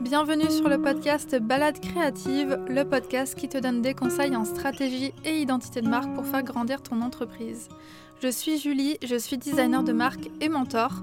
Bienvenue 0.00 0.50
sur 0.50 0.68
le 0.68 0.82
podcast 0.82 1.36
Balade 1.40 1.80
créative, 1.80 2.58
le 2.68 2.82
podcast 2.82 3.36
qui 3.36 3.48
te 3.48 3.58
donne 3.58 3.80
des 3.80 3.94
conseils 3.94 4.34
en 4.34 4.44
stratégie 4.44 5.12
et 5.24 5.38
identité 5.38 5.80
de 5.80 5.88
marque 5.88 6.12
pour 6.14 6.26
faire 6.26 6.42
grandir 6.42 6.82
ton 6.82 7.00
entreprise. 7.00 7.68
Je 8.22 8.28
suis 8.28 8.58
Julie, 8.58 8.98
je 9.02 9.16
suis 9.16 9.38
designer 9.38 9.82
de 9.82 9.92
marque 9.92 10.28
et 10.40 10.48
mentor. 10.48 11.02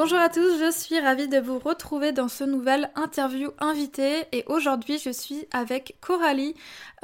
Bonjour 0.00 0.18
à 0.20 0.28
tous, 0.28 0.60
je 0.60 0.70
suis 0.70 1.00
ravie 1.00 1.26
de 1.26 1.38
vous 1.38 1.58
retrouver 1.58 2.12
dans 2.12 2.28
ce 2.28 2.44
nouvel 2.44 2.88
interview 2.94 3.50
invité 3.58 4.26
et 4.30 4.44
aujourd'hui 4.46 4.96
je 4.96 5.10
suis 5.10 5.48
avec 5.50 5.96
Coralie, 6.00 6.54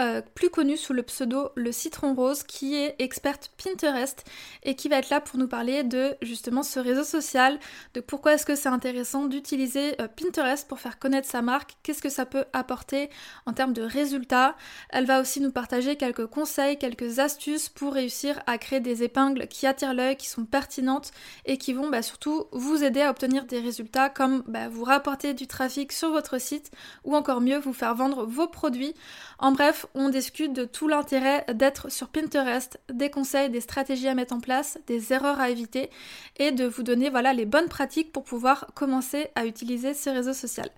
euh, 0.01 0.23
plus 0.37 0.49
connue 0.49 0.77
sous 0.77 0.93
le 0.93 1.03
pseudo 1.03 1.49
Le 1.57 1.73
Citron 1.73 2.15
Rose, 2.15 2.45
qui 2.45 2.77
est 2.77 2.95
experte 3.01 3.51
Pinterest 3.61 4.25
et 4.63 4.77
qui 4.77 4.89
va 4.89 4.99
être 4.99 5.11
là 5.11 5.21
pour 5.21 5.41
nous 5.41 5.49
parler 5.49 5.83
de 5.83 6.15
justement 6.23 6.63
ce 6.63 6.79
réseau 6.79 7.03
social, 7.03 7.59
de 7.95 8.01
pourquoi 8.01 8.35
est-ce 8.35 8.47
que 8.47 8.55
c'est 8.55 8.69
intéressant 8.69 9.25
d'utiliser 9.25 10.01
euh, 10.01 10.07
Pinterest 10.07 10.69
pour 10.69 10.79
faire 10.79 11.01
connaître 11.01 11.29
sa 11.29 11.43
marque, 11.43 11.73
qu'est-ce 11.83 12.01
que 12.01 12.09
ça 12.09 12.27
peut 12.27 12.45
apporter 12.53 13.11
en 13.45 13.55
termes 13.55 13.73
de 13.73 13.83
résultats. 13.83 14.55
Elle 14.91 15.07
va 15.07 15.21
aussi 15.21 15.41
nous 15.41 15.51
partager 15.51 15.97
quelques 15.97 16.27
conseils, 16.27 16.79
quelques 16.79 17.19
astuces 17.19 17.69
pour 17.69 17.95
réussir 17.95 18.41
à 18.47 18.57
créer 18.57 18.79
des 18.79 19.03
épingles 19.03 19.49
qui 19.49 19.67
attirent 19.67 19.95
l'œil, 19.95 20.17
qui 20.17 20.29
sont 20.29 20.45
pertinentes 20.45 21.11
et 21.45 21.59
qui 21.59 21.73
vont 21.73 21.91
bah, 21.91 22.03
surtout 22.03 22.45
vous 22.53 22.84
à 22.85 23.11
obtenir 23.11 23.45
des 23.45 23.61
résultats 23.61 24.09
comme 24.09 24.43
bah, 24.47 24.69
vous 24.69 24.85
rapporter 24.85 25.35
du 25.35 25.47
trafic 25.47 25.93
sur 25.93 26.11
votre 26.11 26.41
site 26.41 26.71
ou 27.05 27.17
encore 27.17 27.41
mieux 27.41 27.59
vous 27.59 27.73
faire 27.73 27.95
vendre 27.95 28.25
vos 28.27 28.47
produits. 28.47 28.95
En 29.39 29.53
bref, 29.53 29.87
on 29.95 30.09
discute 30.09 30.53
de 30.53 30.65
tout 30.65 30.89
l'intérêt 30.89 31.45
d'être 31.53 31.91
sur 31.91 32.09
Pinterest, 32.09 32.79
des 32.93 33.11
conseils, 33.11 33.51
des 33.51 33.61
stratégies 33.61 34.09
à 34.09 34.15
mettre 34.15 34.35
en 34.35 34.41
place, 34.41 34.79
des 34.87 35.13
erreurs 35.13 35.41
à 35.41 35.51
éviter 35.51 35.91
et 36.37 36.53
de 36.53 36.67
vous 36.67 36.83
donner 36.83 37.11
voilà 37.11 37.33
les 37.33 37.47
bonnes 37.47 37.69
pratiques 37.69 38.13
pour 38.13 38.25
pouvoir 38.25 38.67
commencer 38.75 39.29
à 39.35 39.47
utiliser 39.47 39.95
ce 39.95 40.11
réseau 40.11 40.33
social. 40.33 40.69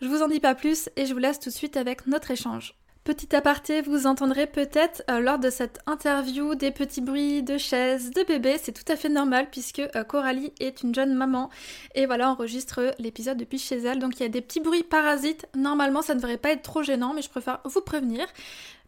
Je 0.00 0.08
vous 0.08 0.22
en 0.22 0.28
dis 0.28 0.40
pas 0.40 0.54
plus 0.54 0.88
et 0.96 1.06
je 1.06 1.12
vous 1.12 1.20
laisse 1.20 1.40
tout 1.40 1.50
de 1.50 1.54
suite 1.54 1.76
avec 1.76 2.06
notre 2.06 2.30
échange. 2.30 2.74
Petit 3.08 3.34
aparté, 3.34 3.80
vous 3.80 4.06
entendrez 4.06 4.46
peut-être 4.46 5.02
euh, 5.08 5.20
lors 5.20 5.38
de 5.38 5.48
cette 5.48 5.80
interview 5.86 6.54
des 6.54 6.70
petits 6.70 7.00
bruits 7.00 7.42
de 7.42 7.56
chaises, 7.56 8.10
de 8.10 8.22
bébés, 8.22 8.58
c'est 8.62 8.72
tout 8.72 8.92
à 8.92 8.96
fait 8.96 9.08
normal 9.08 9.48
puisque 9.50 9.78
euh, 9.78 10.04
Coralie 10.04 10.52
est 10.60 10.82
une 10.82 10.94
jeune 10.94 11.14
maman 11.14 11.48
et 11.94 12.04
voilà, 12.04 12.30
enregistre 12.30 12.94
l'épisode 12.98 13.38
depuis 13.38 13.58
chez 13.58 13.78
elle. 13.78 13.98
Donc 13.98 14.20
il 14.20 14.24
y 14.24 14.26
a 14.26 14.28
des 14.28 14.42
petits 14.42 14.60
bruits 14.60 14.82
parasites. 14.82 15.46
Normalement, 15.56 16.02
ça 16.02 16.14
ne 16.14 16.20
devrait 16.20 16.36
pas 16.36 16.50
être 16.50 16.60
trop 16.60 16.82
gênant, 16.82 17.14
mais 17.14 17.22
je 17.22 17.30
préfère 17.30 17.60
vous 17.64 17.80
prévenir. 17.80 18.26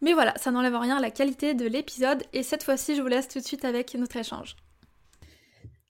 Mais 0.03 0.13
voilà, 0.13 0.35
ça 0.37 0.51
n'enlève 0.51 0.77
rien 0.77 0.97
à 0.97 1.01
la 1.01 1.09
qualité 1.09 1.55
de 1.55 1.65
l'épisode 1.65 2.21
et 2.31 2.43
cette 2.43 2.61
fois-ci, 2.61 2.95
je 2.95 3.01
vous 3.01 3.07
laisse 3.07 3.27
tout 3.27 3.39
de 3.39 3.43
suite 3.43 3.65
avec 3.65 3.95
notre 3.95 4.17
échange. 4.17 4.55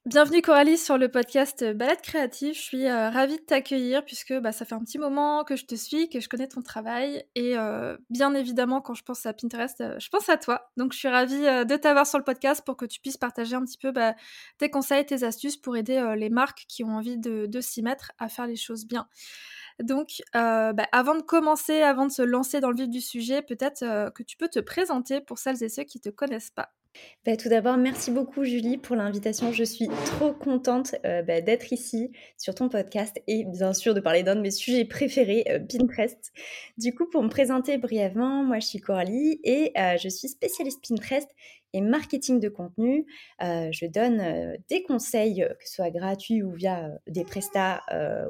Bienvenue 0.08 0.42
Coralie 0.42 0.80
sur 0.80 0.98
le 0.98 1.10
podcast 1.10 1.64
Balade 1.76 2.02
Créative. 2.02 2.56
Je 2.56 2.60
suis 2.60 2.88
euh, 2.88 3.12
ravie 3.12 3.38
de 3.38 3.44
t'accueillir 3.44 4.04
puisque 4.04 4.34
bah, 4.34 4.52
ça 4.52 4.66
fait 4.66 4.74
un 4.74 4.80
petit 4.80 4.98
moment 4.98 5.44
que 5.44 5.56
je 5.56 5.68
te 5.68 5.76
suis, 5.76 6.10
que 6.10 6.20
je 6.20 6.28
connais 6.28 6.48
ton 6.48 6.64
travail 6.64 7.24
et 7.36 7.56
euh, 7.56 7.96
bien 8.10 8.34
évidemment 8.34 8.82
quand 8.82 8.96
je 8.96 9.04
pense 9.04 9.28
à 9.28 9.34
Pinterest, 9.34 9.80
euh, 9.80 10.00
je 10.00 10.10
pense 10.10 10.28
à 10.28 10.38
toi. 10.38 10.72
Donc 10.76 10.94
je 10.94 10.98
suis 10.98 11.08
ravie 11.08 11.44
de 11.44 11.76
t'avoir 11.76 12.08
sur 12.08 12.18
le 12.18 12.24
podcast 12.24 12.64
pour 12.66 12.78
que 12.78 12.86
tu 12.86 13.00
puisses 13.00 13.18
partager 13.18 13.54
un 13.54 13.64
petit 13.64 13.78
peu 13.78 13.92
bah, 13.92 14.16
tes 14.58 14.72
conseils, 14.72 15.06
tes 15.06 15.24
astuces 15.24 15.58
pour 15.58 15.78
aider 15.78 16.16
les 16.18 16.32
marques 16.32 16.66
qui 16.68 16.84
ont 16.84 16.96
envie 16.96 17.20
de, 17.20 17.62
s'y 17.62 17.84
mettre 17.84 18.12
à 18.18 18.28
faire 18.28 18.48
les 18.48 18.56
choses 18.56 18.88
bien. 18.88 19.08
Donc, 19.84 20.24
bah, 20.34 20.74
avant 20.94 21.14
de 21.14 21.22
commencer, 21.22 21.84
avant 21.84 22.08
de 22.08 22.12
se 22.12 22.24
lancer 22.24 22.60
dans 22.60 22.72
le 22.72 22.76
vif 22.76 22.90
du 22.90 23.02
sujet, 23.02 23.44
peut-être 23.44 24.12
que 24.16 24.24
tu 24.24 24.36
peux 24.36 24.50
te 24.50 24.60
présenter 24.60 25.22
pour 25.22 25.38
celles 25.38 25.62
et 25.62 25.70
ceux 25.70 25.84
qui 25.84 26.00
ne 26.00 26.10
te 26.10 26.16
connaissent 26.16 26.50
pas. 26.50 26.74
Bah, 27.26 27.38
tout 27.38 27.50
d'abord, 27.50 27.78
merci 27.78 28.10
beaucoup 28.10 28.44
Julie 28.44 28.78
pour 28.78 28.96
l'invitation. 28.96 29.52
Je 29.52 29.64
suis 29.64 29.88
trop 30.06 30.34
contente 30.34 30.96
euh, 31.06 31.22
bah, 31.22 31.40
d'être 31.42 31.72
ici 31.72 32.12
sur 32.36 32.56
ton 32.56 32.68
podcast 32.68 33.22
et 33.28 33.46
bien 33.46 33.74
sûr 33.74 33.94
de 33.94 34.00
parler 34.00 34.24
d'un 34.24 34.36
de 34.36 34.42
mes 34.42 34.52
sujets 34.52 34.86
préférés, 34.86 35.46
euh, 35.50 35.60
Pinterest. 35.60 36.32
Du 36.78 36.96
coup, 36.96 37.08
pour 37.10 37.22
me 37.22 37.30
présenter 37.30 37.78
brièvement, 37.78 38.44
moi 38.44 38.60
je 38.60 38.66
suis 38.66 38.80
Coralie 38.80 39.40
et 39.44 39.72
euh, 39.78 39.98
je 39.98 40.10
suis 40.10 40.30
spécialiste 40.30 40.84
Pinterest 40.88 41.30
et 41.74 41.82
marketing 41.82 42.40
de 42.40 42.50
contenu. 42.50 43.06
je 43.40 43.86
donne 43.86 44.58
des 44.68 44.84
conseils, 44.84 45.48
que 45.58 45.68
ce 45.68 45.76
soit 45.76 45.90
gratuits 45.90 46.44
ou 46.44 46.52
via 46.52 46.90
des 47.08 47.24
prestats 47.24 47.82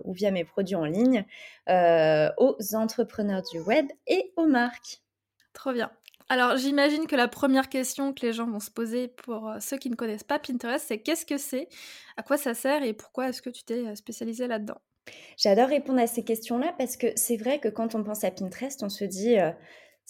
ou 0.04 0.14
via 0.14 0.30
mes 0.30 0.44
produits 0.44 0.76
en 0.76 0.86
ligne, 0.86 1.26
aux 1.68 2.58
entrepreneurs 2.76 3.42
du 3.52 3.60
web 3.62 3.88
et 4.06 4.32
aux 4.36 4.46
marques. 4.46 5.02
Trop 5.54 5.74
bien. 5.74 5.92
Alors 6.32 6.56
j'imagine 6.56 7.08
que 7.08 7.18
la 7.18 7.28
première 7.28 7.68
question 7.68 8.14
que 8.14 8.26
les 8.26 8.32
gens 8.32 8.50
vont 8.50 8.62
se 8.62 8.72
poser 8.72 9.10
pour 9.10 9.50
euh, 9.50 9.58
ceux 9.60 9.76
qui 9.76 9.90
ne 9.90 9.98
connaissent 9.98 10.24
pas 10.24 10.40
Pinterest, 10.40 10.86
c'est 10.88 11.00
qu'est-ce 11.00 11.26
que 11.26 11.38
c'est, 11.38 11.68
à 12.16 12.24
quoi 12.24 12.38
ça 12.38 12.54
sert 12.54 12.84
et 12.84 12.94
pourquoi 12.94 13.28
est-ce 13.28 13.42
que 13.42 13.50
tu 13.50 13.66
t'es 13.66 13.86
euh, 13.86 13.96
spécialisé 13.96 14.48
là-dedans? 14.48 14.78
J'adore 15.36 15.68
répondre 15.68 16.00
à 16.00 16.08
ces 16.08 16.24
questions-là 16.24 16.74
parce 16.78 16.96
que 16.96 17.08
c'est 17.18 17.36
vrai 17.36 17.60
que 17.60 17.68
quand 17.68 17.96
on 17.96 18.04
pense 18.06 18.24
à 18.24 18.32
Pinterest, 18.32 18.82
on 18.82 18.88
se 18.88 19.04
dit 19.04 19.38
euh, 19.38 19.52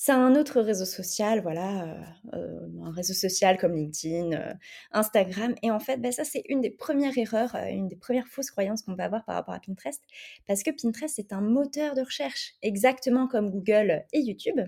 c'est 0.03 0.13
un 0.13 0.35
autre 0.35 0.61
réseau 0.61 0.85
social, 0.85 1.41
voilà, 1.41 1.83
euh, 1.83 1.93
euh, 2.33 2.85
un 2.85 2.91
réseau 2.91 3.13
social 3.13 3.59
comme 3.59 3.75
LinkedIn, 3.75 4.31
euh, 4.31 4.53
Instagram. 4.93 5.53
Et 5.61 5.69
en 5.69 5.79
fait, 5.79 5.97
bah, 5.97 6.11
ça, 6.11 6.23
c'est 6.23 6.41
une 6.49 6.59
des 6.59 6.71
premières 6.71 7.15
erreurs, 7.19 7.55
une 7.69 7.87
des 7.87 7.97
premières 7.97 8.27
fausses 8.27 8.49
croyances 8.49 8.81
qu'on 8.81 8.95
peut 8.95 9.03
avoir 9.03 9.23
par 9.25 9.35
rapport 9.35 9.53
à 9.53 9.59
Pinterest, 9.59 10.01
parce 10.47 10.63
que 10.63 10.71
Pinterest, 10.71 11.13
c'est 11.15 11.31
un 11.33 11.41
moteur 11.41 11.93
de 11.93 12.01
recherche, 12.01 12.55
exactement 12.63 13.27
comme 13.27 13.51
Google 13.51 14.03
et 14.11 14.21
YouTube. 14.21 14.59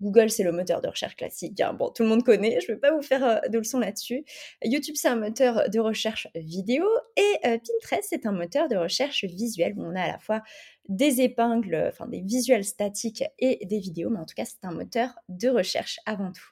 Google, 0.00 0.28
c'est 0.28 0.42
le 0.42 0.50
moteur 0.50 0.80
de 0.80 0.88
recherche 0.88 1.14
classique. 1.14 1.60
Hein. 1.60 1.72
Bon, 1.72 1.90
tout 1.90 2.02
le 2.02 2.08
monde 2.08 2.24
connaît, 2.24 2.58
je 2.60 2.72
ne 2.72 2.74
vais 2.74 2.80
pas 2.80 2.90
vous 2.90 3.02
faire 3.02 3.42
de 3.48 3.58
leçons 3.58 3.78
là-dessus. 3.78 4.24
YouTube, 4.64 4.96
c'est 4.96 5.06
un 5.06 5.14
moteur 5.14 5.70
de 5.70 5.78
recherche 5.78 6.26
vidéo, 6.34 6.84
et 7.16 7.38
Pinterest, 7.42 8.08
c'est 8.10 8.26
un 8.26 8.32
moteur 8.32 8.66
de 8.66 8.74
recherche 8.74 9.24
visuel 9.24 9.74
où 9.76 9.84
on 9.84 9.94
a 9.94 10.02
à 10.02 10.08
la 10.08 10.18
fois 10.18 10.42
des 10.90 11.22
épingles, 11.22 11.86
enfin 11.88 12.06
des 12.06 12.20
visuels 12.20 12.64
statiques 12.64 13.24
et 13.38 13.64
des 13.64 13.78
vidéos, 13.78 14.10
mais 14.10 14.18
en 14.18 14.26
tout 14.26 14.34
cas 14.34 14.44
c'est 14.44 14.64
un 14.64 14.72
moteur 14.72 15.14
de 15.30 15.48
recherche 15.48 15.98
avant 16.04 16.32
tout. 16.32 16.50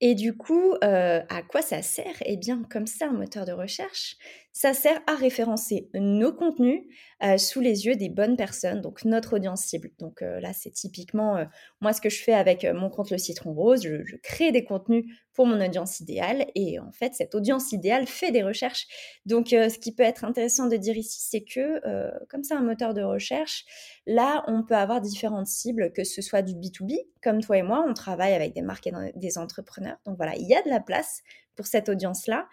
Et 0.00 0.14
du 0.14 0.36
coup, 0.36 0.74
euh, 0.84 1.22
à 1.28 1.42
quoi 1.42 1.62
ça 1.62 1.82
sert? 1.82 2.16
Eh 2.24 2.36
bien, 2.36 2.62
comme 2.70 2.86
c'est 2.86 3.04
un 3.04 3.12
moteur 3.12 3.46
de 3.46 3.52
recherche, 3.52 4.16
ça 4.56 4.72
sert 4.72 5.02
à 5.08 5.16
référencer 5.16 5.90
nos 5.94 6.32
contenus 6.32 6.82
euh, 7.24 7.38
sous 7.38 7.60
les 7.60 7.86
yeux 7.86 7.96
des 7.96 8.08
bonnes 8.08 8.36
personnes, 8.36 8.80
donc 8.80 9.04
notre 9.04 9.34
audience 9.34 9.62
cible. 9.62 9.90
Donc 9.98 10.22
euh, 10.22 10.38
là, 10.38 10.52
c'est 10.52 10.70
typiquement 10.70 11.44
moi 11.80 11.92
ce 11.92 12.00
que 12.00 12.08
je 12.08 12.22
fais 12.22 12.32
avec 12.32 12.64
mon 12.64 12.88
compte 12.88 13.10
Le 13.10 13.18
Citron 13.18 13.52
Rose. 13.52 13.82
Je, 13.82 14.16
crée 14.22 14.52
des 14.52 14.64
contenus 14.64 15.04
pour 15.32 15.46
mon 15.46 15.60
audience 15.60 15.98
idéale 15.98 16.46
et 16.54 16.78
en 16.78 16.92
fait, 16.92 17.14
cette 17.14 17.34
audience 17.34 17.72
idéale 17.72 18.06
fait 18.06 18.30
des 18.30 18.44
recherches. 18.44 18.86
Donc, 19.26 19.48
ce 19.48 19.76
qui 19.76 19.92
peut 19.92 20.04
être 20.04 20.24
intéressant 20.24 20.68
de 20.68 20.76
dire 20.76 20.96
ici, 20.96 21.20
c'est 21.20 21.42
que 21.42 21.80
comme 22.28 22.44
c'est 22.44 22.54
un 22.54 22.62
moteur 22.62 22.94
de 22.94 23.02
recherche, 23.02 23.64
là, 24.06 24.44
on 24.46 24.62
peut 24.62 24.76
avoir 24.76 25.00
différentes 25.00 25.48
cibles, 25.48 25.92
que 25.92 26.04
ce 26.04 26.22
soit 26.22 26.42
du 26.42 26.54
B2B, 26.54 26.96
comme 27.22 27.40
toi 27.40 27.58
et 27.58 27.62
moi, 27.62 27.84
on 27.88 27.92
travaille 27.92 28.34
avec 28.34 28.54
des 28.54 28.62
marques 28.62 28.86
et 28.86 28.92
des 29.16 29.36
entrepreneurs. 29.36 29.96
Donc 30.06 30.16
voilà, 30.16 30.36
il 30.36 30.46
y 30.46 30.54
a 30.54 30.62
de 30.62 30.68
la 30.68 30.80
place 30.80 31.22
pour 31.56 31.66
cette 31.66 31.88
audience-là. 31.88 32.46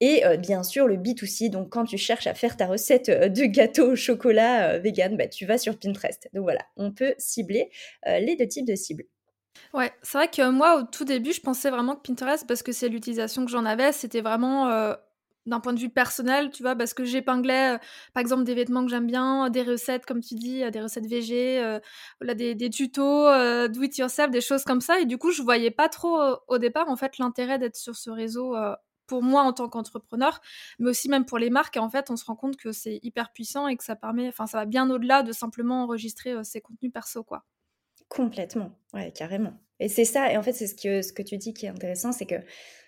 Et 0.00 0.22
bien 0.38 0.62
sûr, 0.62 0.86
le 0.86 0.96
B2C, 0.96 1.50
donc 1.50 1.70
quand 1.70 1.84
tu 1.84 1.96
cherches 1.96 2.26
à 2.26 2.34
faire 2.34 2.56
ta 2.56 2.66
recette 2.66 3.08
de 3.08 3.44
gâteau 3.44 3.92
au 3.92 3.96
chocolat 3.96 4.78
vegan, 4.78 5.16
bah, 5.16 5.28
tu 5.28 5.46
vas 5.46 5.56
sur 5.56 5.78
Pinterest. 5.78 6.28
Donc 6.34 6.42
voilà, 6.42 6.60
on 6.76 6.92
peut 6.92 7.14
cibler 7.16 7.70
les 8.04 8.36
deux 8.36 8.48
types 8.48 8.66
de 8.66 8.74
cibles. 8.74 9.04
Ouais, 9.72 9.92
c'est 10.02 10.18
vrai 10.18 10.28
que 10.28 10.50
moi, 10.50 10.78
au 10.78 10.82
tout 10.82 11.04
début, 11.04 11.32
je 11.32 11.40
pensais 11.40 11.70
vraiment 11.70 11.94
que 11.94 12.02
Pinterest, 12.02 12.46
parce 12.46 12.62
que 12.62 12.72
c'est 12.72 12.88
l'utilisation 12.88 13.44
que 13.44 13.50
j'en 13.50 13.64
avais, 13.64 13.92
c'était 13.92 14.20
vraiment 14.20 14.94
d'un 15.46 15.60
point 15.60 15.72
de 15.72 15.78
vue 15.78 15.90
personnel, 15.90 16.50
tu 16.50 16.62
vois, 16.62 16.74
parce 16.74 16.92
que 16.92 17.04
j'épinglais, 17.04 17.78
par 18.14 18.20
exemple, 18.20 18.44
des 18.44 18.54
vêtements 18.54 18.84
que 18.84 18.90
j'aime 18.90 19.06
bien, 19.06 19.48
des 19.50 19.62
recettes, 19.62 20.06
comme 20.06 20.20
tu 20.20 20.34
dis, 20.34 20.68
des 20.70 20.80
recettes 20.80 21.06
végé, 21.06 21.78
voilà, 22.20 22.34
des, 22.34 22.54
des 22.54 22.68
tutos, 22.68 23.28
do 23.68 23.82
it 23.82 23.96
yourself, 23.96 24.30
des 24.30 24.40
choses 24.40 24.64
comme 24.64 24.80
ça. 24.80 25.00
Et 25.00 25.06
du 25.06 25.18
coup, 25.18 25.30
je 25.30 25.42
voyais 25.42 25.70
pas 25.70 25.88
trop 25.88 26.18
au 26.48 26.58
départ, 26.58 26.88
en 26.88 26.96
fait, 26.96 27.18
l'intérêt 27.18 27.58
d'être 27.58 27.76
sur 27.76 27.94
ce 27.94 28.10
réseau 28.10 28.56
pour 29.06 29.22
moi 29.22 29.42
en 29.42 29.52
tant 29.52 29.68
qu'entrepreneur, 29.68 30.40
mais 30.78 30.90
aussi 30.90 31.08
même 31.08 31.24
pour 31.24 31.38
les 31.38 31.50
marques. 31.50 31.76
En 31.76 31.90
fait, 31.90 32.10
on 32.10 32.16
se 32.16 32.24
rend 32.24 32.36
compte 32.36 32.56
que 32.56 32.72
c'est 32.72 33.00
hyper 33.02 33.32
puissant 33.32 33.68
et 33.68 33.76
que 33.76 33.84
ça 33.84 33.96
permet, 33.96 34.28
enfin, 34.28 34.46
ça 34.46 34.58
va 34.58 34.66
bien 34.66 34.90
au-delà 34.90 35.22
de 35.22 35.32
simplement 35.32 35.82
enregistrer 35.82 36.42
ses 36.44 36.60
contenus 36.60 36.92
perso, 36.92 37.22
quoi. 37.24 37.44
Complètement, 38.08 38.70
ouais, 38.92 39.12
carrément. 39.12 39.54
Et 39.80 39.88
c'est 39.88 40.04
ça, 40.04 40.32
et 40.32 40.36
en 40.36 40.42
fait, 40.42 40.52
c'est 40.52 40.66
ce 40.66 40.74
que, 40.74 41.02
ce 41.02 41.12
que 41.12 41.22
tu 41.22 41.36
dis 41.36 41.52
qui 41.52 41.66
est 41.66 41.70
intéressant, 41.70 42.12
c'est 42.12 42.26
que 42.26 42.36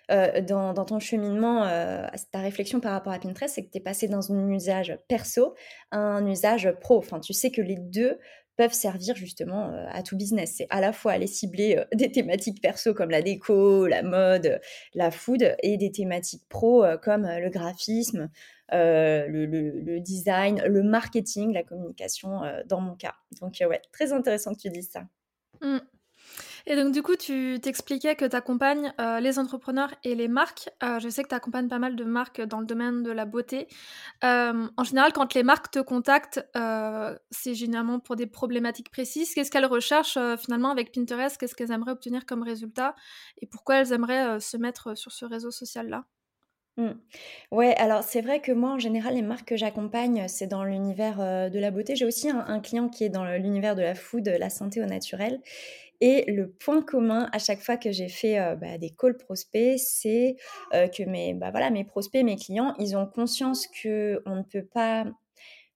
euh, 0.09 0.41
dans, 0.41 0.73
dans, 0.73 0.85
ton 0.85 0.99
cheminement, 0.99 1.65
euh, 1.65 2.07
ta 2.31 2.39
réflexion 2.39 2.79
par 2.79 2.93
rapport 2.93 3.11
à 3.11 3.19
Pinterest, 3.19 3.53
c'est 3.53 3.65
que 3.65 3.71
tu 3.71 3.77
es 3.77 3.81
passé 3.81 4.07
dans 4.07 4.31
un 4.31 4.49
usage 4.49 4.97
perso 5.09 5.53
à 5.91 5.97
un 5.97 6.25
usage 6.25 6.71
pro. 6.79 6.97
Enfin, 6.97 7.19
tu 7.19 7.33
sais 7.33 7.51
que 7.51 7.61
les 7.61 7.75
deux 7.75 8.17
peuvent 8.57 8.73
servir 8.73 9.15
justement 9.15 9.69
euh, 9.69 9.85
à 9.91 10.03
tout 10.03 10.17
business. 10.17 10.55
C'est 10.57 10.67
à 10.69 10.81
la 10.81 10.91
fois 10.91 11.13
aller 11.13 11.27
cibler 11.27 11.77
euh, 11.77 11.85
des 11.93 12.11
thématiques 12.11 12.61
perso 12.61 12.93
comme 12.93 13.11
la 13.11 13.21
déco, 13.21 13.87
la 13.87 14.03
mode, 14.03 14.59
la 14.93 15.11
food, 15.11 15.55
et 15.63 15.77
des 15.77 15.91
thématiques 15.91 16.43
pro 16.49 16.83
euh, 16.83 16.97
comme 16.97 17.25
le 17.25 17.49
graphisme, 17.49 18.29
le, 18.71 19.99
design, 19.99 20.61
le 20.65 20.83
marketing, 20.83 21.53
la 21.53 21.63
communication 21.63 22.41
dans 22.65 22.81
mon 22.81 22.95
cas. 22.95 23.13
Donc 23.39 23.55
ouais, 23.61 23.81
très 23.93 24.11
intéressant 24.11 24.53
que 24.53 24.59
tu 24.59 24.69
dises 24.69 24.89
ça. 24.91 25.03
Mmh. 25.61 25.77
Et 26.69 26.75
donc, 26.75 26.91
du 26.91 27.01
coup, 27.01 27.15
tu 27.15 27.59
t'expliquais 27.61 28.15
que 28.15 28.25
tu 28.25 28.35
accompagnes 28.35 28.93
euh, 28.99 29.21
les 29.21 29.39
entrepreneurs 29.39 29.93
et 30.03 30.15
les 30.15 30.27
marques. 30.27 30.69
Euh, 30.83 30.99
je 30.99 31.07
sais 31.07 31.23
que 31.23 31.29
tu 31.29 31.35
accompagnes 31.35 31.69
pas 31.69 31.79
mal 31.79 31.95
de 31.95 32.03
marques 32.03 32.41
dans 32.41 32.59
le 32.59 32.65
domaine 32.65 33.03
de 33.03 33.11
la 33.11 33.23
beauté. 33.23 33.69
Euh, 34.25 34.67
en 34.75 34.83
général, 34.83 35.13
quand 35.13 35.33
les 35.33 35.43
marques 35.43 35.71
te 35.71 35.79
contactent, 35.79 36.45
c'est 37.31 37.55
généralement 37.55 37.99
pour 37.99 38.17
des 38.17 38.27
problématiques 38.27 38.91
précises. 38.91 39.33
Qu'est-ce 39.33 39.49
qu'elles 39.49 39.65
recherchent 39.65 40.19
finalement 40.37 40.69
avec 40.69 40.91
Pinterest? 40.93 41.37
Qu'est-ce 41.37 41.55
qu'elles 41.55 41.71
aimeraient 41.71 41.93
obtenir 41.93 42.25
comme 42.25 42.43
résultat? 42.43 42.95
Et 43.41 43.47
pourquoi 43.47 43.77
elles 43.77 43.93
aimeraient 43.93 44.41
se 44.41 44.57
mettre 44.57 44.97
sur 44.97 45.13
ce 45.13 45.23
réseau 45.23 45.51
social-là? 45.51 46.03
Mmh. 46.75 46.91
Ouais, 47.51 47.75
alors 47.77 48.03
c'est 48.03 48.21
vrai 48.21 48.39
que 48.39 48.51
moi, 48.51 48.71
en 48.71 48.77
général, 48.77 49.15
les 49.15 49.23
marques 49.23 49.47
que 49.47 49.57
j'accompagne, 49.57 50.27
c'est 50.27 50.45
dans 50.45 50.63
l'univers 50.63 51.49
de 51.49 51.59
la 51.59 51.71
beauté. 51.71 51.95
J'ai 51.95 52.05
aussi 52.05 52.29
un, 52.29 52.45
un, 52.45 52.59
client 52.59 52.87
qui 52.89 53.03
est 53.03 53.09
dans 53.09 53.25
l'univers 53.25 53.75
de 53.75 53.81
la 53.81 53.95
food, 53.95 54.27
la 54.27 54.49
santé 54.49 54.83
au 54.83 54.85
naturel. 54.85 55.41
Et 56.01 56.29
le 56.31 56.49
point 56.49 56.81
commun 56.81 57.29
à 57.31 57.39
chaque 57.39 57.61
fois 57.61 57.77
que 57.77 57.91
j'ai 57.91 58.09
fait 58.09 58.39
euh, 58.39 58.55
bah, 58.55 58.77
des 58.77 58.91
calls 58.91 59.17
prospects, 59.17 59.79
c'est 59.79 60.35
euh, 60.73 60.87
que 60.87 61.03
mes, 61.03 61.33
bah, 61.33 61.51
voilà, 61.51 61.69
mes 61.69 61.83
prospects, 61.83 62.23
mes 62.23 62.35
clients, 62.35 62.75
ils 62.79 62.95
ont 62.95 63.05
conscience 63.05 63.67
qu'on 63.67 64.35
ne 64.35 64.43
peut 64.43 64.65
pas 64.65 65.05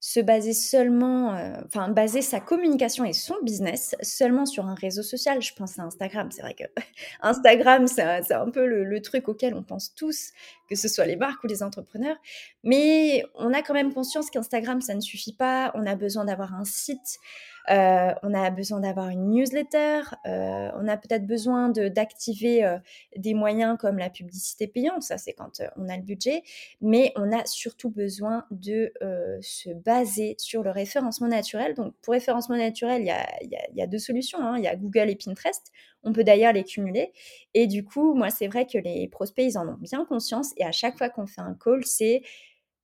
se 0.03 0.19
baser 0.19 0.53
seulement, 0.53 1.35
euh, 1.35 1.53
enfin 1.67 1.87
baser 1.87 2.23
sa 2.23 2.39
communication 2.39 3.05
et 3.05 3.13
son 3.13 3.35
business 3.43 3.95
seulement 4.01 4.47
sur 4.47 4.65
un 4.65 4.73
réseau 4.73 5.03
social. 5.03 5.43
Je 5.43 5.53
pense 5.53 5.77
à 5.77 5.83
Instagram. 5.83 6.29
C'est 6.31 6.41
vrai 6.41 6.55
que 6.55 6.63
Instagram, 7.21 7.85
c'est 7.87 8.01
un, 8.33 8.49
peu 8.49 8.65
le, 8.65 9.01
truc 9.01 9.29
auquel 9.29 9.53
on 9.53 9.61
pense 9.61 9.93
tous, 9.93 10.31
que 10.67 10.75
ce 10.75 10.87
soit 10.87 11.05
les 11.05 11.17
marques 11.17 11.43
ou 11.43 11.47
les 11.47 11.61
entrepreneurs. 11.61 12.17
Mais 12.63 13.23
on 13.35 13.53
a 13.53 13.61
quand 13.61 13.75
même 13.75 13.93
conscience 13.93 14.31
qu'Instagram, 14.31 14.81
ça 14.81 14.95
ne 14.95 15.01
suffit 15.01 15.35
pas. 15.35 15.71
On 15.75 15.85
a 15.85 15.95
besoin 15.95 16.25
d'avoir 16.25 16.55
un 16.55 16.65
site. 16.65 17.19
Euh, 17.69 18.13
on 18.23 18.33
a 18.33 18.49
besoin 18.49 18.79
d'avoir 18.79 19.09
une 19.09 19.29
newsletter, 19.29 20.01
euh, 20.25 20.71
on 20.75 20.87
a 20.87 20.97
peut-être 20.97 21.27
besoin 21.27 21.69
d'activer 21.69 22.63
euh, 22.63 22.77
des 23.15 23.33
moyens 23.33 23.77
comme 23.79 23.97
la 23.97 24.09
publicité 24.09 24.67
payante, 24.67 25.03
ça 25.03 25.17
c'est 25.17 25.33
quand 25.33 25.61
on 25.77 25.87
a 25.87 25.95
le 25.95 26.03
budget, 26.03 26.43
mais 26.81 27.13
on 27.15 27.31
a 27.31 27.45
surtout 27.45 27.89
besoin 27.89 28.45
de 28.51 28.91
se 29.41 29.69
baser 29.69 30.35
sur 30.37 30.63
le 30.63 30.71
référencement 30.71 31.27
naturel. 31.27 31.73
Donc 31.75 31.93
pour 32.01 32.13
référencement 32.13 32.57
naturel, 32.57 33.01
il 33.01 33.77
y 33.77 33.81
a, 33.81 33.87
deux 33.87 33.99
solutions, 33.99 34.39
hein. 34.41 34.57
il 34.57 34.63
y 34.63 34.67
a 34.67 34.75
Google 34.75 35.09
et 35.09 35.15
Pinterest, 35.15 35.71
on 36.03 36.13
peut 36.13 36.23
d'ailleurs 36.23 36.53
les 36.53 36.63
cumuler. 36.63 37.11
Et 37.53 37.67
du 37.67 37.83
coup, 37.83 38.13
moi 38.13 38.29
c'est 38.29 38.47
vrai 38.47 38.65
que 38.65 38.77
les 38.77 39.07
prospects, 39.07 39.45
ils 39.45 39.57
en 39.57 39.67
ont 39.67 39.77
bien 39.79 40.05
conscience 40.05 40.53
et 40.57 40.65
à 40.65 40.71
chaque 40.71 40.97
fois 40.97 41.09
qu'on 41.09 41.27
fait 41.27 41.41
un 41.41 41.53
call, 41.53 41.85
c'est 41.85 42.23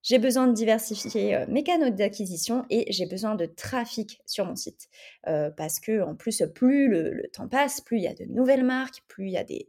j'ai 0.08 0.20
besoin 0.20 0.48
de 0.48 0.54
diversifier 0.54 1.36
euh, 1.36 1.46
mes 1.50 1.64
canaux 1.64 1.90
d'acquisition 1.90 2.64
et 2.70 2.90
j'ai 2.94 3.06
besoin 3.06 3.36
de 3.36 3.46
trafic 3.46 4.22
sur 4.26 4.46
mon 4.46 4.56
site. 4.56 4.88
Euh, 5.28 5.52
parce 5.52 5.82
que, 5.82 6.02
en 6.02 6.16
plus, 6.16 6.42
plus 6.56 6.88
le, 6.88 7.24
temps 7.34 7.50
passe, 7.50 7.82
plus 7.82 7.98
il 7.98 8.04
y 8.04 8.08
a 8.08 8.14
de 8.14 8.24
nouvelles 8.24 8.64
marques, 8.64 9.04
plus 9.10 9.26
il 9.26 9.34
y 9.34 9.38
a 9.38 9.44
des, 9.44 9.68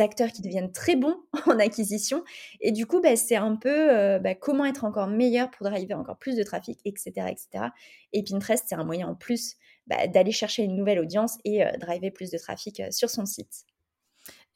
acteurs 0.00 0.30
qui 0.30 0.42
deviennent 0.42 0.72
très 0.72 0.94
bons 0.94 1.16
en 1.46 1.58
acquisition. 1.58 2.22
Et 2.60 2.70
du 2.70 2.84
coup, 2.84 3.00
bah, 3.00 3.16
c'est 3.16 3.36
un 3.36 3.56
peu 3.56 3.90
euh, 3.90 4.18
bah, 4.18 4.34
comment 4.34 4.66
être 4.66 4.84
encore 4.84 5.06
meilleur 5.06 5.50
pour 5.50 5.66
driver 5.66 5.98
encore 5.98 6.18
plus 6.18 6.36
de 6.36 6.42
trafic, 6.42 6.78
etc. 6.84 7.10
etc. 7.30 7.68
Et 8.12 8.22
Pinterest, 8.22 8.64
c'est 8.68 8.74
un 8.74 8.84
moyen 8.84 9.08
en 9.08 9.14
plus 9.14 9.56
bah, 9.86 10.06
d'aller 10.06 10.32
chercher 10.32 10.64
une 10.64 10.76
nouvelle 10.76 10.98
audience 10.98 11.38
et 11.46 11.64
driver 11.80 12.10
plus 12.10 12.30
de 12.30 12.36
trafic 12.36 12.82
sur 12.90 13.08
son 13.08 13.24
site. 13.24 13.64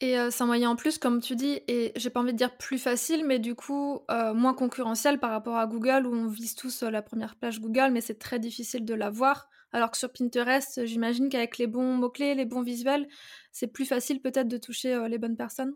Et 0.05 0.17
c'est 0.31 0.43
un 0.43 0.47
moyen 0.47 0.69
en 0.69 0.75
plus, 0.75 0.99
comme 0.99 1.21
tu 1.21 1.37
dis, 1.37 1.61
et 1.69 1.93
j'ai 1.95 2.11
pas 2.11 2.19
envie 2.19 2.33
de 2.33 2.37
dire 2.37 2.57
plus 2.57 2.79
facile, 2.79 3.25
mais 3.25 3.39
du 3.39 3.55
coup 3.55 4.01
moins 4.35 4.53
concurrentiel 4.53 5.21
par 5.21 5.31
rapport 5.31 5.57
à 5.57 5.69
Google 5.69 6.09
où 6.09 6.13
on 6.13 6.27
vise 6.27 6.57
tous 6.57 6.83
la 6.83 7.03
première 7.03 7.37
page 7.37 7.61
Google, 7.61 7.91
mais 7.93 8.01
c'est 8.01 8.19
très 8.19 8.41
difficile 8.41 8.85
de 8.85 8.95
la 8.95 9.11
voir. 9.11 9.49
Alors 9.71 9.93
que 9.93 9.97
sur 9.97 10.13
Pinterest, 10.13 10.85
j'imagine 10.87 11.29
qu'avec 11.29 11.57
les 11.57 11.69
bons 11.69 11.95
mots-clés, 11.95 12.35
les 12.35 12.45
bons 12.45 12.63
visuels, 12.63 13.07
c'est 13.53 13.69
plus 13.69 13.87
facile 13.87 14.21
peut-être 14.21 14.49
de 14.49 14.59
toucher 14.59 15.07
les 15.09 15.19
bonnes 15.19 15.37
personnes. 15.37 15.73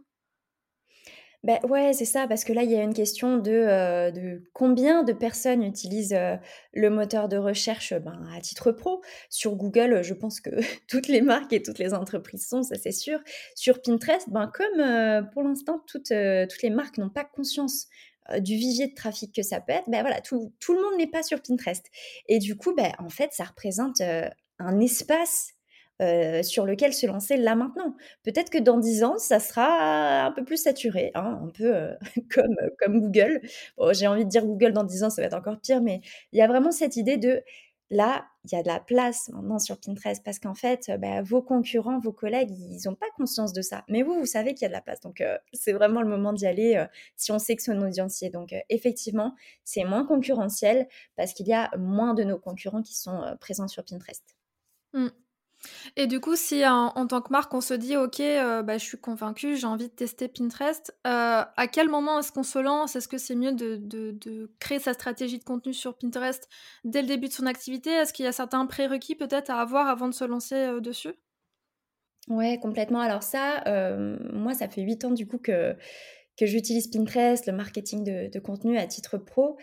Ben 1.45 1.59
ouais, 1.69 1.93
c'est 1.93 2.05
ça, 2.05 2.27
parce 2.27 2.45
que 2.45 2.53
là, 2.53 2.63
il 2.63 2.71
y 2.71 2.77
a 2.77 2.83
une 2.83 2.95
question 2.95 3.39
de, 3.39 3.51
euh, 3.53 4.11
de 4.11 4.43
combien 4.53 5.05
de 5.05 5.13
personnes 5.13 5.63
utilisent 5.63 6.15
euh, 6.15 6.37
le 6.73 6.91
moteur 6.91 7.29
de 7.29 7.37
recherche 7.37 7.95
ben, 7.95 8.27
à 8.37 8.41
titre 8.41 8.73
pro. 8.73 9.03
Sur 9.31 9.57
Google, 9.57 10.03
je 10.03 10.15
pense 10.15 10.41
que 10.41 10.51
toutes 10.89 11.09
les 11.09 11.21
marques 11.21 11.53
et 11.53 11.63
toutes 11.63 11.79
les 11.79 11.95
entreprises 11.95 12.47
sont, 12.49 12.63
ça 12.63 12.77
c'est 12.77 12.93
sûr. 12.93 13.21
Sur 13.55 13.81
Pinterest, 13.83 14.29
ben, 14.31 14.51
comme 14.53 14.81
euh, 14.81 15.23
pour 15.23 15.43
l'instant, 15.43 15.83
toutes, 15.87 16.13
toutes 16.13 16.63
les 16.63 16.71
marques 16.71 16.99
n'ont 16.99 17.11
pas 17.11 17.25
conscience 17.25 17.87
du 18.41 18.57
vivier 18.57 18.89
de 18.89 18.95
trafic 18.95 19.33
que 19.33 19.43
ça 19.43 19.61
peut 19.61 19.73
être, 19.73 19.89
ben 19.89 20.01
voilà, 20.01 20.21
tout, 20.21 20.53
tout 20.59 20.75
le 20.75 20.83
monde 20.83 20.99
n'est 20.99 21.07
pas 21.07 21.23
sur 21.23 21.41
Pinterest. 21.41 21.87
Et 22.27 22.41
du 22.41 22.57
coup, 22.57 22.75
ben, 22.75 22.91
en 22.99 23.09
fait, 23.09 23.33
ça 23.33 23.45
représente 23.45 24.01
un 24.59 24.81
espace 24.81 25.56
euh, 26.03 26.43
sur 26.43 26.67
lequel 26.67 26.93
se 26.93 27.07
lancer 27.07 27.39
là 27.39 27.55
maintenant. 27.55 27.97
Peut-être 28.23 28.51
que 28.51 28.59
dans 28.59 28.79
10 28.79 29.03
ans, 29.03 29.17
ça 29.17 29.41
sera 29.41 30.27
un 30.27 30.33
peu 30.33 30.45
plus 30.45 30.59
saturé, 30.59 31.11
hein, 31.15 31.41
un 31.43 31.49
peu 31.49 31.75
euh, 31.75 31.95
comme, 32.35 32.55
euh, 32.63 32.69
comme 32.79 33.01
Google. 33.01 33.41
J'ai 33.93 34.07
envie 34.07 34.27
de 34.27 34.29
dire 34.29 34.45
Google 34.45 34.75
dans 34.75 34.85
10 34.85 35.05
ans, 35.05 35.11
ça 35.11 35.23
va 35.23 35.27
être 35.27 35.35
encore 35.35 35.59
pire, 35.59 35.81
mais 35.81 36.03
il 36.33 36.39
y 36.39 36.43
a 36.43 36.49
vraiment 36.49 36.71
cette 36.71 36.97
idée 36.97 37.17
de 37.17 37.43
là, 37.89 38.27
il 38.45 38.53
y 38.53 38.57
a 38.59 38.63
de 38.63 38.69
la 38.69 38.79
place 38.79 39.31
maintenant 39.31 39.59
sur 39.59 39.81
Pinterest 39.81 40.23
parce 40.23 40.39
qu'en 40.39 40.55
fait, 40.55 40.91
bah, 40.99 41.23
vos 41.23 41.41
concurrents, 41.41 41.99
vos 41.99 42.13
collègues, 42.13 42.51
ils 42.51 42.83
n'ont 42.85 42.95
pas 42.95 43.07
conscience 43.17 43.55
de 43.55 43.63
ça. 43.63 43.83
Mais 43.89 44.03
vous, 44.03 44.19
vous 44.19 44.27
savez 44.27 44.53
qu'il 44.53 44.63
y 44.63 44.67
a 44.67 44.69
de 44.69 44.75
la 44.75 44.83
place. 44.83 45.01
Donc, 45.01 45.25
c'est 45.55 45.73
vraiment 45.73 46.03
le 46.03 46.09
moment 46.09 46.35
d'y 46.35 46.47
aller 46.47 46.85
si 47.17 47.33
on 47.33 47.39
sait 47.39 47.57
que 47.57 47.63
c'est 47.63 47.73
un 47.73 47.81
audiencier. 47.81 48.29
Donc, 48.29 48.55
effectivement, 48.69 49.35
c'est 49.65 49.85
moins 49.85 50.05
concurrentiel 50.05 50.89
parce 51.17 51.33
qu'il 51.33 51.47
y 51.47 51.55
a 51.55 51.71
moins 51.79 52.13
de 52.13 52.25
nos 52.25 52.39
concurrents 52.39 52.83
qui 52.83 52.97
sont 52.97 53.37
présents 53.41 53.69
sur 53.69 53.85
Pinterest. 53.85 54.37
Mmh. 54.93 55.09
Et 55.97 56.07
du 56.07 56.21
coup, 56.21 56.37
si 56.37 56.67
en, 56.67 57.07
tant 57.07 57.21
que 57.21 57.31
marque, 57.31 57.53
on 57.55 57.61
se 57.61 57.75
dit, 57.75 57.97
OK, 57.97 58.21
euh, 58.21 58.63
bah, 58.63 58.79
je 58.79 58.85
suis 58.85 58.99
convaincue, 58.99 59.57
j'ai 59.57 59.67
envie 59.67 59.89
de 59.89 59.93
tester 59.93 60.29
Pinterest, 60.29 60.95
euh, 61.07 61.43
à 61.57 61.67
quel 61.69 61.89
moment 61.89 62.19
est-ce 62.19 62.33
qu'on 62.33 62.43
se 62.43 62.59
lance? 62.59 62.97
Est-ce 62.97 63.09
que 63.09 63.19
c'est 63.19 63.35
mieux 63.35 63.53
de, 63.53 64.51
créer 64.61 64.79
sa 64.79 64.93
stratégie 64.93 65.39
de 65.39 65.45
contenu 65.45 65.73
sur 65.73 65.97
Pinterest 65.97 66.49
dès 66.85 67.03
le 67.03 67.09
début 67.09 67.29
de 67.29 67.33
son 67.33 67.47
activité? 67.47 67.91
Est-ce 67.91 68.13
qu'il 68.13 68.25
y 68.25 68.29
a 68.29 68.33
certains 68.33 68.65
prérequis 68.67 69.15
peut-être 69.15 69.51
à 69.51 69.61
avoir 69.61 69.89
avant 69.89 70.09
de 70.09 70.15
se 70.15 70.25
lancer 70.25 70.55
euh, 70.55 70.81
dessus? 70.81 71.15
Ouais, 72.29 72.59
complètement. 72.61 73.01
Alors 73.01 73.23
ça, 73.23 73.63
moi, 74.33 74.53
ça 74.53 74.69
fait 74.69 74.83
8 74.83 75.05
ans 75.05 75.13
du 75.13 75.29
coup 75.29 75.39
que, 75.39 75.77
que 76.37 76.45
j'utilise 76.45 76.89
Pinterest, 76.89 77.47
le 77.47 77.53
marketing 77.53 78.03
de, 78.03 78.29
de 78.33 78.39
contenu 78.41 78.77
à 78.79 78.87
titre 78.87 79.17
pro. 79.17 79.57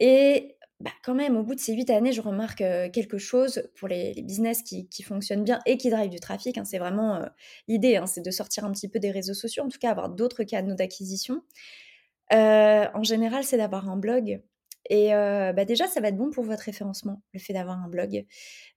Et 0.00 0.56
bah, 0.84 0.90
quand 1.02 1.14
même, 1.14 1.38
au 1.38 1.42
bout 1.42 1.54
de 1.54 1.60
ces 1.60 1.72
huit 1.72 1.88
années, 1.88 2.12
je 2.12 2.20
remarque 2.20 2.58
quelque 2.92 3.16
chose 3.16 3.62
pour 3.74 3.88
les, 3.88 4.12
business 4.22 4.62
qui, 4.62 5.02
fonctionnent 5.02 5.42
bien 5.42 5.60
et 5.64 5.78
qui 5.78 5.88
drivent 5.88 6.10
du 6.10 6.20
trafic. 6.20 6.58
Hein. 6.58 6.64
c'est 6.66 6.78
vraiment 6.78 7.24
l'idée, 7.68 7.96
hein, 7.96 8.06
c'est 8.06 8.20
de 8.20 8.30
sortir 8.30 8.66
un 8.66 8.72
petit 8.72 8.88
peu 8.88 8.98
des 8.98 9.10
réseaux 9.10 9.32
sociaux, 9.32 9.64
en 9.64 9.68
tout 9.68 9.78
cas 9.78 9.90
avoir 9.90 10.10
d'autres 10.10 10.44
canaux 10.44 10.74
d'acquisition. 10.74 11.40
en 12.30 13.02
général, 13.02 13.44
c'est 13.44 13.56
d'avoir 13.56 13.88
un 13.88 13.96
blog. 13.96 14.42
Et 14.90 15.12
bah, 15.12 15.64
déjà, 15.64 15.86
ça 15.86 16.02
va 16.02 16.08
être 16.08 16.18
bon 16.18 16.30
pour 16.30 16.44
votre 16.44 16.64
référencement, 16.64 17.22
le 17.32 17.40
fait 17.40 17.54
d'avoir 17.54 17.78
un 17.82 17.88
blog. 17.88 18.26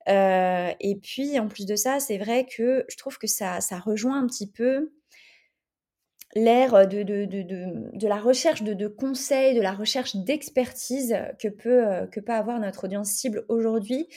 et 0.06 0.98
puis, 1.02 1.38
en 1.38 1.48
plus 1.48 1.66
de 1.66 1.76
ça, 1.76 2.00
c'est 2.00 2.16
vrai 2.16 2.46
que 2.46 2.86
je 2.88 2.96
trouve 2.96 3.18
que 3.18 3.26
ça, 3.26 3.60
ça 3.60 3.78
rejoint 3.78 4.18
un 4.18 4.26
petit 4.26 4.50
peu 4.50 4.92
l'ère 6.34 6.86
de, 6.86 7.02
de, 7.02 7.24
de, 7.24 7.42
de, 7.42 8.08
la 8.08 8.18
recherche 8.18 8.62
de, 8.62 8.86
conseils, 8.86 9.54
de 9.54 9.62
la 9.62 9.72
recherche 9.72 10.16
d'expertise 10.16 11.16
que 11.38 11.48
peut, 11.48 12.06
que 12.12 12.20
peut 12.20 12.32
avoir 12.32 12.60
notre 12.60 12.84
audience 12.84 13.10
cible 13.10 13.44
aujourd'hui. 13.48 14.08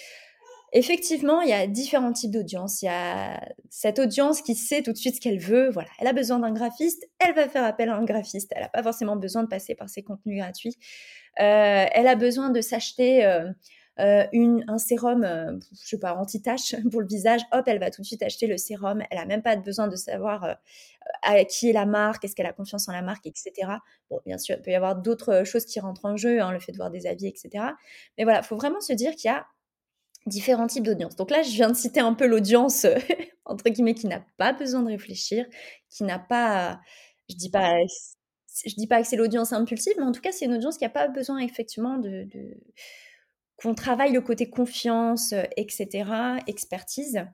Effectivement, 0.74 1.42
il 1.42 1.50
y 1.50 1.54
a 1.54 1.68
différents 1.68 2.14
types 2.14 2.32
d'audience. 2.32 2.82
Il 2.82 2.86
y 2.86 2.90
a 2.90 3.42
cette 3.70 4.00
audience 4.00 4.42
qui 4.42 4.56
sait 4.56 4.82
tout 4.82 4.94
de 4.94 4.98
suite 4.98 5.16
ce 5.16 5.22
qu'elle 5.22 5.40
veut. 5.40 5.70
Voilà, 5.70 5.90
elle 6.00 6.08
a 6.08 6.14
besoin 6.14 6.40
d'un 6.40 6.54
graphiste, 6.54 7.10
elle 7.20 7.34
va 7.36 7.50
faire 7.50 7.66
appel 7.66 7.90
à 7.90 7.96
un 7.96 8.06
graphiste. 8.06 8.54
Elle 8.56 8.64
n'a 8.64 8.70
pas 8.70 8.82
forcément 8.82 9.18
besoin 9.18 9.44
de 9.44 9.50
passer 9.50 9.76
par 9.76 9.90
ses 9.90 10.02
contenus 10.02 10.38
gratuits. 10.40 10.78
Euh, 11.40 11.86
elle 11.92 12.08
a 12.08 12.16
besoin 12.16 12.52
de 12.52 12.62
s'acheter 12.62 13.26
euh, 13.26 13.52
euh, 14.00 14.26
un 14.68 14.78
sérum, 14.78 15.60
je 15.72 15.88
sais 15.88 16.00
pas, 16.00 16.16
anti-tache 16.16 16.76
pour 16.92 17.02
le 17.02 17.08
visage. 17.08 17.42
Hop, 17.52 17.68
elle 17.68 17.80
va 17.80 17.92
tout 17.92 18.02
de 18.02 18.08
suite 18.08 18.24
acheter 18.24 18.48
le 18.48 18.58
sérum. 18.58 19.04
Elle 19.12 19.18
a 19.18 19.26
même 19.26 19.42
pas 19.42 19.56
besoin 19.56 19.88
de 19.88 19.96
savoir 19.96 20.58
à 21.24 21.46
qui 21.46 21.70
est 21.70 21.74
la 21.74 21.86
marque, 21.86 22.24
est-ce 22.26 22.36
qu'elle 22.36 22.46
a 22.46 22.54
confiance 22.54 22.88
en 22.88 22.94
la 22.94 23.02
marque, 23.02 23.26
etc. 23.26 23.52
Bon, 24.10 24.20
bien 24.26 24.38
sûr, 24.38 24.56
il 24.58 24.62
peut 24.62 24.72
y 24.72 24.76
avoir 24.76 24.96
d'autres 24.96 25.44
choses 25.44 25.66
qui 25.66 25.80
rentrent 25.80 26.06
en 26.06 26.18
jeu, 26.18 26.42
hein, 26.42 26.52
le 26.52 26.60
fait 26.60 26.72
de 26.72 26.78
voir 26.78 26.92
des 26.92 27.08
avis, 27.08 27.28
etc. 27.28 27.66
Mais 28.18 28.24
voilà, 28.24 28.40
il 28.40 28.46
faut 28.46 28.56
vraiment 28.56 28.82
se 28.82 28.94
dire 28.94 29.16
qu'il 29.16 29.30
y 29.30 29.34
a 29.34 29.46
différents 30.26 30.68
types 30.68 30.84
d'audience. 30.84 31.16
Donc 31.16 31.32
là, 31.32 31.42
je 31.42 31.52
viens 31.52 31.70
de 31.70 31.76
citer 31.76 32.00
un 32.00 32.14
peu 32.14 32.28
l'audience, 32.28 32.86
entre 33.46 33.70
guillemets, 33.70 33.96
qui 33.96 34.08
n'a 34.08 34.24
pas 34.38 34.54
besoin 34.54 34.82
de 34.82 34.88
réfléchir, 34.88 35.46
qui 35.90 36.04
n'a 36.04 36.20
pas, 36.20 36.80
je 37.30 37.36
dis 37.36 37.50
pas, 37.50 37.74
je 38.66 38.76
dis 38.76 38.88
pas 38.88 39.02
que 39.02 39.08
c'est 39.08 39.16
l'audience 39.16 39.54
impulsive, 39.54 39.94
mais 39.98 40.04
en 40.04 40.12
tout 40.12 40.22
cas, 40.22 40.32
c'est 40.32 40.46
une 40.46 40.54
audience 40.54 40.78
qui 40.78 40.84
n'a 40.84 40.90
pas 40.90 41.08
besoin 41.08 41.40
effectivement 41.40 41.98
de, 41.98 42.28
qu'on 43.62 43.76
travaille 43.76 44.12
le 44.12 44.22
côté 44.22 44.50
confiance, 44.50 45.34
etc., 45.58 46.10
expertise. 46.48 47.26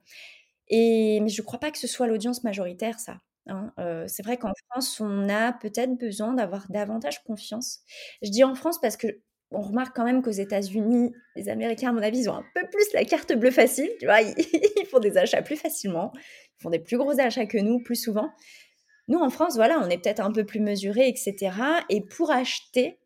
Et 0.69 1.19
mais 1.21 1.29
je 1.29 1.41
ne 1.41 1.45
crois 1.45 1.59
pas 1.59 1.71
que 1.71 1.77
ce 1.77 1.87
soit 1.87 2.07
l'audience 2.07 2.43
majoritaire, 2.43 2.99
ça. 2.99 3.19
Hein. 3.49 3.71
c'est 4.07 4.23
vrai 4.23 4.35
qu'en 4.35 4.51
France, 4.69 4.99
on 4.99 5.29
a 5.29 5.53
peut-être 5.53 5.97
besoin 5.97 6.33
d'avoir 6.33 6.69
davantage 6.69 7.23
confiance. 7.23 7.79
Je 8.21 8.29
dis 8.29 8.43
en 8.43 8.55
France 8.55 8.77
parce 8.81 8.97
que 8.97 9.07
on 9.51 9.61
remarque 9.61 9.95
quand 9.95 10.03
même 10.03 10.21
qu'aux 10.21 10.31
États-Unis, 10.31 11.13
les 11.35 11.49
Américains, 11.49 11.89
à 11.89 11.93
mon 11.93 12.01
avis, 12.01 12.27
ont 12.27 12.35
un 12.35 12.45
peu 12.53 12.67
plus 12.69 12.93
la 12.93 13.05
carte 13.05 13.33
bleue 13.33 13.51
facile. 13.51 13.89
Tu 13.99 14.05
vois, 14.05 14.21
ils, 14.21 14.85
font 14.91 14.99
des 14.99 15.17
achats 15.17 15.41
plus 15.41 15.55
facilement, 15.55 16.11
ils 16.15 16.63
font 16.63 16.69
des 16.69 16.79
plus 16.79 16.97
gros 16.97 17.19
achats 17.19 17.45
que 17.45 17.57
nous 17.57 17.79
plus 17.79 17.95
souvent. 17.95 18.29
Nous, 19.07 19.19
en 19.19 19.29
France, 19.29 19.55
voilà, 19.55 19.79
on 19.79 19.89
est 19.89 19.97
peut-être 19.97 20.19
un 20.19 20.31
peu 20.31 20.45
plus 20.45 20.59
mesuré, 20.59 21.07
etc. 21.07 21.55
Et 21.89 22.01
pour 22.01 22.31
acheter 22.31 22.99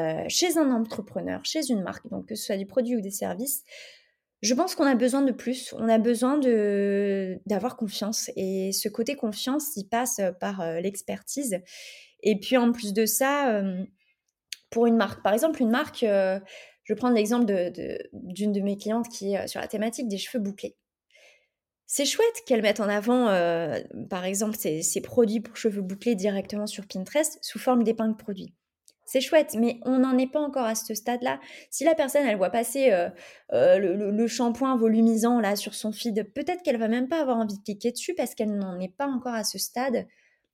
euh, 0.00 0.24
chez 0.28 0.58
un 0.58 0.70
entrepreneur, 0.70 1.40
chez 1.44 1.70
une 1.70 1.82
marque, 1.82 2.08
donc 2.10 2.26
que 2.26 2.34
ce 2.34 2.44
soit 2.44 2.56
du 2.56 2.66
produit 2.66 2.96
ou 2.96 3.00
des 3.00 3.10
services, 3.10 3.64
je 4.42 4.54
pense 4.54 4.74
qu'on 4.74 4.86
a 4.86 4.94
besoin 4.94 5.22
de 5.22 5.32
plus. 5.32 5.74
On 5.78 5.88
a 5.88 5.98
besoin 5.98 6.38
d'avoir 7.46 7.76
confiance. 7.76 8.30
Et 8.36 8.72
ce 8.72 8.88
côté 8.88 9.14
confiance, 9.14 9.76
il 9.76 9.86
passe 9.88 10.20
par 10.40 10.62
euh, 10.62 10.80
l'expertise. 10.80 11.60
Et 12.22 12.38
puis 12.38 12.56
en 12.56 12.72
plus 12.72 12.94
de 12.94 13.04
ça, 13.04 13.50
euh, 13.50 13.84
pour 14.70 14.86
une 14.86 14.96
marque. 14.96 15.22
Par 15.22 15.34
exemple, 15.34 15.60
une 15.60 15.70
marque, 15.70 16.02
euh, 16.02 16.38
je 16.84 16.94
vais 16.94 16.96
prendre 16.96 17.14
l'exemple 17.14 17.44
d'une 17.44 18.52
de, 18.52 18.60
mes 18.60 18.76
clientes 18.76 19.08
qui 19.08 19.32
est 19.32 19.38
euh, 19.38 19.46
sur 19.46 19.60
la 19.60 19.68
thématique 19.68 20.08
des 20.08 20.18
cheveux 20.18 20.42
bouclés. 20.42 20.76
C'est 21.86 22.04
chouette 22.04 22.42
qu'elle 22.46 22.62
mette 22.62 22.78
en 22.78 22.88
avant, 22.88 23.28
euh, 23.28 23.80
par 24.08 24.24
exemple, 24.24 24.56
ses, 24.56 25.00
produits 25.02 25.40
pour 25.40 25.56
cheveux 25.56 25.82
bouclés 25.82 26.14
directement 26.14 26.68
sur 26.68 26.86
Pinterest 26.86 27.38
sous 27.42 27.58
forme 27.58 27.82
d'épingle 27.82 28.16
produit. 28.16 28.54
C'est 29.12 29.20
chouette, 29.20 29.56
mais 29.58 29.80
on 29.84 29.98
n'en 29.98 30.16
est 30.18 30.30
pas 30.30 30.38
encore 30.38 30.66
à 30.66 30.76
ce 30.76 30.94
stade-là. 30.94 31.40
Si 31.68 31.82
la 31.82 31.96
personne, 31.96 32.24
elle 32.24 32.36
voit 32.36 32.50
passer 32.50 32.90
le, 33.50 34.10
le, 34.12 34.26
shampoing 34.28 34.76
volumisant 34.76 35.40
là 35.40 35.56
sur 35.56 35.74
son 35.74 35.90
feed, 35.90 36.32
peut-être 36.32 36.62
qu'elle 36.62 36.78
va 36.78 36.86
même 36.86 37.08
pas 37.08 37.20
avoir 37.20 37.38
envie 37.38 37.58
de 37.58 37.62
cliquer 37.64 37.90
dessus 37.90 38.14
parce 38.14 38.36
qu'elle 38.36 38.56
n'en 38.56 38.78
est 38.78 38.94
pas 38.96 39.08
encore 39.08 39.34
à 39.34 39.42
ce 39.42 39.58
stade 39.58 40.06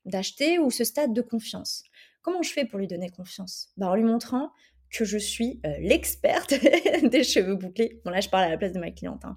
d'acheter 0.06 0.58
ou 0.58 0.70
ce 0.70 0.84
stade 0.84 1.12
de 1.12 1.20
confiance. 1.20 1.82
Comment 2.22 2.40
je 2.40 2.50
fais 2.50 2.64
pour 2.64 2.78
lui 2.78 2.86
donner 2.86 3.10
confiance? 3.10 3.68
Bah, 3.76 3.90
En 3.90 3.94
lui 3.94 4.04
montrant 4.04 4.50
que 4.90 5.04
je 5.04 5.18
suis 5.18 5.60
euh, 5.66 5.76
l'experte 5.80 6.54
des 7.02 7.24
cheveux 7.24 7.56
bouclés. 7.56 8.00
Bon 8.06 8.10
là, 8.10 8.20
je 8.20 8.30
parle 8.30 8.44
à 8.44 8.48
la 8.48 8.56
place 8.56 8.72
de 8.72 8.80
ma 8.80 8.90
cliente. 8.90 9.24
Hein. 9.26 9.36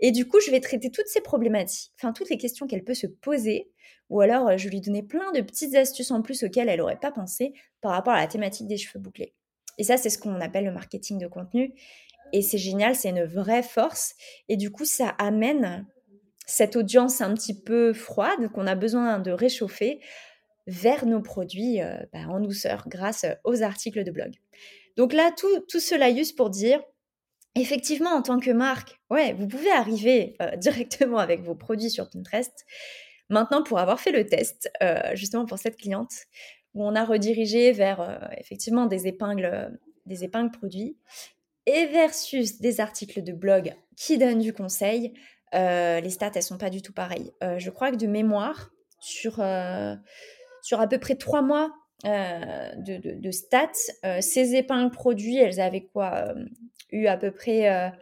Et 0.00 0.12
du 0.12 0.28
coup, 0.28 0.40
je 0.40 0.50
vais 0.50 0.60
traiter 0.60 0.90
toutes 0.90 1.06
ces 1.06 1.20
problématiques, 1.20 1.92
enfin 1.98 2.12
toutes 2.12 2.28
les 2.28 2.38
questions 2.38 2.66
qu'elle 2.66 2.84
peut 2.84 2.94
se 2.94 3.06
poser, 3.06 3.70
ou 4.10 4.20
alors 4.20 4.48
euh, 4.48 4.56
je 4.56 4.64
vais 4.64 4.70
lui 4.70 4.80
donner 4.80 5.02
plein 5.02 5.32
de 5.32 5.40
petites 5.40 5.74
astuces 5.74 6.10
en 6.10 6.22
plus 6.22 6.42
auxquelles 6.42 6.68
elle 6.68 6.78
n'aurait 6.78 7.00
pas 7.00 7.12
pensé 7.12 7.54
par 7.80 7.92
rapport 7.92 8.12
à 8.12 8.20
la 8.20 8.26
thématique 8.26 8.66
des 8.66 8.76
cheveux 8.76 9.00
bouclés. 9.00 9.34
Et 9.78 9.84
ça, 9.84 9.96
c'est 9.96 10.10
ce 10.10 10.18
qu'on 10.18 10.40
appelle 10.40 10.64
le 10.64 10.72
marketing 10.72 11.18
de 11.18 11.26
contenu. 11.26 11.74
Et 12.32 12.42
c'est 12.42 12.58
génial, 12.58 12.94
c'est 12.94 13.10
une 13.10 13.24
vraie 13.24 13.62
force. 13.62 14.14
Et 14.48 14.56
du 14.56 14.70
coup, 14.70 14.84
ça 14.84 15.08
amène 15.18 15.86
cette 16.46 16.76
audience 16.76 17.20
un 17.20 17.34
petit 17.34 17.60
peu 17.60 17.92
froide 17.92 18.50
qu'on 18.52 18.66
a 18.66 18.74
besoin 18.74 19.18
de 19.18 19.30
réchauffer 19.30 20.00
vers 20.66 21.06
nos 21.06 21.20
produits 21.20 21.80
euh, 21.80 21.98
bah, 22.12 22.26
en 22.28 22.40
douceur 22.40 22.84
grâce 22.88 23.26
aux 23.44 23.62
articles 23.62 24.02
de 24.02 24.10
blog. 24.10 24.32
Donc 24.96 25.12
là, 25.12 25.30
tout, 25.36 25.60
tout 25.68 25.80
cela 25.80 26.12
juste 26.14 26.36
pour 26.36 26.50
dire, 26.50 26.80
effectivement, 27.60 28.10
en 28.10 28.22
tant 28.22 28.38
que 28.38 28.50
marque, 28.50 28.98
ouais, 29.10 29.32
vous 29.34 29.46
pouvez 29.48 29.70
arriver 29.70 30.36
euh, 30.40 30.56
directement 30.56 31.18
avec 31.18 31.42
vos 31.42 31.54
produits 31.54 31.90
sur 31.90 32.08
Pinterest. 32.08 32.64
Maintenant, 33.28 33.62
pour 33.62 33.78
avoir 33.78 34.00
fait 34.00 34.12
le 34.12 34.26
test, 34.26 34.70
euh, 34.82 35.00
justement 35.14 35.46
pour 35.46 35.58
cette 35.58 35.76
cliente, 35.76 36.12
où 36.74 36.84
on 36.84 36.94
a 36.94 37.04
redirigé 37.04 37.72
vers 37.72 38.28
effectivement 38.38 38.86
des 38.86 39.06
épingles, 39.06 39.78
des 40.04 40.24
épingles 40.24 40.50
produits, 40.50 40.96
et 41.64 41.86
versus 41.86 42.60
des 42.60 42.80
articles 42.80 43.22
de 43.22 43.32
blog 43.32 43.74
qui 43.96 44.18
donnent 44.18 44.40
du 44.40 44.52
conseil, 44.52 45.14
les 45.54 46.10
stats, 46.10 46.32
elles 46.34 46.42
sont 46.42 46.58
pas 46.58 46.68
du 46.68 46.82
tout 46.82 46.92
pareilles. 46.92 47.32
je 47.56 47.70
crois 47.70 47.90
que 47.90 47.96
de 47.96 48.06
mémoire, 48.06 48.72
sur, 49.00 49.42
sur 50.62 50.80
à 50.80 50.86
peu 50.86 50.98
près 50.98 51.14
trois 51.14 51.40
mois 51.40 51.72
euh, 52.04 52.72
de, 52.76 53.30
stats, 53.30 53.70
euh, 54.04 54.20
ces 54.20 54.54
épingles 54.54 54.90
produits, 54.90 55.38
elles 55.38 55.60
avaient 55.60 55.86
quoi 55.86 56.26
euh, 56.28 56.44
Eu 56.90 57.06
à 57.06 57.16
peu 57.16 57.30
près 57.30 57.92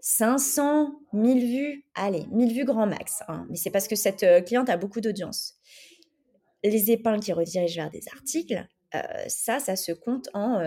500, 0.00 0.92
1000 1.12 1.46
vues. 1.46 1.84
Allez, 1.94 2.26
1000 2.30 2.52
vues 2.52 2.64
grand 2.64 2.86
max. 2.86 3.22
Hein. 3.28 3.46
Mais 3.48 3.56
c'est 3.56 3.70
parce 3.70 3.88
que 3.88 3.96
cette 3.96 4.26
cliente 4.44 4.68
a 4.68 4.76
beaucoup 4.76 5.00
d'audience. 5.00 5.54
Les 6.62 6.90
épingles 6.90 7.20
qui 7.20 7.32
redirigent 7.32 7.76
vers 7.76 7.90
des 7.90 8.02
articles, 8.14 8.66
ça, 9.28 9.58
ça 9.58 9.76
se 9.76 9.92
compte 9.92 10.28
en 10.34 10.60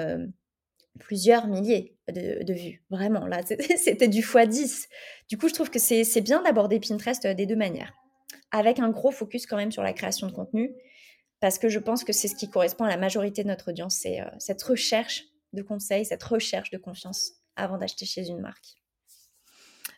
plusieurs 1.00 1.48
milliers 1.48 1.96
de, 2.08 2.54
vues. 2.54 2.84
Vraiment, 2.90 3.28
là, 3.28 3.42
c'était 3.78 4.08
du 4.08 4.22
x10. 4.22 4.88
Du 5.30 5.38
coup, 5.38 5.48
je 5.48 5.54
trouve 5.54 5.70
que 5.70 5.80
c'est 5.80 6.22
bien 6.22 6.42
d'aborder 6.42 6.80
Pinterest 6.80 7.28
des 7.28 7.46
deux 7.46 7.56
manières. 7.56 7.94
Avec 8.52 8.80
un 8.80 8.90
gros 8.90 9.12
focus 9.12 9.46
quand 9.46 9.58
même 9.58 9.72
sur 9.72 9.84
la 9.84 9.94
création 9.94 10.28
de 10.28 10.32
contenu 10.32 10.76
parce 11.40 11.60
que 11.60 11.70
je 11.70 11.80
pense 11.80 12.04
que 12.04 12.14
c'est 12.14 12.28
ce 12.28 12.36
qui 12.36 12.50
correspond 12.50 12.86
à 12.86 12.90
la 12.90 12.98
majorité 12.98 13.44
de 13.44 13.50
notre 13.50 13.70
audience, 13.70 13.96
c'est 14.02 14.22
euh, 14.22 14.26
cette 14.40 14.64
recherche 14.64 15.26
de 15.56 15.64
conseils, 15.64 16.06
cette 16.06 16.24
recherche 16.24 16.70
de 16.70 16.78
confiance 16.78 17.32
avant 17.56 17.78
d'acheter 17.78 18.06
chez 18.06 18.28
une 18.28 18.42
marque. 18.42 18.76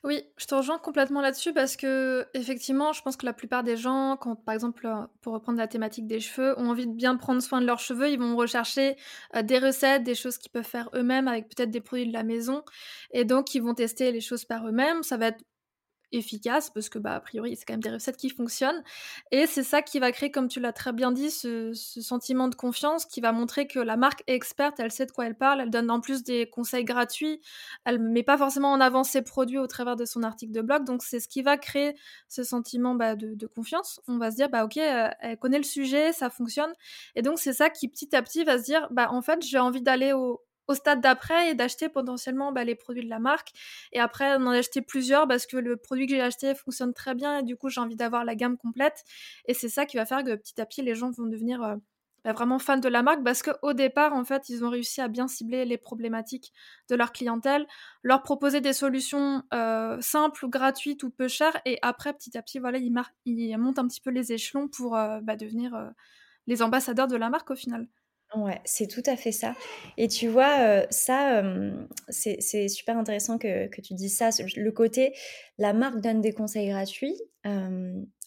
Oui, 0.04 0.24
je 0.38 0.46
te 0.46 0.54
rejoins 0.54 0.78
complètement 0.78 1.22
là-dessus 1.22 1.54
parce 1.54 1.76
que 1.76 2.28
effectivement, 2.34 2.94
je 2.94 3.02
pense 3.02 3.18
que 3.18 3.26
la 3.26 3.34
plupart 3.34 3.64
des 3.64 3.76
gens, 3.76 4.16
quand 4.16 4.36
par 4.36 4.54
exemple, 4.54 4.86
euh, 4.86 5.06
pour 5.22 5.34
reprendre 5.34 5.58
la 5.58 5.68
thématique 5.68 6.08
des 6.08 6.20
cheveux, 6.20 6.58
ont 6.60 6.70
envie 6.70 6.86
de 6.86 6.94
bien 6.94 7.18
prendre 7.18 7.42
soin 7.42 7.62
de 7.62 7.66
leurs 7.66 7.80
cheveux, 7.80 8.10
ils 8.10 8.20
vont 8.20 8.36
rechercher 8.36 8.96
euh, 9.36 9.42
des 9.42 9.58
recettes, 9.60 10.04
des 10.04 10.16
choses 10.16 10.38
qu'ils 10.38 10.52
peuvent 10.52 10.64
faire 10.64 10.90
eux-mêmes 10.94 11.28
avec 11.28 11.50
peut-être 11.50 11.72
des 11.72 11.82
produits 11.82 12.08
de 12.08 12.14
la 12.14 12.24
maison, 12.24 12.64
et 13.12 13.26
donc 13.26 13.56
ils 13.56 13.62
vont 13.62 13.74
tester 13.74 14.12
les 14.12 14.22
choses 14.22 14.46
par 14.46 14.68
eux-mêmes. 14.68 15.04
Ça 15.04 15.18
va 15.18 15.28
être 15.28 15.44
efficace 16.12 16.70
parce 16.70 16.90
que 16.90 17.00
bah 17.00 17.16
a 17.16 17.20
priori 17.20 17.56
c'est 17.56 17.66
quand 17.66 17.74
même 17.74 17.84
des 17.84 17.90
recettes 17.90 18.18
qui 18.18 18.30
fonctionnent 18.30 18.84
et 19.32 19.46
c'est 19.46 19.64
ça 19.64 19.82
qui 19.82 20.00
va 20.00 20.12
créer 20.12 20.32
comme 20.32 20.48
tu 20.48 20.60
l'as 20.60 20.74
très 20.74 20.94
bien 20.94 21.12
dit 21.12 21.32
ce, 21.32 21.74
sentiment 21.74 22.48
de 22.48 22.56
confiance 22.56 23.06
qui 23.06 23.22
va 23.22 23.32
montrer 23.32 23.68
que 23.68 23.80
la 23.80 23.98
marque 23.98 24.24
est 24.28 24.34
experte 24.34 24.80
elle 24.80 24.92
sait 24.92 25.06
de 25.06 25.12
quoi 25.12 25.26
elle 25.26 25.36
parle 25.36 25.62
elle 25.62 25.70
donne 25.70 25.92
en 25.92 26.00
plus 26.00 26.24
des 26.24 26.50
conseils 26.50 26.86
gratuits 26.86 27.42
elle 27.86 28.00
met 28.00 28.24
pas 28.24 28.38
forcément 28.38 28.72
en 28.72 28.80
avant 28.80 29.04
ses 29.04 29.22
produits 29.22 29.58
au 29.58 29.68
travers 29.68 29.96
de 29.96 30.06
son 30.06 30.24
article 30.24 30.54
de 30.54 30.62
blog 30.62 30.86
donc 30.86 31.04
c'est 31.04 31.20
ce 31.20 31.28
qui 31.28 31.42
va 31.42 31.58
créer 31.58 31.96
ce 32.28 32.44
sentiment 32.44 32.96
bah, 32.96 33.16
de, 33.16 33.48
confiance. 33.48 34.02
On 34.08 34.18
va 34.18 34.32
se 34.32 34.36
dire 34.36 34.50
bah 34.50 34.66
ok 34.66 34.78
euh, 34.78 35.10
elle 35.20 35.38
connaît 35.38 35.58
le 35.58 35.64
sujet 35.64 36.12
ça 36.14 36.30
fonctionne 36.30 36.72
et 37.16 37.22
donc 37.22 37.40
c'est 37.40 37.54
ça 37.54 37.70
qui 37.70 37.88
petit 37.88 38.16
à 38.16 38.22
petit 38.22 38.44
va 38.44 38.58
se 38.58 38.64
dire 38.64 38.88
bah 38.92 39.08
en 39.12 39.22
fait 39.22 39.44
j'ai 39.44 39.60
envie 39.60 39.82
d'aller 39.82 40.14
au, 40.14 40.42
au 40.68 40.74
stade 40.74 41.02
d'après 41.02 41.50
et 41.50 41.56
d'acheter 41.56 41.90
potentiellement 41.90 42.52
bah, 42.52 42.64
les 42.64 42.76
produits 42.76 43.04
de 43.04 43.10
la 43.10 43.20
marque. 43.20 43.52
Et 43.92 44.00
après, 44.00 44.38
d'en 44.38 44.52
acheter 44.52 44.82
plusieurs 44.82 45.28
parce 45.28 45.46
que 45.46 45.58
le 45.58 45.78
produit 45.78 46.08
que 46.08 46.16
j'ai 46.16 46.22
acheté 46.22 46.56
fonctionne 46.56 46.94
très 46.94 47.16
bien 47.16 47.40
et 47.40 47.44
du 47.44 47.56
coup, 47.58 47.70
j'ai 47.70 47.82
envie 47.82 47.96
d'avoir 47.96 48.26
la 48.26 48.36
gamme 48.36 48.58
complète. 48.58 49.04
Et 49.46 49.54
c'est 49.54 49.70
ça 49.70 49.86
qui 49.86 49.98
va 49.98 50.06
faire 50.06 50.24
que 50.24 50.36
petit 50.36 50.60
à 50.62 50.66
petit, 50.66 50.82
les 50.82 50.96
gens 50.96 51.12
vont 51.12 51.26
devenir 51.26 51.64
euh, 51.64 51.76
bah, 52.24 52.34
vraiment 52.34 52.60
fans 52.60 52.78
de 52.78 52.90
la 52.90 53.04
marque 53.04 53.24
parce 53.24 53.42
qu'au 53.44 53.74
départ, 53.74 54.14
en 54.14 54.26
fait, 54.26 54.50
ils 54.50 54.64
ont 54.66 54.70
réussi 54.70 55.02
à 55.02 55.08
bien 55.08 55.28
cibler 55.28 55.66
les 55.66 55.78
problématiques 55.78 56.52
de 56.90 56.96
leur 56.96 57.12
clientèle, 57.12 57.68
leur 58.04 58.24
proposer 58.24 58.62
des 58.62 58.74
solutions 58.74 59.44
euh, 59.54 59.98
simples, 60.02 60.48
gratuites 60.50 61.04
ou 61.04 61.10
peu 61.10 61.28
chères. 61.28 61.60
Et 61.66 61.80
après, 61.82 62.14
petit 62.14 62.38
à 62.38 62.42
petit, 62.42 62.60
voilà, 62.60 62.80
ils, 62.80 63.58
montent 63.58 63.80
un 63.80 63.88
petit 63.88 64.02
peu 64.02 64.12
les 64.12 64.34
échelons 64.34 64.68
pour 64.68 64.98
euh, 64.98 65.20
bah, 65.22 65.36
devenir 65.36 65.92
les 66.48 66.62
ambassadeurs 66.62 67.08
de 67.08 67.16
la 67.16 67.30
marque 67.30 67.52
au 67.52 67.56
final. 67.56 67.88
Ouais, 68.36 68.60
c'est 68.66 68.88
tout 68.88 69.04
à 69.06 69.16
fait 69.16 69.32
ça 69.32 69.56
et 69.96 70.10
tu 70.10 70.28
vois, 70.28 70.86
ça, 70.90 71.42
c'est 72.10 72.68
super 72.68 72.98
intéressant 72.98 73.38
que 73.38 73.70
tu 73.82 73.94
dises 73.94 74.18
ça, 74.18 74.30
le 74.58 74.70
côté, 74.72 75.14
la 75.58 75.72
marque 75.72 76.02
donne 76.02 76.20
des 76.20 76.34
conseils 76.34 76.68
gratuits, 76.68 77.16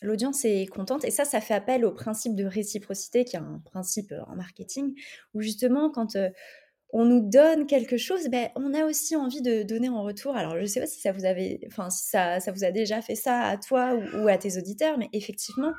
l'audience 0.00 0.46
est 0.46 0.64
contente 0.66 1.04
et 1.04 1.10
ça, 1.10 1.26
ça 1.26 1.42
fait 1.42 1.52
appel 1.52 1.84
au 1.84 1.92
principe 1.92 2.34
de 2.34 2.46
réciprocité 2.46 3.26
qui 3.26 3.36
est 3.36 3.40
un 3.40 3.60
principe, 3.66 4.14
en 4.26 4.36
marketing 4.36 4.94
où 5.34 5.42
justement 5.42 5.90
quand, 5.90 6.16
on 6.92 7.04
nous 7.04 7.20
donne 7.20 7.66
quelque 7.66 7.96
chose, 7.96 8.28
beh, 8.30 8.48
on 8.56 8.74
a 8.74 8.84
aussi 8.84 9.14
envie 9.16 9.42
de 9.42 9.62
donner 9.62 9.88
en 9.88 10.02
retour. 10.02 10.36
Alors 10.36 10.58
je 10.60 10.64
sais 10.66 10.80
pas 10.80 10.86
si 10.86 11.00
ça 11.00 11.12
vous 11.12 11.24
avait 11.24 11.60
si 11.90 12.08
ça 12.08 12.40
ça 12.40 12.52
vous 12.52 12.64
a 12.64 12.72
déjà 12.72 13.00
fait 13.00 13.14
ça 13.14 13.42
à 13.42 13.56
toi 13.58 13.94
ou 14.16 14.28
à 14.28 14.38
tes 14.38 14.58
auditeurs, 14.58 14.98
mais 14.98 15.08
effectivement, 15.12 15.72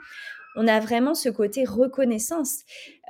on 0.55 0.67
a 0.67 0.79
vraiment 0.79 1.13
ce 1.15 1.29
côté 1.29 1.63
reconnaissance, 1.65 2.60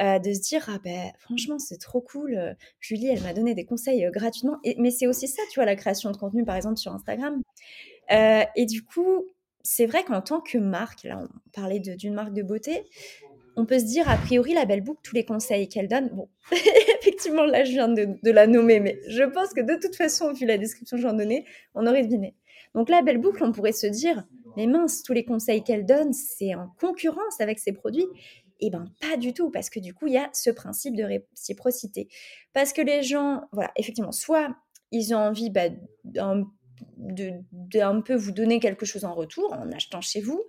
heu, 0.01 0.19
de 0.19 0.33
se 0.33 0.41
dire: 0.41 0.65
«Ah 0.69 0.79
beh, 0.83 1.11
franchement, 1.19 1.59
c'est 1.59 1.77
trop 1.79 2.01
cool, 2.01 2.35
heu, 2.35 2.55
Julie, 2.79 3.07
elle 3.07 3.21
m'a 3.23 3.33
donné 3.33 3.53
des 3.55 3.65
conseils, 3.65 4.05
heu, 4.05 4.11
gratuitement» 4.11 4.57
et 4.63 4.75
mais 4.79 4.91
c'est 4.91 5.07
aussi 5.07 5.27
ça, 5.27 5.41
tu 5.51 5.59
vois, 5.59 5.65
la 5.65 5.75
création 5.75 6.11
de 6.11 6.17
contenu, 6.17 6.45
par 6.45 6.55
exemple, 6.55 6.77
sur 6.77 6.93
Instagram. 6.93 7.41
Et 8.55 8.65
du 8.65 8.83
coup, 8.83 9.25
c'est 9.63 9.85
vrai 9.85 10.03
qu'en 10.03 10.21
tant 10.21 10.41
que 10.41 10.57
marque, 10.57 11.03
là, 11.03 11.19
on 11.23 11.27
parlait 11.51 11.79
d'une 11.79 12.13
marque 12.13 12.33
de 12.33 12.41
beauté, 12.41 12.85
on 13.55 13.65
peut 13.65 13.79
se 13.79 13.85
dire, 13.85 14.09
a 14.09 14.17
priori, 14.17 14.53
la 14.53 14.65
Belle 14.65 14.81
Book, 14.81 14.99
tous 15.03 15.15
les 15.15 15.25
conseils 15.25 15.67
qu'elle 15.69 15.87
donne 15.87 16.09
bon, 16.09 16.29
effectivement, 17.01 17.45
là, 17.45 17.63
je 17.65 17.71
viens 17.71 17.89
de 17.89 18.07
de 18.23 18.31
la 18.31 18.47
nommer, 18.47 18.79
mais 18.79 18.99
je 19.07 19.23
pense 19.23 19.53
que 19.53 19.61
de 19.61 19.75
toute 19.81 19.95
façon, 19.95 20.33
vu 20.33 20.45
la 20.45 20.57
description 20.57 20.97
que 20.97 21.03
j'en 21.03 21.13
donnais, 21.13 21.45
on 21.75 21.87
aurait 21.87 22.03
deviné. 22.03 22.35
Donc 22.75 22.89
la 22.89 23.01
Belle 23.01 23.17
Book, 23.19 23.37
on 23.41 23.51
pourrait 23.51 23.71
se 23.71 23.87
dire: 23.87 24.25
«Mais 24.57 24.67
mince, 24.67 25.03
tous 25.03 25.13
les 25.13 25.25
conseils 25.25 25.63
qu'elle 25.63 25.85
donne, 25.85 26.13
c'est 26.13 26.55
en 26.55 26.69
concurrence 26.79 27.39
avec 27.39 27.59
ses 27.59 27.73
produits» 27.73 28.07
et 28.63 28.69
ben, 28.69 28.85
pas 29.01 29.17
du 29.17 29.33
tout, 29.33 29.49
parce 29.49 29.71
que 29.71 29.79
du 29.79 29.93
coup, 29.93 30.05
il 30.05 30.13
y 30.13 30.17
a 30.17 30.29
ce 30.33 30.51
principe 30.51 30.95
de 30.95 31.03
réciprocité. 31.03 32.07
Parce 32.53 32.73
que 32.73 32.81
les 32.81 33.01
gens, 33.01 33.41
voilà, 33.51 33.71
effectivement, 33.75 34.11
soit 34.11 34.55
ils 34.91 35.15
ont 35.15 35.17
envie, 35.17 35.49
bah, 35.49 35.69
d'un 36.05 38.01
peu 38.01 38.13
vous 38.13 38.31
donner 38.31 38.59
quelque 38.59 38.85
chose 38.85 39.03
en 39.03 39.15
retour 39.15 39.51
en 39.53 39.71
achetant 39.71 40.01
chez 40.01 40.21
vous, 40.21 40.43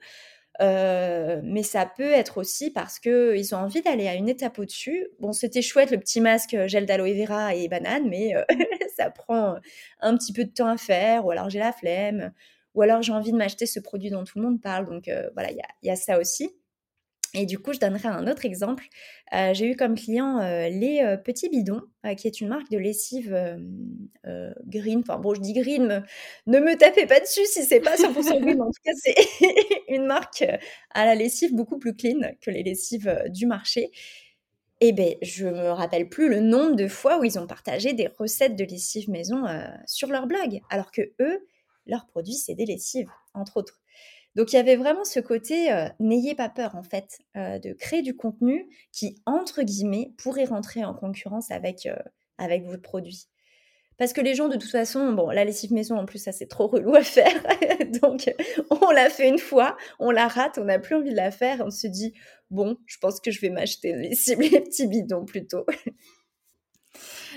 Heu, 0.61 1.41
mais 1.45 1.63
ça 1.63 1.87
peut 1.87 2.11
être 2.13 2.39
aussi 2.39 2.71
parce 2.71 2.99
qu'ils 2.99 3.55
ont 3.55 3.59
envie 3.59 3.83
d'aller 3.83 4.07
à 4.09 4.15
une 4.15 4.29
étape 4.29 4.59
au-dessus. 4.59 5.09
Bon, 5.21 5.33
c'était 5.33 5.63
chouette 5.63 5.91
le 5.91 5.99
petit 5.99 6.21
masque, 6.21 6.55
heu, 6.55 6.69
gel 6.69 6.87
d'aloe 6.87 7.15
vera 7.15 7.55
et 7.55 7.69
banane, 7.69 8.09
mais 8.09 8.35
heu, 8.37 8.45
ça 8.97 9.11
prend, 9.11 9.57
un 10.01 10.17
petit 10.17 10.33
peu 10.33 10.45
de 10.45 10.51
temps 10.51 10.69
à 10.69 10.77
faire 10.77 11.25
ou 11.27 11.31
alors 11.31 11.49
j'ai 11.51 11.59
la 11.59 11.73
flemme, 11.73 12.33
ou 12.75 12.83
alors 12.83 13.03
j'ai 13.03 13.13
envie 13.13 13.33
de 13.33 13.37
m'acheter 13.39 13.67
ce 13.67 13.81
produit 13.81 14.11
dont 14.11 14.25
tout 14.25 14.39
le 14.39 14.45
monde 14.45 14.61
parle 14.61 14.87
donc 14.87 15.11
voilà, 15.35 15.51
il 15.53 15.59
y 15.83 15.91
a 15.91 15.97
ça 15.97 16.19
aussi. 16.19 16.51
Et 17.35 17.47
du 17.47 17.59
coup, 17.59 17.73
je 17.73 17.79
donnerai 17.79 18.09
un 18.09 18.27
autre 18.27 18.45
exemple. 18.45 18.85
Heu, 19.35 19.55
j'ai 19.55 19.67
eu 19.71 19.77
comme 19.77 19.95
client, 19.95 20.39
heu, 20.43 20.69
Les, 20.69 21.03
heu, 21.03 21.23
Petits 21.23 21.49
Bidons, 21.49 21.81
qui 22.17 22.27
est 22.27 22.41
une 22.41 22.49
marque 22.49 22.71
de 22.71 22.79
lessive, 22.79 23.35
green. 24.67 25.01
Enfin 25.01 25.19
bon, 25.19 25.35
je 25.35 25.41
dis 25.41 25.55
green, 25.55 26.05
me 26.47 26.59
ne 26.59 26.65
me 26.65 26.77
tapez 26.77 27.07
pas 27.07 27.21
dessus 27.21 27.47
si 27.47 27.63
c'est 27.65 27.81
pas 27.81 27.97
100% 27.97 28.39
green. 28.41 28.61
En 28.61 28.67
tout 28.67 28.83
cas, 28.85 28.93
c'est 28.97 29.15
une 29.89 30.07
marque, 30.07 30.45
à 30.91 31.07
la 31.07 31.15
lessive 31.15 31.55
beaucoup 31.55 31.79
plus 31.79 31.95
clean 31.97 32.21
que 32.41 32.51
les 32.51 32.63
lessives, 32.63 33.23
du 33.29 33.47
marché. 33.47 33.91
Et 34.81 34.93
beh, 34.93 35.19
je 35.23 35.47
me 35.47 35.71
rappelle 35.71 36.09
plus 36.09 36.29
le 36.29 36.41
nombre 36.41 36.75
de 36.75 36.89
fois 36.89 37.19
où 37.21 37.25
ils 37.25 37.39
ont 37.39 37.47
partagé 37.47 37.93
des 37.93 38.09
recettes 38.09 38.57
de 38.57 38.65
lessive 38.65 39.09
maison, 39.09 39.45
sur 39.87 40.09
leur 40.09 40.27
blog. 40.27 40.61
Alors 40.71 40.91
qu'eux, 40.91 41.47
leurs 41.87 42.07
produits, 42.07 42.35
c'est 42.35 42.55
des 42.55 42.67
lessives, 42.67 43.09
entre 43.33 43.57
autres. 43.59 43.82
Donc 44.35 44.53
il 44.53 44.57
y 44.57 44.59
avait 44.59 44.77
vraiment 44.77 45.05
ce 45.05 45.21
côté, 45.21 45.69
n'ayez 46.01 46.35
pas 46.35 46.49
peur 46.49 46.75
en 46.75 46.83
fait, 46.83 47.19
de 47.35 47.73
créer 47.75 48.03
du 48.03 48.17
contenu 48.17 48.67
qui, 48.91 49.21
entre 49.27 49.63
guillemets, 49.63 50.13
pourrait 50.17 50.47
rentrer 50.47 50.85
en 50.85 50.95
concurrence 50.95 51.51
avec, 51.51 51.89
avec 52.39 52.65
votre 52.65 52.83
produit. 52.83 53.29
Parce 53.99 54.13
que 54.13 54.21
les 54.21 54.35
gens 54.35 54.49
de 54.49 54.57
toute 54.57 54.71
façon, 54.71 55.13
bon 55.13 55.29
la 55.31 55.45
lessive 55.45 55.73
maison 55.73 55.97
en 55.97 56.07
plus 56.07 56.19
ça 56.19 56.33
c'est 56.33 56.49
trop 56.49 56.67
relou 56.67 56.95
à 56.95 57.03
faire, 57.03 57.41
donc 58.03 58.35
on 58.71 58.91
l'a 58.91 59.11
fait 59.11 59.29
une 59.29 59.39
fois, 59.39 59.77
on 60.01 60.11
la 60.11 60.29
rate, 60.29 60.59
on 60.59 60.65
n'a 60.65 60.79
plus 60.79 60.97
envie 60.97 61.11
de 61.11 61.17
la 61.17 61.31
faire, 61.31 61.63
on 61.65 61.71
se 61.71 61.87
dit: 61.87 62.15
«Bon, 62.51 62.77
je 62.87 62.97
pense 63.01 63.21
que 63.21 63.31
je 63.31 63.41
vais 63.41 63.51
m'acheter 63.51 63.95
les 63.95 64.11
petits 64.61 64.87
bidons 64.87 65.25
plutôt». 65.25 65.67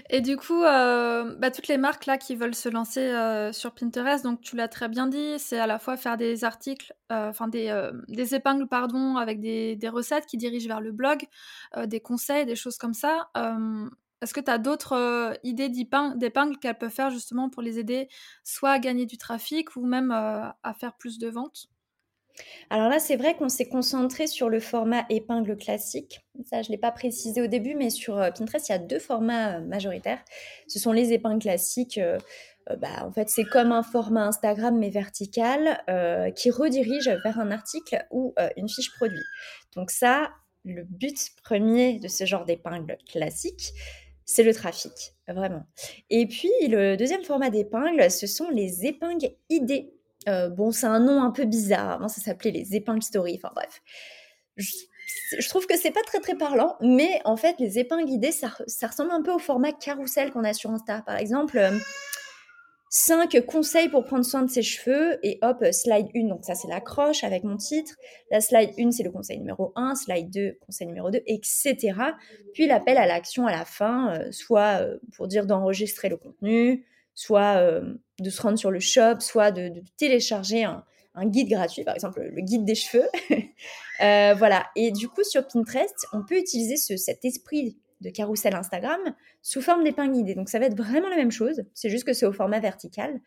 Et 0.09 0.21
du 0.21 0.37
coup, 0.37 0.63
heu, 0.63 1.35
bah, 1.39 1.51
toutes 1.51 1.67
les 1.67 1.77
marques 1.77 2.05
là 2.05 2.17
qui 2.17 2.35
veulent 2.35 2.55
se 2.55 2.69
lancer, 2.69 3.01
heu, 3.13 3.51
sur 3.53 3.73
Pinterest, 3.73 4.23
donc 4.23 4.41
tu 4.41 4.55
l'as 4.55 4.67
très 4.67 4.87
bien 4.89 5.07
dit, 5.07 5.37
c'est 5.39 5.59
à 5.59 5.67
la 5.67 5.79
fois 5.79 5.97
faire 5.97 6.17
des 6.17 6.43
articles, 6.43 6.93
heu, 7.11 7.15
enfin 7.29 7.47
des, 7.47 7.69
épingles 8.35 8.67
pardon, 8.67 9.17
avec 9.17 9.39
des 9.39 9.77
recettes 9.89 10.25
qui 10.25 10.37
dirigent 10.37 10.67
vers 10.67 10.81
le 10.81 10.91
blog, 10.91 11.25
des 11.85 11.99
conseils, 11.99 12.45
des 12.45 12.55
choses 12.55 12.77
comme 12.77 12.93
ça. 12.93 13.29
Est-ce 14.21 14.33
que 14.33 14.39
tu 14.41 14.49
as 14.51 14.57
d'autres, 14.57 15.37
idées 15.43 15.69
d'épin 15.69 16.15
d'épingles 16.15 16.57
qu'elles 16.57 16.77
peuvent 16.77 16.89
faire 16.91 17.11
justement 17.11 17.49
pour 17.49 17.61
les 17.61 17.79
aider, 17.79 18.07
soit 18.43 18.71
à 18.71 18.79
gagner 18.79 19.05
du 19.05 19.17
trafic 19.17 19.75
ou 19.75 19.85
même, 19.85 20.11
à 20.11 20.73
faire 20.79 20.95
plus 20.97 21.19
de 21.19 21.27
ventes? 21.29 21.67
Alors 22.69 22.89
là, 22.89 22.99
c'est 22.99 23.15
vrai 23.15 23.35
qu'on 23.35 23.49
s'est 23.49 23.67
concentré 23.67 24.27
sur 24.27 24.49
le 24.49 24.59
format 24.59 25.05
épingle 25.09 25.57
classique. 25.57 26.21
Ça, 26.45 26.61
je 26.61 26.69
ne 26.69 26.71
l'ai 26.73 26.77
pas 26.77 26.91
précisé 26.91 27.41
au 27.41 27.47
début, 27.47 27.75
mais 27.75 27.89
sur 27.89 28.17
euh, 28.17 28.31
Pinterest, 28.31 28.69
il 28.69 28.71
y 28.71 28.75
a 28.75 28.79
deux 28.79 28.99
formats 28.99 29.57
euh, 29.57 29.61
majoritaires. 29.61 30.23
Ce 30.67 30.79
sont 30.79 30.91
les 30.91 31.13
épingles 31.13 31.39
classiques. 31.39 31.97
euh, 31.97 32.17
bah, 32.77 33.05
en 33.05 33.11
fait, 33.11 33.29
c'est 33.29 33.45
comme 33.45 33.71
un 33.71 33.83
format 33.83 34.25
Instagram, 34.25 34.77
mais 34.77 34.89
vertical, 34.89 35.83
qui 36.35 36.49
redirige 36.49 37.07
vers 37.23 37.39
un 37.39 37.51
article 37.51 38.03
ou 38.09 38.33
une 38.57 38.67
fiche 38.67 38.91
produit. 38.95 39.21
Donc 39.75 39.91
ça, 39.91 40.31
le 40.63 40.83
but 40.83 41.15
premier 41.43 41.99
de 41.99 42.07
ce 42.07 42.25
genre 42.25 42.43
d'épingle 42.43 42.97
classique, 43.07 43.71
c'est 44.25 44.41
le 44.41 44.51
trafic, 44.51 45.13
vraiment. 45.27 45.63
Et 46.09 46.25
puis, 46.25 46.49
le 46.67 46.95
deuxième 46.95 47.23
format 47.23 47.51
d'épingle, 47.51 48.09
ce 48.09 48.25
sont 48.25 48.49
les 48.49 48.87
épingles 48.87 49.29
idées. 49.49 49.94
Heu, 50.27 50.49
bon, 50.49 50.71
c'est 50.71 50.87
un 50.87 50.99
nom 50.99 51.21
un 51.23 51.31
peu 51.31 51.45
bizarre. 51.45 51.91
Avant, 51.91 52.07
ça 52.07 52.21
s'appelait 52.21 52.51
les 52.51 52.75
épingles 52.75 53.03
story. 53.03 53.39
Enfin 53.43 53.51
bref. 53.55 53.81
Je 54.57 55.49
trouve 55.49 55.67
que 55.67 55.77
c'est 55.77 55.91
pas 55.91 56.01
très, 56.03 56.19
très 56.19 56.35
parlant, 56.35 56.77
mais 56.81 57.21
en 57.25 57.37
fait, 57.37 57.55
les 57.59 57.79
épingles 57.79 58.09
idées, 58.09 58.31
ça 58.31 58.47
re 58.47 58.63
ça 58.67 58.87
ressemble 58.87 59.11
un 59.11 59.21
peu 59.21 59.31
au 59.31 59.39
format 59.39 59.71
carrousel 59.71 60.31
qu'on 60.31 60.43
a 60.43 60.53
sur 60.53 60.71
Insta. 60.71 61.01
Par 61.05 61.17
exemple, 61.17 61.57
hem, 61.57 61.79
5 62.89 63.41
conseils 63.45 63.89
pour 63.89 64.05
prendre 64.05 64.23
soin 64.23 64.43
de 64.43 64.49
ses 64.49 64.61
cheveux 64.61 65.19
et 65.23 65.37
hop, 65.41 65.61
heu, 65.63 65.71
slide 65.71 66.07
1, 66.15 66.27
donc 66.29 66.45
ça, 66.45 66.55
c'est 66.55 66.67
l'accroche 66.67 67.23
avec 67.23 67.43
mon 67.43 67.57
titre. 67.57 67.93
La 68.31 68.39
slide 68.41 68.71
1, 68.79 68.91
c'est 68.91 69.03
le 69.03 69.11
conseil 69.11 69.37
numéro 69.39 69.73
1, 69.75 69.95
slide 69.95 70.29
2, 70.29 70.57
conseil 70.65 70.87
numéro 70.87 71.09
2 71.11 71.21
et 71.25 71.39
cetera. 71.43 72.15
Puis 72.53 72.67
l'appel 72.67 72.97
à 72.97 73.05
l'action 73.07 73.47
à 73.47 73.51
la 73.51 73.65
fin, 73.65 74.19
soit, 74.31 74.81
pour 75.15 75.27
dire 75.27 75.45
d'enregistrer 75.45 76.09
le 76.09 76.17
contenu, 76.17 76.85
soit, 77.15 77.53
hem, 77.61 77.97
de 78.19 78.29
se 78.29 78.41
rendre 78.41 78.59
sur 78.59 78.71
le 78.71 78.79
shop, 78.79 79.19
soit 79.19 79.51
de 79.51 79.71
télécharger 79.97 80.63
un 80.63 81.25
guide 81.25 81.49
gratuit, 81.49 81.83
par 81.83 81.95
exemple, 81.95 82.21
le 82.21 82.41
guide 82.41 82.65
des 82.65 82.75
cheveux. 82.75 83.07
Heu, 83.31 84.33
voilà 84.37 84.67
et 84.75 84.91
du 84.91 85.07
coup, 85.07 85.23
sur 85.23 85.47
Pinterest, 85.47 86.05
on 86.13 86.23
peut 86.23 86.37
utiliser 86.37 86.77
ce 86.77 86.97
cet 86.97 87.25
esprit 87.25 87.77
de 88.01 88.09
carrousel 88.09 88.53
Instagram 88.53 88.99
sous 89.41 89.61
forme 89.61 89.83
d'épingle 89.83 90.13
guidée. 90.13 90.35
Donc 90.35 90.49
ça 90.49 90.59
va 90.59 90.65
être 90.65 90.77
vraiment 90.77 91.09
la 91.09 91.15
même 91.15 91.31
chose, 91.31 91.63
c'est 91.73 91.89
juste 91.89 92.03
que 92.03 92.13
c'est 92.13 92.25
au 92.25 92.33
format 92.33 92.59
vertical 92.59 93.21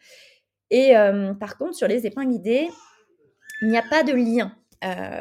et 0.70 0.90
hem, 0.90 1.36
par 1.38 1.56
contre, 1.56 1.74
sur 1.74 1.88
les 1.88 2.06
épingles 2.06 2.40
il 3.60 3.68
n'y 3.68 3.78
a 3.78 3.82
pas 3.82 4.02
de 4.02 4.12
lien. 4.12 4.54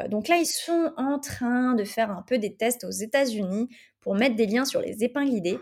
Donc 0.08 0.28
là, 0.28 0.36
ils 0.36 0.46
sont 0.46 0.92
en 0.96 1.18
train 1.18 1.74
de 1.74 1.84
faire 1.84 2.10
un 2.10 2.22
peu 2.22 2.38
des 2.38 2.54
tests 2.54 2.84
aux 2.84 2.90
États-Unis 2.90 3.68
pour 4.00 4.14
mettre 4.14 4.36
des 4.36 4.46
liens 4.46 4.64
sur 4.64 4.80
les 4.80 5.02
épingles. 5.02 5.58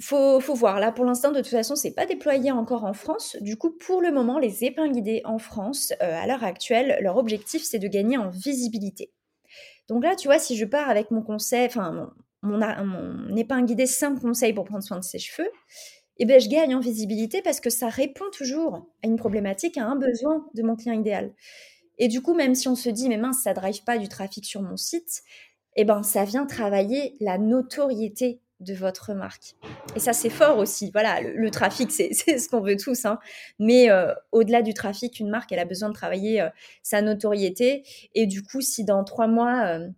Faut 0.00 0.38
voir. 0.54 0.78
Là, 0.78 0.92
pour 0.92 1.04
l'instant, 1.04 1.32
de 1.32 1.38
toute 1.38 1.48
façon, 1.48 1.74
c'est 1.74 1.90
pas 1.90 2.06
déployé 2.06 2.52
encore 2.52 2.84
en 2.84 2.92
France. 2.92 3.36
Du 3.40 3.56
coup, 3.56 3.70
pour 3.70 4.00
le 4.00 4.12
moment, 4.12 4.38
les 4.38 4.62
épingles 4.64 4.92
guidées 4.92 5.22
en 5.24 5.38
France, 5.38 5.92
heu, 6.00 6.04
à 6.04 6.26
l'heure 6.28 6.44
actuelle, 6.44 6.98
leur 7.00 7.16
objectif, 7.16 7.64
c'est 7.64 7.80
de 7.80 7.88
gagner 7.88 8.16
en 8.16 8.28
visibilité. 8.30 9.10
Donc 9.88 10.04
là, 10.04 10.16
tu 10.16 10.28
vois, 10.28 10.38
si 10.38 10.56
je 10.56 10.64
pars 10.66 10.90
avec 10.90 11.10
mon 11.10 11.22
conseil, 11.22 11.66
enfin 11.66 11.92
mon 11.92 12.10
mon 12.42 12.58
mon 12.84 13.36
épingle 13.36 13.66
guidée 13.66 13.86
5 13.86 14.20
conseils 14.20 14.52
pour 14.54 14.64
prendre 14.64 14.84
soin 14.84 14.98
de 14.98 15.04
ses 15.04 15.18
cheveux, 15.18 15.50
et 16.18 16.26
ben, 16.26 16.40
je 16.40 16.48
gagne 16.48 16.74
en 16.76 16.80
visibilité 16.80 17.42
parce 17.42 17.60
que 17.60 17.70
ça 17.70 17.88
répond 17.88 18.24
toujours 18.32 18.88
à 19.04 19.08
une 19.08 19.16
problématique, 19.16 19.78
à 19.78 19.84
un 19.86 19.96
besoin 19.96 20.46
de 20.54 20.62
mon 20.62 20.76
client 20.76 20.94
idéal. 20.94 21.32
Et 21.98 22.08
du 22.08 22.22
coup, 22.22 22.34
même 22.34 22.54
si 22.56 22.68
on 22.68 22.76
se 22.76 22.90
dit: 22.90 23.08
«Mais 23.08 23.18
mince, 23.18 23.42
ça 23.44 23.54
drive 23.54 23.84
pas 23.84 23.98
du 23.98 24.08
trafic 24.08 24.44
sur 24.46 24.62
mon 24.62 24.76
site», 24.78 25.22
et 25.76 25.84
ben, 25.84 26.02
ça 26.04 26.24
vient 26.24 26.46
travailler 26.46 27.16
la 27.20 27.38
notoriété 27.38 28.40
de 28.60 28.74
votre 28.74 29.14
marque. 29.14 29.54
Et 29.94 30.00
ça, 30.00 30.12
c'est 30.12 30.30
fort 30.30 30.58
aussi. 30.58 30.90
Voilà, 30.92 31.20
le, 31.20 31.50
trafic, 31.50 31.90
c'est 31.92 32.12
ce 32.12 32.48
qu'on 32.48 32.60
veut 32.60 32.76
tous. 32.76 33.04
Hein. 33.04 33.18
Mais 33.58 33.90
euh, 33.90 34.12
au-delà 34.32 34.62
du 34.62 34.74
trafic, 34.74 35.20
une 35.20 35.30
marque, 35.30 35.52
elle 35.52 35.58
a 35.58 35.64
besoin 35.64 35.88
de 35.88 35.94
travailler 35.94 36.40
euh, 36.40 36.48
sa 36.82 37.02
notoriété. 37.02 37.84
Et 38.14 38.26
du 38.26 38.42
coup, 38.42 38.60
si 38.60 38.84
dans 38.84 39.04
trois 39.04 39.28
mois, 39.28 39.64
euh, 39.66 39.88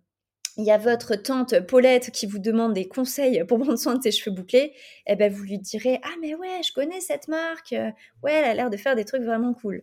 il 0.57 0.65
y 0.65 0.71
a 0.71 0.77
votre 0.77 1.15
tante 1.15 1.59
Paulette 1.61 2.11
qui 2.11 2.25
vous 2.25 2.39
demande 2.39 2.73
des 2.73 2.87
conseils 2.87 3.43
pour 3.45 3.57
prendre 3.59 3.77
soin 3.77 3.95
de 3.95 4.03
ses 4.03 4.11
cheveux 4.11 4.35
bouclés, 4.35 4.73
eh 5.07 5.15
ben 5.15 5.31
vous 5.31 5.43
lui 5.43 5.57
direz 5.57 5.99
ah 6.03 6.13
mais 6.21 6.35
ouais 6.35 6.61
je 6.61 6.73
connais 6.73 6.99
cette 6.99 7.29
marque, 7.29 7.71
ouais 7.71 8.33
elle 8.33 8.43
a 8.43 8.53
l'air 8.53 8.69
de 8.69 8.75
faire 8.75 8.97
des 8.97 9.05
trucs 9.05 9.23
vraiment 9.23 9.53
cool. 9.53 9.81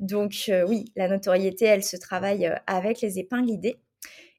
Donc 0.00 0.50
oui 0.68 0.86
la 0.96 1.08
notoriété 1.08 1.66
elle 1.66 1.84
se 1.84 1.98
travaille 1.98 2.50
avec 2.66 3.02
les 3.02 3.18
épingles 3.18 3.50
idées. 3.50 3.76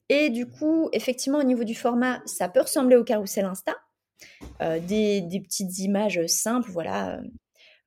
Et 0.10 0.30
du 0.30 0.48
coup, 0.48 0.90
effectivement, 0.94 1.40
au 1.40 1.44
niveau 1.44 1.64
du 1.64 1.76
format, 1.76 2.22
ça 2.26 2.48
peut 2.48 2.62
ressembler 2.62 2.96
au 2.96 3.04
carrousel 3.04 3.46
Insta. 3.46 3.76
Euh, 4.62 4.80
des, 4.80 5.42
petites 5.44 5.80
images 5.80 6.26
simples, 6.28 6.72
voilà. 6.72 7.20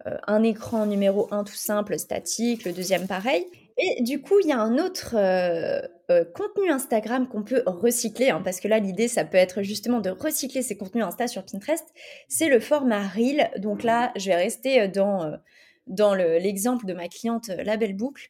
Euh, 0.06 0.16
un 0.26 0.42
écran 0.42 0.86
numéro 0.86 1.28
1 1.30 1.44
tout 1.44 1.54
simple, 1.54 1.98
statique, 1.98 2.64
le 2.64 2.72
deuxième 2.72 3.06
pareil. 3.06 3.46
Et 3.76 4.02
du 4.02 4.20
coup, 4.20 4.38
il 4.42 4.48
y 4.48 4.52
a 4.52 4.58
un 4.58 4.78
autre 4.78 5.14
euh, 5.16 5.80
euh, 6.10 6.24
contenu 6.24 6.70
Instagram 6.70 7.28
qu'on 7.28 7.42
peut 7.42 7.62
recycler, 7.66 8.30
hein, 8.30 8.40
parce 8.42 8.60
que 8.60 8.68
là, 8.68 8.78
l'idée, 8.78 9.08
ça 9.08 9.24
peut 9.24 9.36
être 9.36 9.62
justement 9.62 10.00
de 10.00 10.10
recycler 10.10 10.62
ces 10.62 10.76
contenus 10.76 11.04
Insta 11.04 11.28
sur 11.28 11.44
Pinterest. 11.44 11.86
C'est 12.28 12.48
le 12.48 12.60
format 12.60 13.06
Reel. 13.08 13.50
Donc 13.58 13.82
là, 13.82 14.12
je 14.16 14.26
vais 14.26 14.36
rester 14.36 14.88
dans, 14.88 15.32
dans 15.86 16.14
l'exemple 16.14 16.86
de 16.86 16.94
ma 16.94 17.08
cliente 17.08 17.48
La 17.48 17.76
Belle 17.76 17.96
Boucle 17.96 18.28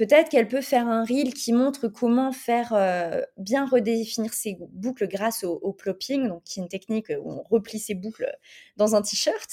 peut-être 0.00 0.30
qu'elle 0.30 0.48
peut 0.48 0.62
faire 0.62 0.88
un 0.88 1.04
reel 1.04 1.34
qui 1.34 1.52
montre 1.52 1.86
comment 1.86 2.32
faire 2.32 2.72
euh, 2.72 3.20
bien 3.36 3.66
redéfinir 3.66 4.32
ses 4.32 4.56
boucles 4.72 5.06
grâce 5.06 5.44
au, 5.44 5.74
plopping, 5.74 6.26
donc 6.26 6.42
qui 6.42 6.58
est 6.58 6.62
une 6.62 6.70
technique 6.70 7.10
où 7.10 7.30
on 7.30 7.42
replie 7.42 7.78
ses 7.78 7.92
boucles 7.92 8.34
dans 8.78 8.94
un 8.94 9.02
t-shirt. 9.02 9.50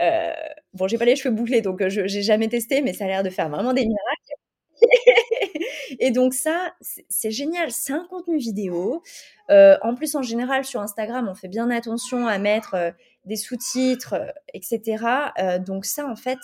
Euh, 0.00 0.32
bon, 0.72 0.88
j'ai 0.88 0.96
pas 0.96 1.04
les 1.04 1.14
cheveux 1.14 1.34
bouclés, 1.34 1.60
donc 1.60 1.82
euh, 1.82 1.90
je 1.90 2.06
j'ai 2.06 2.22
jamais 2.22 2.48
testé, 2.48 2.80
mais 2.80 2.94
ça 2.94 3.04
a 3.04 3.08
l'air 3.08 3.22
de 3.22 3.28
faire 3.28 3.50
vraiment 3.50 3.74
des 3.74 3.84
miracles. 3.84 4.80
Et 6.00 6.10
donc 6.10 6.32
ça, 6.32 6.72
c'est 7.10 7.30
génial. 7.30 7.70
C'est 7.70 7.92
un 7.92 8.06
contenu 8.08 8.38
vidéo. 8.38 9.02
En 9.50 9.94
plus, 9.94 10.14
en 10.14 10.22
général, 10.22 10.64
sur 10.64 10.80
Instagram, 10.80 11.28
on 11.30 11.34
fait 11.34 11.48
bien 11.48 11.68
attention 11.68 12.26
à 12.26 12.38
mettre 12.38 12.94
des 13.26 13.36
sous-titres, 13.36 14.14
etc. 14.54 15.04
donc 15.60 15.84
ça, 15.84 16.06
en 16.06 16.16
fait, 16.16 16.38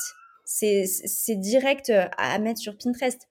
c'est 0.44 1.36
direct 1.36 1.90
à 2.18 2.38
mettre 2.38 2.60
sur 2.60 2.76
Pinterest. 2.76 3.26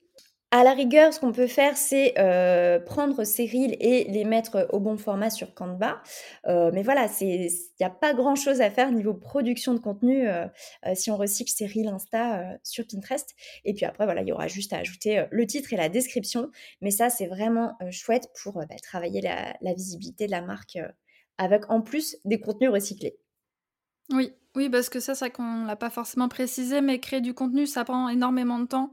À 0.52 0.64
la 0.64 0.74
rigueur, 0.74 1.14
ce 1.14 1.20
qu'on 1.20 1.34
peut 1.34 1.48
faire, 1.48 1.76
c'est 1.76 2.14
euh, 2.18 2.80
prendre 2.80 3.26
ces 3.26 3.46
reels 3.46 3.76
et 3.82 4.06
les 4.06 4.24
mettre 4.24 4.66
au 4.72 4.80
bon 4.80 4.98
format 4.98 5.30
sur 5.30 5.54
Canva. 5.54 6.02
Euh, 6.46 6.72
mais 6.74 6.84
voilà, 6.84 7.10
il 7.20 7.50
n'y 7.80 7.86
a 7.86 7.90
pas 7.90 8.14
grand-chose 8.14 8.62
à 8.62 8.70
faire 8.70 8.90
niveau 8.94 9.14
production 9.14 9.74
de 9.74 9.80
contenu 9.80 10.26
euh, 10.30 10.48
si 10.94 11.12
on 11.12 11.18
recycle 11.18 11.52
ces 11.52 11.68
reels 11.68 11.90
Insta 11.90 12.58
sur 12.64 12.88
Pinterest. 12.88 13.36
Et 13.66 13.74
puis 13.74 13.84
après, 13.84 14.06
voilà, 14.06 14.22
il 14.22 14.30
y 14.30 14.32
aura 14.32 14.48
juste 14.48 14.72
à 14.72 14.78
ajouter 14.78 15.26
le 15.32 15.46
titre 15.46 15.74
et 15.74 15.76
la 15.76 15.90
description. 15.90 16.50
Mais 16.80 16.92
ça, 16.92 17.10
c'est 17.10 17.28
vraiment 17.28 17.78
chouette 17.92 18.30
pour 18.42 18.54
bah, 18.54 18.68
travailler 18.82 19.20
la, 19.20 19.54
la, 19.60 19.74
visibilité 19.74 20.28
de 20.28 20.32
la 20.32 20.42
marque 20.42 20.78
avec 21.38 21.70
en 21.70 21.82
plus 21.82 22.16
des 22.24 22.40
contenus 22.40 22.70
recyclés. 22.70 23.18
Oui, 24.14 24.32
oui, 24.56 24.70
parce 24.70 24.90
que 24.90 25.00
ça, 25.00 25.14
c'est 25.14 25.30
qu'on 25.30 25.66
l'a 25.66 25.76
pas 25.76 25.90
forcément 25.90 26.30
précisé, 26.30 26.82
mais 26.82 27.00
créer 27.00 27.22
du 27.22 27.34
contenu, 27.34 27.68
ça 27.68 27.84
prend 27.84 28.10
énormément 28.10 28.58
de 28.60 28.66
temps. 28.66 28.92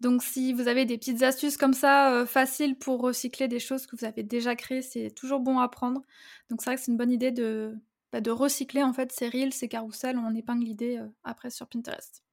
Donc 0.00 0.22
si 0.22 0.52
vous 0.52 0.68
avez 0.68 0.84
des 0.84 0.98
petites 0.98 1.22
astuces 1.22 1.56
comme 1.56 1.72
ça, 1.72 2.12
euh, 2.14 2.26
faciles 2.26 2.78
pour 2.78 3.00
recycler 3.00 3.48
des 3.48 3.60
choses 3.60 3.86
que 3.86 3.96
vous 3.96 4.04
avez 4.04 4.22
déjà 4.22 4.54
créées, 4.56 4.82
c'est 4.82 5.10
toujours 5.10 5.40
bon 5.40 5.58
à 5.58 5.68
prendre. 5.68 6.02
Donc 6.50 6.60
c'est 6.62 6.70
vrai 6.70 6.76
que 6.76 6.82
c'est 6.82 6.90
une 6.92 6.98
bonne 6.98 7.12
idée 7.12 7.32
de, 7.32 7.74
bah, 8.12 8.20
de 8.20 8.30
recycler 8.30 8.82
en 8.82 8.92
fait 8.92 9.12
ces 9.12 9.28
reels, 9.28 9.54
ces 9.54 9.68
carousels, 9.68 10.18
on 10.18 10.34
épingle 10.34 10.64
l'idée 10.64 10.98
euh, 10.98 11.08
après 11.24 11.50
sur 11.50 11.68
Pinterest. 11.68 12.25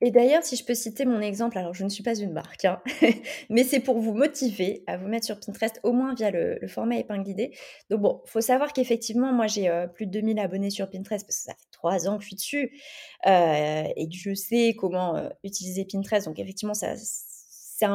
Et 0.00 0.10
d'ailleurs, 0.10 0.42
si 0.44 0.56
je 0.56 0.64
peux 0.64 0.74
citer 0.74 1.04
mon 1.04 1.20
exemple, 1.20 1.58
alors 1.58 1.74
je 1.74 1.84
ne 1.84 1.88
suis 1.88 2.02
pas 2.02 2.16
une 2.18 2.32
marque, 2.32 2.64
hein, 2.64 2.80
mais 3.50 3.64
c'est 3.64 3.80
pour 3.80 3.98
vous 3.98 4.14
motiver 4.14 4.82
à 4.86 4.96
vous 4.96 5.08
mettre 5.08 5.26
sur 5.26 5.38
Pinterest, 5.38 5.80
au 5.82 5.92
moins 5.92 6.14
via 6.14 6.30
le, 6.30 6.58
format 6.68 6.96
épingle 6.96 7.24
d'idées. 7.24 7.52
Donc 7.90 8.00
bon, 8.00 8.22
faut 8.26 8.40
savoir 8.40 8.72
qu'effectivement, 8.72 9.32
moi 9.32 9.46
j'ai 9.46 9.68
euh, 9.68 9.86
plus 9.86 10.06
de 10.06 10.12
2000 10.12 10.38
abonnés 10.38 10.70
sur 10.70 10.88
Pinterest 10.88 11.26
parce 11.26 11.38
que 11.38 11.44
ça 11.44 11.52
fait 11.52 11.70
trois 11.72 12.08
ans 12.08 12.16
que 12.16 12.22
je 12.22 12.28
suis 12.28 12.36
dessus 12.36 12.80
euh, 13.26 13.84
et 13.96 14.08
que 14.08 14.14
je 14.14 14.34
sais 14.34 14.74
comment 14.78 15.16
euh, 15.16 15.28
utiliser 15.44 15.84
Pinterest. 15.84 16.26
Donc 16.26 16.38
effectivement, 16.38 16.74
ça, 16.74 16.94
c'est 16.96 17.86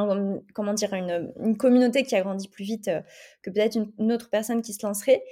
comment 0.54 0.74
dire, 0.74 0.94
une, 0.94 1.58
communauté 1.58 2.04
qui 2.04 2.16
a 2.16 2.22
grandi 2.22 2.48
plus 2.48 2.64
vite 2.64 2.90
que 3.42 3.50
peut-être 3.50 3.78
une, 3.98 4.12
autre 4.14 4.30
personne 4.30 4.62
qui 4.62 4.74
se 4.74 4.86
lancerait. 4.86 5.24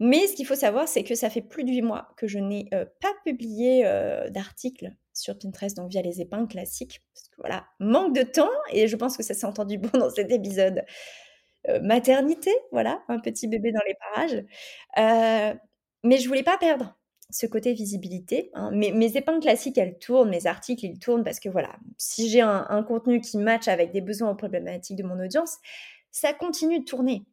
Mais 0.00 0.26
ce 0.26 0.34
qu'il 0.34 0.46
faut 0.46 0.54
savoir, 0.54 0.88
c'est 0.88 1.04
que 1.04 1.14
ça 1.14 1.30
fait 1.30 1.40
plus 1.40 1.64
de 1.64 1.70
huit 1.70 1.82
mois 1.82 2.08
que 2.16 2.26
je 2.26 2.38
n'ai 2.38 2.68
pas 2.70 3.14
publié 3.24 3.84
d'article 4.30 4.92
sur 5.14 5.38
Pinterest, 5.38 5.76
donc 5.76 5.90
via 5.90 6.02
les 6.02 6.20
épingles 6.20 6.48
classiques. 6.48 7.02
Voilà, 7.38 7.64
manque 7.80 8.14
de 8.14 8.22
temps, 8.22 8.50
et 8.72 8.88
je 8.88 8.96
pense 8.96 9.16
que 9.16 9.22
ça 9.22 9.34
s'est 9.34 9.46
entendu 9.46 9.78
bon 9.78 9.96
dans 9.98 10.10
cet 10.10 10.30
épisode. 10.30 10.84
Euh, 11.68 11.80
maternité, 11.80 12.50
voilà, 12.72 13.02
un 13.08 13.18
petit 13.18 13.48
bébé 13.48 13.72
dans 13.72 13.80
les 13.86 13.94
parages. 13.94 14.44
Euh, 14.98 15.54
mais 16.02 16.18
je 16.18 16.28
voulais 16.28 16.42
pas 16.42 16.58
perdre 16.58 16.98
ce 17.30 17.46
côté 17.46 17.72
visibilité. 17.72 18.50
Hein. 18.52 18.70
Mes, 18.72 19.16
épingles 19.16 19.40
classiques, 19.40 19.78
elles 19.78 19.98
tournent, 19.98 20.28
mes 20.28 20.46
articles, 20.46 20.84
ils 20.84 20.98
tournent 20.98 21.24
parce 21.24 21.40
que 21.40 21.48
voilà, 21.48 21.74
si 21.96 22.28
j'ai 22.28 22.42
un, 22.42 22.82
contenu 22.86 23.20
qui 23.20 23.38
match 23.38 23.66
avec 23.66 23.92
des 23.92 24.02
besoins 24.02 24.30
ou 24.30 24.36
problématiques 24.36 24.96
de 24.96 25.04
mon 25.04 25.18
audience, 25.18 25.56
ça 26.10 26.34
continue 26.34 26.80
de 26.80 26.84
tourner. 26.84 27.24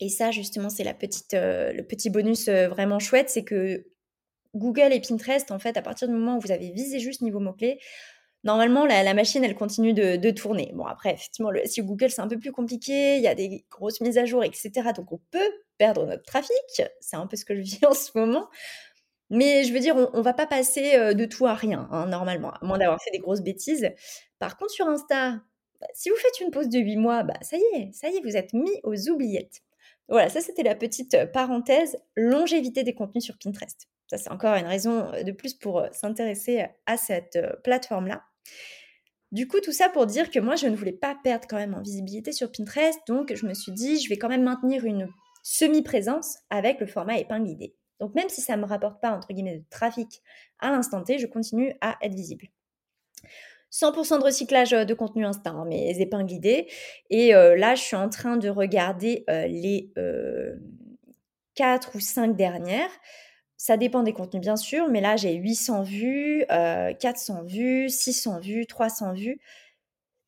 Et 0.00 0.08
ça, 0.08 0.30
justement, 0.30 0.70
c'est 0.70 0.84
la 0.84 0.94
petite, 0.94 1.34
euh, 1.34 1.72
le 1.72 1.82
petit 1.82 2.10
bonus 2.10 2.48
vraiment 2.48 2.98
chouette, 2.98 3.30
c'est 3.30 3.44
que 3.44 3.84
Google 4.54 4.92
et 4.92 5.00
Pinterest, 5.00 5.50
en 5.50 5.58
fait, 5.58 5.76
à 5.76 5.82
partir 5.82 6.08
du 6.08 6.14
moment 6.14 6.36
où 6.36 6.40
vous 6.40 6.52
avez 6.52 6.70
visé 6.70 6.98
juste 7.00 7.20
niveau 7.22 7.40
mots-clés, 7.40 7.78
normalement, 8.44 8.86
la, 8.86 9.14
machine, 9.14 9.44
elle 9.44 9.54
continue 9.54 9.92
de, 9.94 10.30
tourner. 10.30 10.70
Bon, 10.74 10.84
après, 10.86 11.14
effectivement, 11.14 11.50
le, 11.50 11.62
si 11.64 11.82
Google, 11.82 12.10
c'est 12.10 12.22
un 12.22 12.28
peu 12.28 12.38
plus 12.38 12.52
compliqué, 12.52 13.16
il 13.16 13.22
y 13.22 13.28
a 13.28 13.34
des 13.34 13.64
grosses 13.70 14.00
mises 14.00 14.18
à 14.18 14.24
jour, 14.24 14.44
etc. 14.44 14.70
Donc, 14.96 15.12
on 15.12 15.20
peut 15.30 15.50
perdre 15.78 16.06
notre 16.06 16.24
trafic. 16.24 16.82
C'est 17.00 17.16
un 17.16 17.26
peu 17.26 17.36
ce 17.36 17.44
que 17.44 17.54
je 17.54 17.60
vis 17.60 17.80
en 17.86 17.94
ce 17.94 18.16
moment. 18.16 18.48
Mais 19.30 19.64
je 19.64 19.72
veux 19.74 19.80
dire, 19.80 19.94
on, 19.96 20.18
ne 20.18 20.22
va 20.22 20.32
pas 20.32 20.46
passer 20.46 20.94
euh, 20.94 21.12
de 21.12 21.26
tout 21.26 21.46
à 21.46 21.54
rien, 21.54 21.86
hein, 21.92 22.06
normalement, 22.06 22.50
à 22.50 22.58
moins 22.64 22.78
d'avoir 22.78 23.02
fait 23.02 23.10
des 23.10 23.18
grosses 23.18 23.42
bêtises. 23.42 23.90
Par 24.38 24.56
contre, 24.56 24.70
sur 24.72 24.86
Insta, 24.88 25.32
bah, 25.80 25.86
si 25.92 26.08
vous 26.08 26.16
faites 26.16 26.40
une 26.40 26.50
pause 26.50 26.68
de 26.70 26.78
8 26.78 26.96
mois, 26.96 27.22
bah, 27.24 27.34
ça 27.42 27.58
y 27.58 27.62
est, 27.76 27.92
ça 27.92 28.08
y 28.08 28.16
est, 28.16 28.22
vous 28.22 28.36
êtes 28.36 28.54
mis 28.54 28.72
aux 28.84 29.10
oubliettes. 29.10 29.62
Voilà, 30.08 30.28
ça 30.28 30.40
c'était 30.40 30.62
la 30.62 30.74
petite 30.74 31.14
euh, 31.14 31.26
parenthèse, 31.26 31.98
longévité 32.16 32.82
des 32.82 32.94
contenus 32.94 33.24
sur 33.24 33.36
Pinterest. 33.38 33.88
Ça, 34.08 34.16
c'est 34.16 34.30
encore 34.30 34.54
une 34.54 34.66
raison 34.66 35.12
de 35.22 35.32
plus 35.32 35.52
pour 35.52 35.84
s'intéresser 35.92 36.64
à 36.86 36.96
cette 36.96 37.38
plateforme-là. 37.62 38.22
Du 39.32 39.46
coup, 39.46 39.60
tout 39.60 39.72
ça 39.72 39.90
pour 39.90 40.06
dire 40.06 40.30
que 40.30 40.38
moi, 40.38 40.56
je 40.56 40.66
ne 40.66 40.74
voulais 40.74 40.92
pas 40.92 41.14
perdre 41.22 41.46
quand 41.46 41.58
même 41.58 41.74
en 41.74 41.82
visibilité 41.82 42.32
sur 42.32 42.50
Pinterest. 42.50 42.98
Donc, 43.06 43.34
je 43.34 43.46
me 43.46 43.52
suis 43.52 43.72
dit, 43.72 44.00
je 44.00 44.08
vais 44.08 44.16
quand 44.16 44.30
même 44.30 44.44
maintenir 44.44 44.86
une 44.86 45.12
semi-présence 45.42 46.38
avec 46.48 46.80
le 46.80 46.86
format 46.86 47.18
épingle. 47.18 47.68
Donc, 48.00 48.14
même 48.14 48.30
si 48.30 48.40
ça 48.40 48.56
ne 48.56 48.62
me 48.62 48.66
rapporte 48.66 49.02
pas, 49.02 49.10
entre 49.10 49.28
guillemets, 49.34 49.58
de 49.58 49.64
trafic 49.68 50.22
à 50.58 50.70
l'instant 50.70 51.02
T, 51.02 51.18
je 51.18 51.26
continue 51.26 51.74
à 51.82 51.98
être 52.00 52.14
visible. 52.14 52.48
100% 53.70 54.18
de 54.18 54.24
recyclage 54.24 54.70
de 54.70 54.94
contenu 54.94 55.24
Insta, 55.26 55.50
hein, 55.50 55.64
mes 55.66 56.00
épingles 56.00 56.32
idées. 56.32 56.68
Et 57.10 57.32
là, 57.32 57.74
je 57.74 57.82
suis 57.82 57.96
en 57.96 58.08
train 58.08 58.36
de 58.36 58.48
regarder 58.48 59.24
les 59.28 59.92
4 61.54 61.96
ou 61.96 62.00
5 62.00 62.36
dernières. 62.36 62.90
Ça 63.56 63.76
dépend 63.76 64.04
des 64.04 64.12
contenus, 64.12 64.40
bien 64.40 64.56
sûr, 64.56 64.88
mais 64.88 65.00
là, 65.00 65.16
j'ai 65.16 65.34
800 65.34 65.82
vues, 65.82 66.44
400 66.48 67.42
vues, 67.42 67.88
600 67.88 68.38
vues, 68.38 68.66
300 68.66 69.14
vues. 69.14 69.40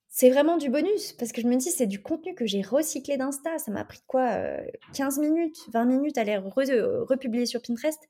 C'est 0.08 0.28
vraiment 0.28 0.56
du 0.56 0.68
bonus 0.68 1.12
parce 1.12 1.30
que 1.30 1.40
je 1.40 1.46
me 1.46 1.54
dis, 1.54 1.70
c'est 1.70 1.86
du 1.86 2.02
contenu 2.02 2.34
que 2.34 2.44
j'ai 2.44 2.62
recyclé 2.62 3.16
d'Insta. 3.16 3.58
Ça 3.58 3.70
m'a 3.70 3.84
pris 3.84 4.00
quoi 4.08 4.28
15 4.94 5.20
minutes, 5.20 5.58
20 5.72 5.84
minutes 5.84 6.18
à 6.18 6.24
les 6.24 6.36
republier 6.36 7.46
sur 7.46 7.62
Pinterest. 7.62 8.00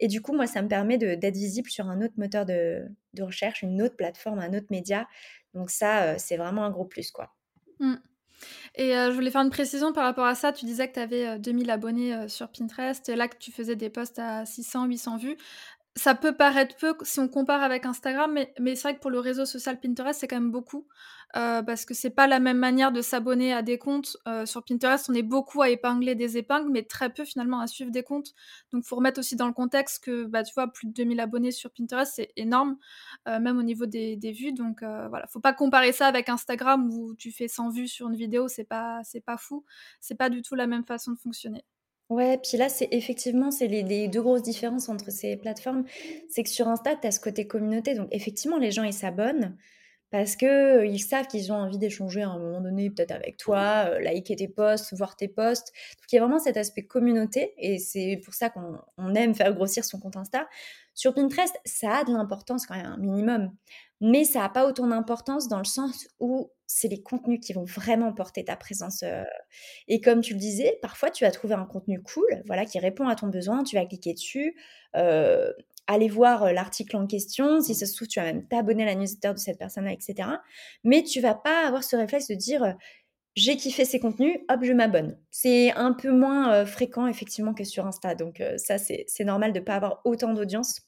Et 0.00 0.08
du 0.08 0.20
coup, 0.22 0.32
moi, 0.32 0.46
ça 0.46 0.62
me 0.62 0.68
permet 0.68 0.98
d'être 0.98 1.36
visible 1.36 1.70
sur 1.70 1.86
un 1.86 2.02
autre 2.02 2.14
moteur 2.16 2.46
de, 2.46 2.88
recherche, 3.20 3.62
une 3.62 3.80
autre 3.82 3.96
plateforme, 3.96 4.38
un 4.38 4.54
autre 4.54 4.66
média. 4.70 5.06
Donc 5.54 5.70
ça, 5.70 6.18
c'est 6.18 6.36
vraiment 6.36 6.64
un 6.64 6.70
gros 6.70 6.86
plus, 6.86 7.10
quoi. 7.10 7.34
Mmh. 7.78 7.96
Et 8.74 8.96
euh, 8.96 9.10
je 9.10 9.14
voulais 9.14 9.30
faire 9.30 9.42
une 9.42 9.50
précision 9.50 9.92
par 9.92 10.04
rapport 10.04 10.26
à 10.26 10.34
ça. 10.34 10.52
Tu 10.52 10.64
disais 10.64 10.88
que 10.88 10.94
tu 10.94 11.00
avais 11.00 11.38
2000 11.38 11.70
abonnés 11.70 12.14
euh, 12.14 12.28
sur 12.28 12.48
Pinterest, 12.48 13.08
là 13.08 13.28
que 13.28 13.36
tu 13.36 13.52
faisais 13.52 13.76
des 13.76 13.90
posts 13.90 14.18
à 14.18 14.46
600, 14.46 14.86
800 14.86 15.16
vues 15.18 15.36
ça 15.96 16.14
peut 16.14 16.36
paraître 16.36 16.76
peu 16.76 16.94
si 17.02 17.18
on 17.18 17.28
compare 17.28 17.62
avec 17.62 17.84
Instagram, 17.84 18.32
mais, 18.32 18.76
c'est 18.76 18.82
vrai 18.82 18.94
que 18.94 19.00
pour 19.00 19.10
le 19.10 19.18
réseau 19.18 19.44
social 19.44 19.80
Pinterest, 19.80 20.20
c'est 20.20 20.28
quand 20.28 20.36
même 20.40 20.52
beaucoup. 20.52 20.86
Euh, 21.36 21.62
parce 21.62 21.84
que 21.84 21.94
c'est 21.94 22.10
pas 22.10 22.26
la 22.26 22.40
même 22.40 22.58
manière 22.58 22.90
de 22.92 23.02
s'abonner 23.02 23.52
à 23.52 23.62
des 23.62 23.78
comptes. 23.78 24.16
Euh, 24.26 24.46
sur 24.46 24.64
Pinterest, 24.64 25.08
on 25.10 25.14
est 25.14 25.22
beaucoup 25.22 25.62
à 25.62 25.70
épingler 25.70 26.14
des 26.14 26.36
épingles, 26.38 26.70
mais 26.70 26.82
très 26.82 27.10
peu 27.12 27.24
finalement 27.24 27.60
à 27.60 27.66
suivre 27.66 27.90
des 27.90 28.02
comptes. 28.02 28.34
Donc, 28.72 28.84
faut 28.84 28.96
remettre 28.96 29.20
aussi 29.20 29.36
dans 29.36 29.46
le 29.46 29.52
contexte 29.52 30.04
que, 30.04 30.24
bah, 30.24 30.42
tu 30.42 30.54
vois, 30.54 30.68
plus 30.68 30.88
de 30.88 30.92
2000 30.92 31.20
abonnés 31.20 31.52
sur 31.52 31.70
Pinterest, 31.70 32.12
c'est 32.14 32.32
énorme, 32.36 32.76
euh, 33.28 33.38
même 33.40 33.58
au 33.58 33.62
niveau 33.62 33.86
des, 33.86 34.16
des 34.16 34.32
vues. 34.32 34.52
Donc, 34.52 34.80
voilà, 34.82 35.26
faut 35.28 35.40
pas 35.40 35.52
comparer 35.52 35.92
ça 35.92 36.06
avec 36.06 36.28
Instagram 36.28 36.88
où 36.92 37.14
tu 37.14 37.32
fais 37.32 37.48
100 37.48 37.70
vues 37.70 37.88
sur 37.88 38.08
une 38.08 38.16
vidéo, 38.16 38.48
c'est 38.48 38.64
pas, 38.64 39.00
c'est 39.04 39.24
pas 39.24 39.36
fou. 39.36 39.64
C'est 40.00 40.16
pas 40.16 40.30
du 40.30 40.42
tout 40.42 40.54
la 40.54 40.66
même 40.66 40.84
façon 40.84 41.12
de 41.12 41.18
fonctionner. 41.18 41.64
Ouais, 42.10 42.38
puis 42.38 42.58
là, 42.58 42.68
c'est 42.68 42.88
effectivement, 42.90 43.52
c'est 43.52 43.68
les, 43.68 44.08
deux 44.08 44.20
grosses 44.20 44.42
différences 44.42 44.88
entre 44.88 45.12
ces 45.12 45.36
plateformes. 45.36 45.84
C'est 46.28 46.42
que 46.42 46.50
sur 46.50 46.66
Insta, 46.66 46.96
tu 46.96 47.06
as 47.06 47.12
ce 47.12 47.20
côté 47.20 47.46
communauté. 47.46 47.94
Donc, 47.94 48.08
effectivement, 48.10 48.58
les 48.58 48.72
gens, 48.72 48.82
ils 48.82 48.92
s'abonnent. 48.92 49.56
parce 50.10 50.34
qu'ils 50.36 51.00
savent 51.00 51.28
qu'ils 51.28 51.52
ont 51.52 51.56
envie 51.56 51.78
d'échanger 51.78 52.22
à 52.22 52.30
un 52.30 52.38
moment 52.38 52.60
donné, 52.60 52.90
peut-être 52.90 53.12
avec 53.12 53.36
toi, 53.36 54.00
liker 54.00 54.36
tes 54.36 54.48
posts, 54.48 54.92
voir 54.96 55.16
tes 55.16 55.28
posts. 55.28 55.68
Donc 55.98 56.12
il 56.12 56.16
y 56.16 56.18
a 56.18 56.22
vraiment 56.22 56.40
cet 56.40 56.56
aspect 56.56 56.82
communauté 56.84 57.54
et 57.58 57.78
c'est 57.78 58.20
pour 58.24 58.34
ça 58.34 58.50
qu'on 58.50 59.14
aime 59.14 59.34
faire 59.34 59.54
grossir 59.54 59.84
son 59.84 60.00
compte 60.00 60.16
Insta. 60.16 60.48
Sur 60.94 61.14
Pinterest, 61.14 61.54
ça 61.64 61.98
a 61.98 62.04
de 62.04 62.12
l'importance 62.12 62.66
quand 62.66 62.76
même, 62.76 62.86
un 62.86 62.96
minimum, 62.98 63.52
mais 64.00 64.24
ça 64.24 64.40
n'a 64.40 64.48
pas 64.48 64.66
autant 64.66 64.86
d'importance 64.86 65.48
dans 65.48 65.58
le 65.58 65.64
sens 65.64 66.08
où 66.20 66.50
c'est 66.66 66.88
les 66.88 67.02
contenus 67.02 67.40
qui 67.40 67.52
vont 67.52 67.64
vraiment 67.64 68.12
porter 68.12 68.44
ta 68.44 68.56
présence. 68.56 69.04
et 69.88 70.00
comme 70.00 70.20
tu 70.20 70.34
le 70.34 70.38
disais, 70.40 70.78
parfois 70.82 71.10
tu 71.10 71.24
vas 71.24 71.30
trouver 71.30 71.54
un 71.54 71.64
contenu 71.66 72.02
cool, 72.02 72.42
voilà, 72.46 72.64
qui 72.64 72.78
répond 72.78 73.08
à 73.08 73.16
ton 73.16 73.26
besoin, 73.28 73.64
tu 73.64 73.76
vas 73.76 73.84
cliquer 73.84 74.14
dessus, 74.14 74.56
aller 74.94 76.08
voir 76.08 76.52
l'article 76.52 76.96
en 76.96 77.06
question, 77.06 77.60
si 77.60 77.74
ça 77.74 77.86
se 77.86 77.94
trouve, 77.94 78.08
tu 78.08 78.20
vas 78.20 78.26
même 78.26 78.46
t'abonner 78.46 78.84
à 78.84 78.86
la 78.86 78.94
newsletter 78.94 79.32
de 79.34 79.38
cette 79.38 79.58
personne-là, 79.58 79.92
etc. 79.92 80.28
Mais 80.84 81.02
tu 81.02 81.20
vas 81.20 81.34
pas 81.34 81.66
avoir 81.66 81.82
ce 81.82 81.96
réflexe 81.96 82.28
de 82.28 82.34
dire 82.34 82.76
j'ai 83.36 83.56
kiffé 83.56 83.84
ces 83.84 84.00
contenus, 84.00 84.38
hop, 84.48 84.60
je 84.62 84.72
m'abonne. 84.72 85.16
C'est 85.30 85.72
un 85.72 85.92
peu 85.92 86.10
moins 86.10 86.64
fréquent 86.66 87.06
effectivement 87.06 87.54
que 87.54 87.64
sur 87.64 87.86
Insta, 87.86 88.14
donc 88.14 88.42
ça 88.56 88.78
c'est 88.78 89.24
normal 89.24 89.52
de 89.52 89.58
ne 89.58 89.64
pas 89.64 89.74
avoir 89.74 90.00
autant 90.04 90.34
d'audience. 90.34 90.80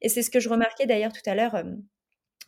Et 0.00 0.08
c'est 0.08 0.22
ce 0.22 0.30
que 0.30 0.40
je 0.40 0.48
remarquais 0.48 0.86
d'ailleurs 0.86 1.12
tout 1.12 1.28
à 1.28 1.34
l'heure 1.34 1.62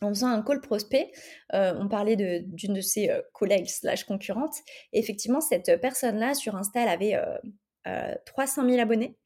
en 0.01 0.09
faisant 0.09 0.27
un 0.27 0.41
call 0.41 0.61
prospect, 0.61 1.11
on 1.53 1.87
parlait 1.87 2.15
d'une 2.15 2.73
de, 2.73 2.81
ses 2.81 3.11
collègues 3.33 3.67
slash 3.67 4.03
concurrentes. 4.03 4.55
Effectivement, 4.93 5.41
cette 5.41 5.79
personne-là, 5.81 6.33
sur 6.33 6.55
Insta, 6.55 6.81
elle 6.81 6.89
avait 6.89 8.17
300 8.25 8.67
000 8.69 8.79
abonnés. 8.79 9.17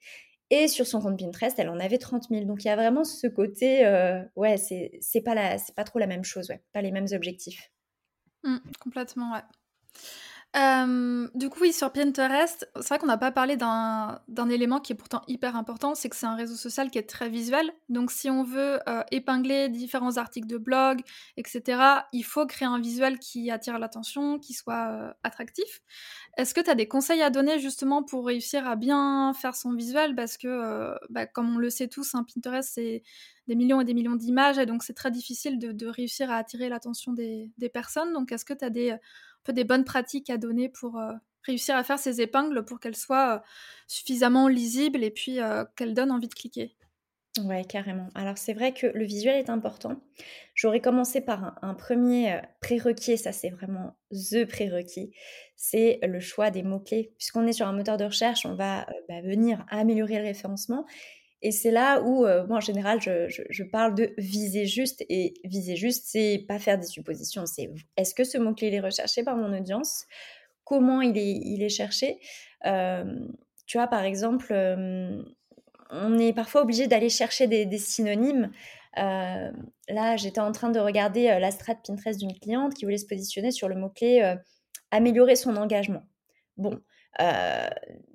Et 0.49 0.67
sur 0.67 0.85
son 0.85 0.99
compte 0.99 1.17
Pinterest, 1.17 1.57
elle 1.59 1.69
en 1.69 1.79
avait 1.79 1.97
30 1.97 2.27
000. 2.29 2.45
Donc 2.45 2.63
il 2.63 2.67
y 2.67 2.71
a 2.71 2.75
vraiment 2.75 3.03
ce 3.03 3.27
côté, 3.27 3.85
ouais, 4.35 4.57
c'est 4.57 5.21
pas, 5.21 5.57
pas 5.75 5.83
trop 5.83 5.99
la 5.99 6.07
même 6.07 6.23
chose, 6.23 6.51
pas 6.73 6.81
les 6.81 6.91
mêmes 6.91 7.07
objectifs. 7.11 7.71
Mmh, 8.43 8.57
complètement, 8.79 9.33
ouais 9.33 9.41
du 10.53 11.49
coup, 11.49 11.59
oui, 11.61 11.71
sur 11.71 11.91
Pinterest, 11.93 12.69
c'est 12.75 12.87
vrai 12.89 12.99
qu'on 12.99 13.07
n'a 13.07 13.17
pas 13.17 13.31
parlé 13.31 13.55
d'un 13.55 14.49
élément 14.49 14.79
qui 14.79 14.93
est 14.93 14.95
pourtant 14.95 15.21
hyper 15.27 15.55
important, 15.55 15.95
c'est 15.95 16.09
que 16.09 16.15
c'est 16.15 16.25
un 16.25 16.35
réseau 16.35 16.55
social 16.55 16.89
qui 16.89 16.97
est 16.97 17.07
très 17.09 17.29
visuel. 17.29 17.71
Donc, 17.89 18.11
si 18.11 18.29
on 18.29 18.43
veut 18.43 18.79
épingler 19.11 19.69
différents 19.69 20.17
articles 20.17 20.47
de 20.47 20.57
blog, 20.57 21.01
etc., 21.37 21.81
il 22.11 22.23
faut 22.23 22.45
créer 22.45 22.67
un 22.67 22.79
visuel 22.79 23.19
qui 23.19 23.49
attire 23.49 23.79
l'attention, 23.79 24.39
qui 24.39 24.53
soit 24.53 25.15
attractif. 25.23 25.81
Est-ce 26.37 26.53
que 26.53 26.61
tu 26.61 26.69
as 26.69 26.75
des 26.75 26.87
conseils 26.87 27.21
à 27.21 27.29
donner 27.29 27.59
justement 27.59 28.03
pour 28.03 28.25
réussir 28.25 28.67
à 28.67 28.75
bien 28.75 29.33
faire 29.33 29.55
son 29.55 29.73
visuel? 29.73 30.15
Parce 30.15 30.37
que, 30.37 30.95
bah, 31.09 31.25
comme 31.25 31.55
on 31.55 31.59
le 31.59 31.69
sait 31.69 31.87
tous, 31.87 32.15
hein, 32.15 32.25
Pinterest, 32.33 32.71
c'est 32.73 33.03
des 33.47 33.55
millions 33.55 33.81
et 33.81 33.85
des 33.85 33.93
millions 33.93 34.15
d'images, 34.15 34.57
et 34.57 34.65
donc 34.65 34.83
c'est 34.83 34.93
très 34.93 35.11
difficile 35.11 35.59
de, 35.59 35.87
réussir 35.87 36.31
à 36.31 36.37
attirer 36.37 36.69
l'attention 36.69 37.13
des, 37.13 37.51
personnes. 37.73 38.13
Donc, 38.13 38.31
est-ce 38.31 38.45
que 38.45 38.53
tu 38.53 38.65
as 38.65 38.69
des 38.69 38.95
peu 39.43 39.53
des 39.53 39.63
bonnes 39.63 39.85
pratiques 39.85 40.29
à 40.29 40.37
donner 40.37 40.69
pour 40.69 40.97
euh, 40.97 41.13
réussir 41.43 41.75
à 41.75 41.83
faire 41.83 41.99
ces 41.99 42.21
épingles 42.21 42.63
pour 42.65 42.79
qu'elles 42.79 42.95
soient 42.95 43.35
euh, 43.35 43.39
suffisamment 43.87 44.47
lisibles 44.47 45.03
et 45.03 45.11
puis 45.11 45.39
euh, 45.39 45.65
qu'elles 45.75 45.93
donnent 45.93 46.11
envie 46.11 46.27
de 46.27 46.33
cliquer. 46.33 46.75
Ouais, 47.45 47.63
carrément. 47.63 48.09
Alors 48.13 48.37
c'est 48.37 48.51
vrai 48.51 48.73
que 48.73 48.87
le 48.87 49.05
visuel 49.05 49.37
est 49.37 49.49
important. 49.49 50.01
J'aurais 50.53 50.81
commencé 50.81 51.21
par 51.21 51.57
un, 51.61 51.73
premier 51.73 52.41
prérequis, 52.59 53.17
ça 53.17 53.31
c'est 53.31 53.49
vraiment 53.49 53.95
the 54.11 54.43
prérequis, 54.43 55.15
c'est 55.55 55.99
le 56.03 56.19
choix 56.19 56.51
des 56.51 56.61
mots-clés. 56.61 57.13
Puisqu'on 57.17 57.47
est 57.47 57.53
sur 57.53 57.67
un 57.67 57.71
moteur 57.71 57.95
de 57.95 58.03
recherche, 58.03 58.45
on 58.45 58.55
va 58.55 58.85
bah, 59.07 59.21
venir 59.21 59.65
améliorer 59.69 60.17
le 60.17 60.25
référencement. 60.25 60.85
Et 61.41 61.51
c'est 61.51 61.71
là 61.71 62.01
où, 62.01 62.25
moi 62.47 62.57
en 62.57 62.61
général, 62.61 62.99
je, 63.01 63.63
parle 63.63 63.95
de 63.95 64.13
viser 64.17 64.65
juste. 64.65 65.03
Et 65.09 65.33
viser 65.43 65.75
juste, 65.75 66.05
c'est 66.07 66.45
pas 66.47 66.59
faire 66.59 66.77
des 66.77 66.85
suppositions. 66.85 67.45
C'est 67.45 67.69
est-ce 67.97 68.13
que 68.13 68.23
ce 68.23 68.37
mot-clé 68.37 68.71
est 68.71 68.79
recherché 68.79 69.23
par 69.23 69.35
mon 69.35 69.57
audience? 69.57 70.05
Comment 70.63 71.01
il 71.01 71.17
est, 71.17 71.31
il 71.31 71.63
est 71.63 71.69
cherché? 71.69 72.19
Tu 72.63 73.77
vois, 73.77 73.87
par 73.87 74.03
exemple, 74.03 74.53
on 75.89 76.17
est 76.19 76.33
parfois 76.33 76.61
obligé 76.61 76.87
d'aller 76.87 77.09
chercher 77.09 77.47
des, 77.47 77.77
synonymes. 77.77 78.51
là, 78.95 80.17
j'étais 80.17 80.41
en 80.41 80.51
train 80.51 80.69
de 80.69 80.79
regarder 80.79 81.39
la 81.39 81.49
strat 81.49 81.75
Pinterest 81.75 82.19
d'une 82.19 82.37
cliente 82.37 82.75
qui 82.75 82.85
voulait 82.85 82.97
se 82.97 83.07
positionner 83.07 83.51
sur 83.51 83.67
le 83.67 83.75
mot-clé 83.75 84.35
améliorer 84.91 85.35
son 85.35 85.55
engagement. 85.55 86.03
Bon, 86.57 86.79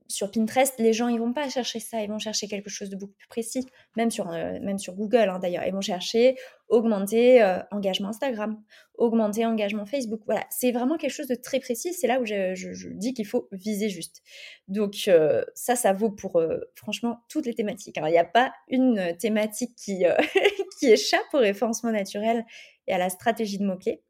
sur 0.09 0.31
Pinterest, 0.31 0.75
les 0.79 0.93
gens, 0.93 1.09
ils 1.09 1.19
vont 1.19 1.33
pas 1.33 1.49
chercher 1.49 1.81
ça, 1.81 2.03
ils 2.03 2.09
vont 2.09 2.19
chercher 2.19 2.49
quelque 2.49 2.71
chose 2.71 2.91
de 2.91 2.97
beaucoup 2.97 3.15
plus 3.15 3.29
précis, 3.29 3.67
même 3.97 4.11
sur, 4.11 4.31
euh, 4.31 4.59
même 4.61 4.79
sur 4.79 4.95
Google 4.95 5.29
hein, 5.29 5.39
d'ailleurs. 5.39 5.65
Ils 5.67 5.73
vont 5.73 5.81
chercher 5.81 6.37
augmenter 6.69 7.43
euh, 7.43 7.61
engagement 7.71 8.09
Instagram, 8.09 8.61
augmenter 8.95 9.47
engagement 9.47 9.87
Facebook. 9.87 10.21
Voilà, 10.27 10.45
c'est 10.51 10.73
vraiment 10.73 10.97
quelque 10.97 11.13
chose 11.13 11.29
de 11.29 11.35
très 11.35 11.61
précis. 11.61 11.93
C'est 11.93 12.07
là 12.07 12.21
où 12.21 12.25
je, 12.25 12.89
dis 12.95 13.15
qu'il 13.15 13.27
faut 13.27 13.49
viser 13.53 13.89
juste. 13.89 14.23
Donc 14.69 15.05
euh, 15.09 15.45
ça, 15.55 15.77
ça 15.77 15.93
vaut 15.93 16.11
pour 16.11 16.43
franchement 16.75 17.21
toutes 17.29 17.47
les 17.47 17.55
thématiques. 17.55 17.97
Il 17.97 18.11
n'y 18.11 18.19
a 18.19 18.25
pas 18.25 18.53
une 18.69 19.17
thématique 19.19 19.75
qui, 19.77 20.05
qui 20.81 20.91
échappe 20.91 21.33
au 21.33 21.39
référencement 21.39 21.93
naturel 21.93 22.45
et 22.87 22.93
à 22.93 22.99
la 22.99 23.11
stratégie 23.11 23.59
de 23.59 23.65
mots-clés. 23.65 24.03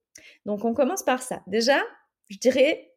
Donc 0.47 0.65
on 0.65 0.75
commence 0.75 1.03
par 1.03 1.23
ça. 1.23 1.43
Déjà, 1.47 1.83
je 2.29 2.39
dirais 2.39 2.96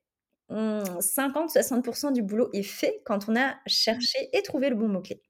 50-60% 0.50 2.14
du 2.14 2.22
boulot 2.22 2.50
est 2.54 2.64
fait 2.64 3.02
quand 3.06 3.30
on 3.30 3.36
a 3.36 3.56
cherché 3.68 4.30
et 4.34 4.42
trouvé 4.42 4.70
le 4.70 4.76
bon 4.76 4.88
mot-clé. 4.88 5.22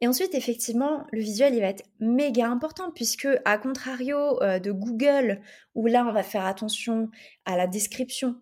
Et 0.00 0.08
ensuite, 0.08 0.34
effectivement, 0.34 1.06
le 1.12 1.20
visuel, 1.20 1.54
il 1.54 1.60
va 1.60 1.68
être 1.68 1.84
méga 2.00 2.48
important 2.48 2.90
puisque, 2.90 3.28
à 3.44 3.56
contrario 3.56 4.42
euh, 4.42 4.58
de 4.58 4.70
Google, 4.70 5.40
où 5.74 5.86
là, 5.86 6.04
on 6.06 6.12
va 6.12 6.22
faire 6.22 6.44
attention 6.44 7.08
à 7.46 7.56
la 7.56 7.66
description 7.66 8.36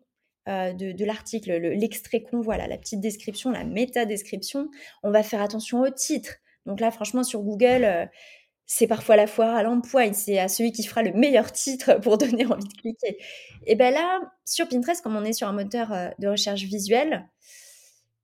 euh, 0.49 0.73
de, 0.73 1.05
l'article, 1.05 1.53
l'extrait 1.53 2.23
qu'on 2.23 2.41
voit 2.41 2.57
là, 2.57 2.67
la 2.67 2.77
petite 2.77 3.01
description, 3.01 3.51
la 3.53 3.65
méta-description, 3.65 4.69
on 5.03 5.11
va 5.11 5.23
faire 5.23 5.41
attention 5.41 5.81
au 5.81 5.91
titre. 5.91 6.35
Donc 6.67 6.81
là, 6.81 6.91
franchement, 6.91 7.23
sur 7.23 7.41
Google, 7.43 7.85
euh, 7.85 8.07
c'est 8.67 8.87
parfois 8.87 9.17
la 9.17 9.27
foire 9.27 9.55
à 9.55 9.63
l'emploi, 9.63 10.13
c'est 10.13 10.39
à 10.39 10.49
celui 10.49 10.73
qui 10.73 10.85
fera 10.85 11.03
le 11.03 11.13
meilleur 11.13 11.53
titre 11.53 11.95
pour 12.03 12.19
donner 12.19 12.47
envie 12.47 12.69
de 12.69 12.81
cliquer. 12.81 13.19
Et 13.67 13.75
bien 13.75 13.91
là, 13.91 14.21
sur 14.45 14.69
Pinterest, 14.69 15.03
comme 15.03 15.17
on 15.17 15.25
est 15.25 15.33
sur 15.33 15.49
un 15.49 15.53
moteur 15.53 15.93
euh, 15.93 16.09
de 16.19 16.29
recherche 16.29 16.63
visuelle, 16.63 17.29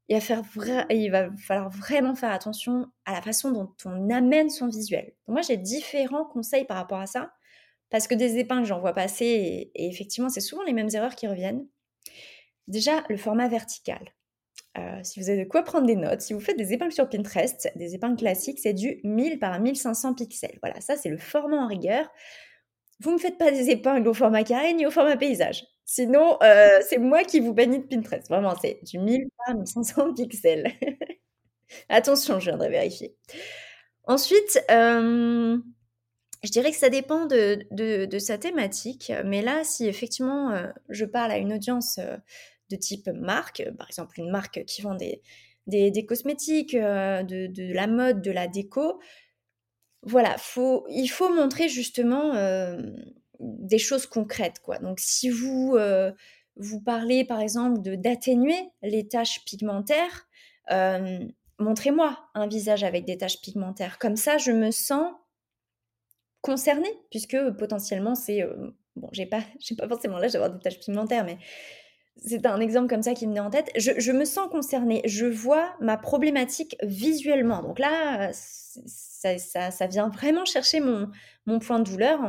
il 0.09 0.14
va, 0.14 0.20
faire 0.20 0.42
il 0.90 1.11
va 1.11 1.29
falloir 1.46 1.70
vraiment 1.70 2.16
faire 2.16 2.33
attention 2.33 2.87
à 3.05 3.12
la 3.12 3.22
façon 3.22 3.53
dont 3.53 3.72
on 3.85 4.11
amène 4.11 4.50
son 4.50 4.68
visuel. 4.68 5.12
moi, 5.29 5.40
j'ai 5.42 5.57
différents 5.57 6.24
conseils 6.24 6.64
par 6.64 6.79
rapport 6.79 6.98
à 6.98 7.07
ça, 7.07 7.33
parce 7.90 8.09
que 8.09 8.16
des 8.16 8.38
épingles, 8.38 8.64
j'en 8.64 8.81
vois 8.81 8.92
passer, 8.92 9.70
et 9.72 9.88
effectivement, 9.88 10.29
c'est 10.29 10.40
souvent 10.40 10.64
les 10.64 10.72
mêmes 10.72 10.88
erreurs 10.92 11.14
qui 11.14 11.29
reviennent. 11.29 11.66
Déjà, 12.66 13.05
le 13.09 13.16
format 13.16 13.48
vertical. 13.48 14.00
Euh, 14.78 15.00
si 15.02 15.20
vous 15.20 15.28
avez 15.28 15.44
de 15.44 15.48
quoi 15.48 15.62
prendre 15.62 15.86
des 15.86 15.96
notes, 15.96 16.20
si 16.20 16.32
vous 16.32 16.38
faites 16.38 16.56
des 16.56 16.72
épingles 16.72 16.92
sur 16.92 17.08
Pinterest, 17.08 17.72
des 17.74 17.94
épingles 17.96 18.16
classiques, 18.16 18.60
c'est 18.60 18.72
du 18.72 19.00
1000 19.02 19.40
par 19.40 19.58
1500 19.58 20.14
pixels. 20.14 20.58
Voilà, 20.62 20.80
ça 20.80 20.96
c'est 20.96 21.08
le 21.08 21.18
format 21.18 21.56
en 21.56 21.66
rigueur. 21.66 22.08
Vous 23.00 23.10
ne 23.10 23.18
faites 23.18 23.36
pas 23.36 23.50
des 23.50 23.70
épingles 23.70 24.06
au 24.06 24.14
format 24.14 24.44
carré 24.44 24.72
ni 24.74 24.86
au 24.86 24.90
format 24.92 25.16
paysage. 25.16 25.64
Sinon, 25.86 26.38
euh, 26.42 26.78
c'est 26.88 26.98
moi 26.98 27.24
qui 27.24 27.40
vous 27.40 27.52
bannis 27.52 27.80
de 27.80 27.86
Pinterest. 27.86 28.28
Vraiment, 28.28 28.54
c'est 28.60 28.78
du 28.84 28.98
1000 28.98 29.28
par 29.44 29.56
1500 29.56 30.14
pixels. 30.14 30.72
Attention, 31.88 32.38
je 32.38 32.50
viendrai 32.50 32.68
vérifier. 32.68 33.16
Ensuite, 34.04 34.62
euh, 34.70 35.58
je 36.44 36.50
dirais 36.50 36.70
que 36.70 36.76
ça 36.76 36.90
dépend 36.90 37.26
de, 37.26 37.66
de, 37.72 38.18
sa 38.18 38.38
thématique. 38.38 39.12
Mais 39.24 39.42
là, 39.42 39.64
si 39.64 39.86
effectivement 39.86 40.52
je 40.88 41.04
parle 41.04 41.30
à 41.32 41.38
une 41.38 41.52
audience 41.52 42.00
de 42.70 42.76
type 42.76 43.09
marque, 43.09 43.68
par 43.76 43.88
exemple 43.88 44.18
une 44.20 44.30
marque 44.30 44.64
qui 44.64 44.83
vend 44.83 44.94
des, 44.94 45.22
des, 45.66 46.06
cosmétiques, 46.06 46.74
euh, 46.74 47.22
de, 47.22 47.72
la 47.72 47.87
mode, 47.87 48.22
de 48.22 48.30
la 48.30 48.48
déco. 48.48 49.00
Voilà, 50.02 50.37
faut, 50.38 50.87
il 50.88 51.09
faut 51.09 51.33
montrer 51.33 51.68
justement 51.68 52.35
euh, 52.35 52.80
des 53.38 53.78
choses 53.78 54.06
concrètes. 54.06 54.61
Quoi. 54.61 54.78
Donc 54.78 54.98
si 55.00 55.28
vous, 55.28 55.74
euh, 55.76 56.12
vous 56.56 56.80
parlez 56.80 57.24
par 57.24 57.40
exemple 57.40 57.83
de 57.83 57.94
d'atténuer 57.94 58.59
les 58.83 59.09
taches 59.09 59.44
pigmentaires, 59.44 60.26
montrez-moi 61.59 62.18
un 62.35 62.46
visage 62.46 62.85
avec 62.85 63.04
des 63.04 63.18
taches 63.18 63.40
pigmentaires. 63.40 63.98
Comme 63.98 64.16
ça, 64.16 64.38
je 64.38 64.52
me 64.52 64.70
sens 64.70 65.12
concernée, 66.42 66.92
puisque 67.11 67.37
potentiellement 67.59 68.14
c'est... 68.14 68.42
bon, 68.96 69.09
j'ai 69.12 69.26
pas, 69.26 69.42
pas 69.78 69.88
forcément 69.88 70.18
l'âge 70.18 70.33
d'avoir 70.33 70.50
des 70.50 70.61
taches 70.61 70.78
pigmentaires, 70.78 71.24
mais 71.24 71.38
c'est 72.22 72.44
un 72.46 72.61
exemple 72.61 72.88
comme 72.88 73.02
ça 73.02 73.14
qui 73.14 73.26
me 73.26 73.33
venait 73.33 73.40
en 73.40 73.50
tête. 73.50 73.70
Je, 73.76 74.12
me 74.12 74.24
sens 74.24 74.48
concernée. 74.50 75.02
Je 75.04 75.26
vois 75.26 75.74
ma 75.80 75.96
problématique 75.96 76.76
visuellement. 76.83 77.62
Donc 77.62 77.78
là, 77.78 78.30
ça, 78.33 79.87
vient 79.87 80.09
vraiment 80.09 80.44
chercher 80.44 80.80
mon, 80.80 81.59
point 81.61 81.78
de 81.78 81.85
douleur, 81.85 82.20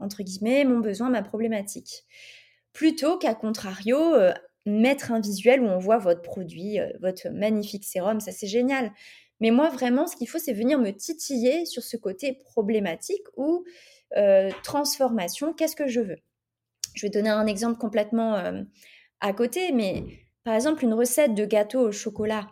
entre 0.00 0.22
guillemets, 0.22 0.64
mon 0.64 0.80
besoin, 0.80 1.10
ma 1.10 1.22
problématique. 1.22 2.04
Plutôt 2.72 3.18
qu'à 3.18 3.34
contrario, 3.34 4.14
euh, 4.14 4.32
mettre 4.64 5.12
un 5.12 5.20
visuel 5.20 5.60
où 5.60 5.66
on 5.66 5.78
voit 5.78 5.98
votre 5.98 6.22
produit, 6.22 6.80
euh, 6.80 6.88
votre 7.00 7.28
magnifique 7.28 7.84
sérum, 7.84 8.18
ça 8.18 8.32
c'est 8.32 8.46
génial. 8.46 8.92
Mais 9.40 9.50
moi, 9.50 9.68
vraiment, 9.68 10.06
ce 10.06 10.16
qu'il 10.16 10.26
faut, 10.26 10.38
c'est 10.38 10.54
venir 10.54 10.78
me 10.78 10.90
titiller 10.90 11.66
sur 11.66 11.82
ce 11.82 11.98
côté 11.98 12.32
problématique 12.32 13.24
ou 13.36 13.64
euh, 14.16 14.50
transformation. 14.62 15.52
Qu'est-ce 15.52 15.76
que 15.76 15.86
je 15.86 16.00
veux? 16.00 16.18
Je 16.94 17.04
vais 17.06 17.10
donner 17.10 17.28
un 17.28 17.46
exemple 17.46 17.78
complètement 17.78 18.42
à 19.22 19.32
côté, 19.32 19.72
mais 19.72 20.04
par 20.44 20.54
exemple, 20.54 20.84
une 20.84 20.94
recette 20.94 21.34
de 21.34 21.46
gâteau 21.46 21.80
au 21.80 21.92
chocolat. 21.92 22.48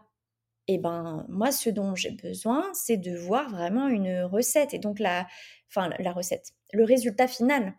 Et 0.69 0.75
eh 0.75 0.79
ben, 0.79 1.27
moi, 1.29 1.51
ce 1.51 1.69
dont 1.69 1.97
j'ai 1.97 2.13
besoin, 2.13 2.65
c'est 2.75 2.97
de 2.97 3.17
voir 3.17 3.51
vraiment 3.51 3.89
une 3.89 4.23
recette. 4.23 4.73
Et 4.73 4.79
donc, 4.79 5.01
la, 5.01 5.27
enfin, 5.69 5.91
la 5.99 6.13
recette, 6.13 6.53
le 6.73 6.85
résultat 6.85 7.27
final. 7.27 7.75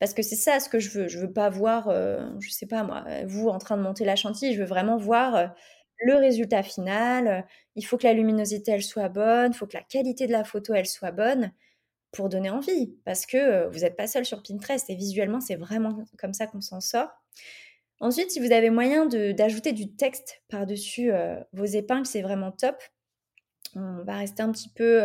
Parce 0.00 0.14
que 0.14 0.22
c'est 0.22 0.36
ça 0.36 0.58
ce 0.58 0.68
que 0.68 0.80
je 0.80 0.90
veux. 0.90 1.08
Je 1.08 1.20
veux 1.20 1.32
pas 1.32 1.48
voir, 1.50 1.88
euh, 1.88 2.28
je 2.40 2.50
sais 2.50 2.66
pas 2.66 2.82
moi, 2.82 3.04
vous 3.26 3.48
en 3.48 3.58
train 3.58 3.76
de 3.76 3.82
monter 3.82 4.04
la 4.04 4.16
chantilly. 4.16 4.54
Je 4.54 4.60
veux 4.60 4.66
vraiment 4.66 4.96
voir 4.96 5.36
euh, 5.36 5.46
le 6.00 6.16
résultat 6.16 6.64
final. 6.64 7.46
Il 7.76 7.86
faut 7.86 7.98
que 7.98 8.06
la 8.08 8.12
luminosité, 8.12 8.72
elle 8.72 8.82
soit 8.82 9.08
bonne. 9.08 9.52
Il 9.52 9.56
faut 9.56 9.68
que 9.68 9.76
la 9.76 9.84
qualité 9.84 10.26
de 10.26 10.32
la 10.32 10.42
photo, 10.42 10.74
elle 10.74 10.86
soit 10.86 11.12
bonne 11.12 11.52
pour 12.10 12.28
donner 12.28 12.50
envie. 12.50 12.96
Parce 13.04 13.26
que 13.26 13.36
euh, 13.36 13.68
vous 13.68 13.80
n'êtes 13.80 13.96
pas 13.96 14.08
seul 14.08 14.24
sur 14.24 14.42
Pinterest 14.42 14.90
et 14.90 14.96
visuellement, 14.96 15.40
c'est 15.40 15.56
vraiment 15.56 16.04
comme 16.18 16.32
ça 16.32 16.48
qu'on 16.48 16.60
s'en 16.60 16.80
sort. 16.80 17.10
Ensuite, 18.02 18.32
si 18.32 18.40
vous 18.40 18.50
avez 18.50 18.68
moyen 18.68 19.06
d'ajouter 19.06 19.72
du 19.72 19.94
texte 19.94 20.42
par-dessus 20.48 21.12
vos 21.52 21.64
épingles, 21.64 22.04
c'est 22.04 22.20
vraiment 22.20 22.50
top. 22.50 22.74
On 23.76 24.02
va 24.02 24.16
rester 24.16 24.42
un 24.42 24.50
petit 24.50 24.68
peu 24.68 25.00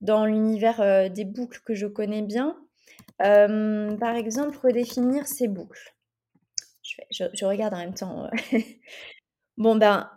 dans 0.00 0.26
l'univers 0.26 1.08
des 1.08 1.24
boucles 1.24 1.60
que 1.64 1.74
je 1.74 1.86
connais 1.86 2.22
bien. 2.22 2.58
par 3.18 4.16
exemple, 4.16 4.58
redéfinir 4.58 5.28
ces 5.28 5.46
boucles. 5.46 5.94
Je, 7.12 7.44
regarde 7.44 7.74
en 7.74 7.78
même 7.78 7.94
temps. 7.94 8.28
bon, 9.56 9.76
ben, 9.76 10.10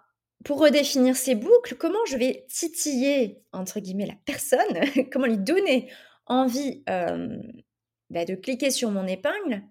pour 0.44 0.60
redéfinir 0.60 1.16
ces 1.16 1.36
boucles, 1.36 1.76
comment 1.76 2.04
je 2.08 2.18
vais 2.18 2.48
titiller, 2.50 3.44
entre 3.52 3.80
guillemets, 3.80 4.08
la 4.08 4.18
personne? 4.26 4.80
Comment 5.12 5.28
lui 5.28 5.38
donner 5.38 5.92
envie 6.26 6.84
bah, 6.88 8.26
de 8.26 8.34
cliquer 8.34 8.72
sur 8.72 8.90
mon 8.90 9.06
épingle? 9.06 9.62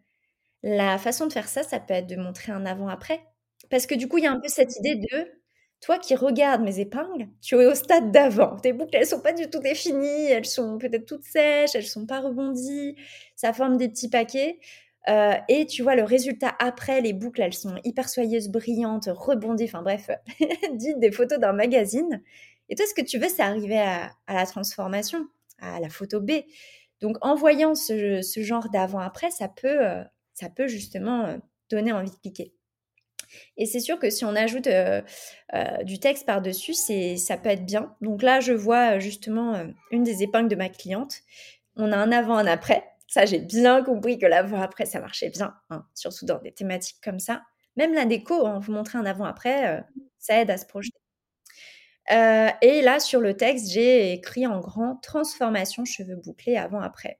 La 0.63 0.99
façon 0.99 1.27
de 1.27 1.33
faire 1.33 1.49
ça, 1.49 1.63
ça 1.63 1.81
peut 1.81 1.95
être 1.95 2.09
de 2.09 2.17
montrer 2.17 2.53
un 2.53 2.67
avant-après. 2.67 3.21
Parce 3.71 3.87
que 3.87 3.95
du 3.95 4.09
coup, 4.09 4.19
il 4.19 4.25
y 4.25 4.27
a 4.27 4.33
un 4.33 4.41
peu 4.41 4.49
cette 4.49 4.77
idée 4.77 4.97
de 4.97 5.39
toi 5.81 5.99
qui 5.99 6.17
regardes 6.17 6.63
mes 6.63 6.81
épingles, 6.81 7.29
tu 7.41 7.55
es 7.57 7.67
au 7.67 7.75
stade 7.75 8.11
d'avant. 8.11 8.57
Tes 8.57 8.73
boucles, 8.73 8.97
elles 8.97 9.07
sont 9.07 9.21
pas 9.21 9.33
du 9.33 9.49
tout 9.49 9.61
définies, 9.61 10.27
elles 10.27 10.47
sont 10.47 10.79
peut-être 10.79 11.07
toutes 11.07 11.25
sèches, 11.25 11.75
elles 11.75 11.87
sont 11.87 12.07
pas 12.07 12.21
rebondies, 12.21 12.97
ça 13.37 13.53
forme 13.53 13.77
des 13.77 13.89
petits 13.89 14.11
paquets. 14.11 14.59
Euh, 15.09 15.35
et 15.49 15.67
tu 15.67 15.83
vois 15.83 15.95
le 15.95 16.03
résultat 16.03 16.55
après, 16.59 17.01
les 17.01 17.13
boucles, 17.13 17.41
elles 17.43 17.55
sont 17.55 17.77
hyper 17.85 18.09
soyeuses, 18.09 18.49
brillantes, 18.49 19.09
rebondies, 19.11 19.65
enfin 19.65 19.83
bref, 19.83 20.11
dites 20.75 20.99
des 20.99 21.13
photos 21.13 21.39
d'un 21.39 21.53
magazine. 21.53 22.23
Et 22.69 22.75
toi, 22.75 22.85
ce 22.87 22.95
que 22.95 23.07
tu 23.07 23.19
veux, 23.19 23.29
c'est 23.29 23.43
arriver 23.43 23.79
à, 23.79 24.11
la 24.29 24.47
transformation, 24.47 25.27
à 25.61 25.81
la 25.81 25.89
photo 25.89 26.21
B. 26.21 26.33
Donc, 27.01 27.17
en 27.23 27.35
voyant 27.37 27.75
ce, 27.75 28.21
genre 28.37 28.69
d'avant-après, 28.71 29.31
ça 29.31 29.49
peut, 29.49 29.87
euh, 29.87 30.03
ça 30.39 30.49
peut 30.49 30.69
justement 30.69 31.27
euh, 31.27 31.37
donner 31.71 31.93
envie 31.93 32.11
de 32.11 32.17
cliquer. 32.17 32.55
Et 33.57 33.67
c'est 33.67 33.81
sûr 33.81 33.99
que 33.99 34.09
si 34.09 34.25
on 34.25 34.35
ajoute 34.37 34.69
euh, 34.69 35.03
euh, 35.55 35.83
du 35.83 35.99
texte 35.99 36.25
par-dessus, 36.25 36.75
ça 36.75 37.37
peut 37.37 37.51
être 37.51 37.67
bien. 37.67 37.95
Donc 38.01 38.23
là, 38.23 38.41
je 38.41 38.53
vois 38.53 38.99
justement 38.99 39.67
une 39.91 40.03
des 40.03 40.23
épingles 40.23 40.49
de 40.49 40.57
ma 40.57 40.69
cliente. 40.69 41.17
On 41.77 41.93
a 41.93 41.97
un 41.97 42.11
avant, 42.11 42.37
un 42.37 42.47
après. 42.47 42.85
Ça, 43.07 43.27
j'ai 43.27 43.41
bien 43.41 43.83
compris 43.83 44.19
que 44.19 44.27
l'avant-après, 44.27 44.87
ça 44.87 45.01
marchait 45.01 45.31
bien, 45.31 45.55
hein, 45.71 45.85
surtout 45.95 46.25
dans 46.25 46.39
des 46.39 46.53
thématiques 46.53 47.01
comme 47.03 47.21
ça. 47.21 47.43
Même 47.77 47.95
la 47.95 48.07
déco, 48.07 48.47
hein, 48.47 48.61
vous 48.61 48.73
montrer 48.73 48.99
un 48.99 49.07
avant-après, 49.07 49.85
ça 50.19 50.41
aide 50.41 50.51
à 50.51 50.57
se 50.57 50.67
projeter. 50.67 50.99
et 52.11 52.83
là, 52.83 53.01
sur 53.01 53.21
le 53.21 53.37
texte, 53.37 53.71
j'ai 53.71 54.13
écrit 54.13 54.47
en 54.47 54.61
grand 54.61 54.97
transformation 54.97 55.85
cheveux 55.85 56.17
bouclés 56.17 56.57
avant-après. 56.57 57.19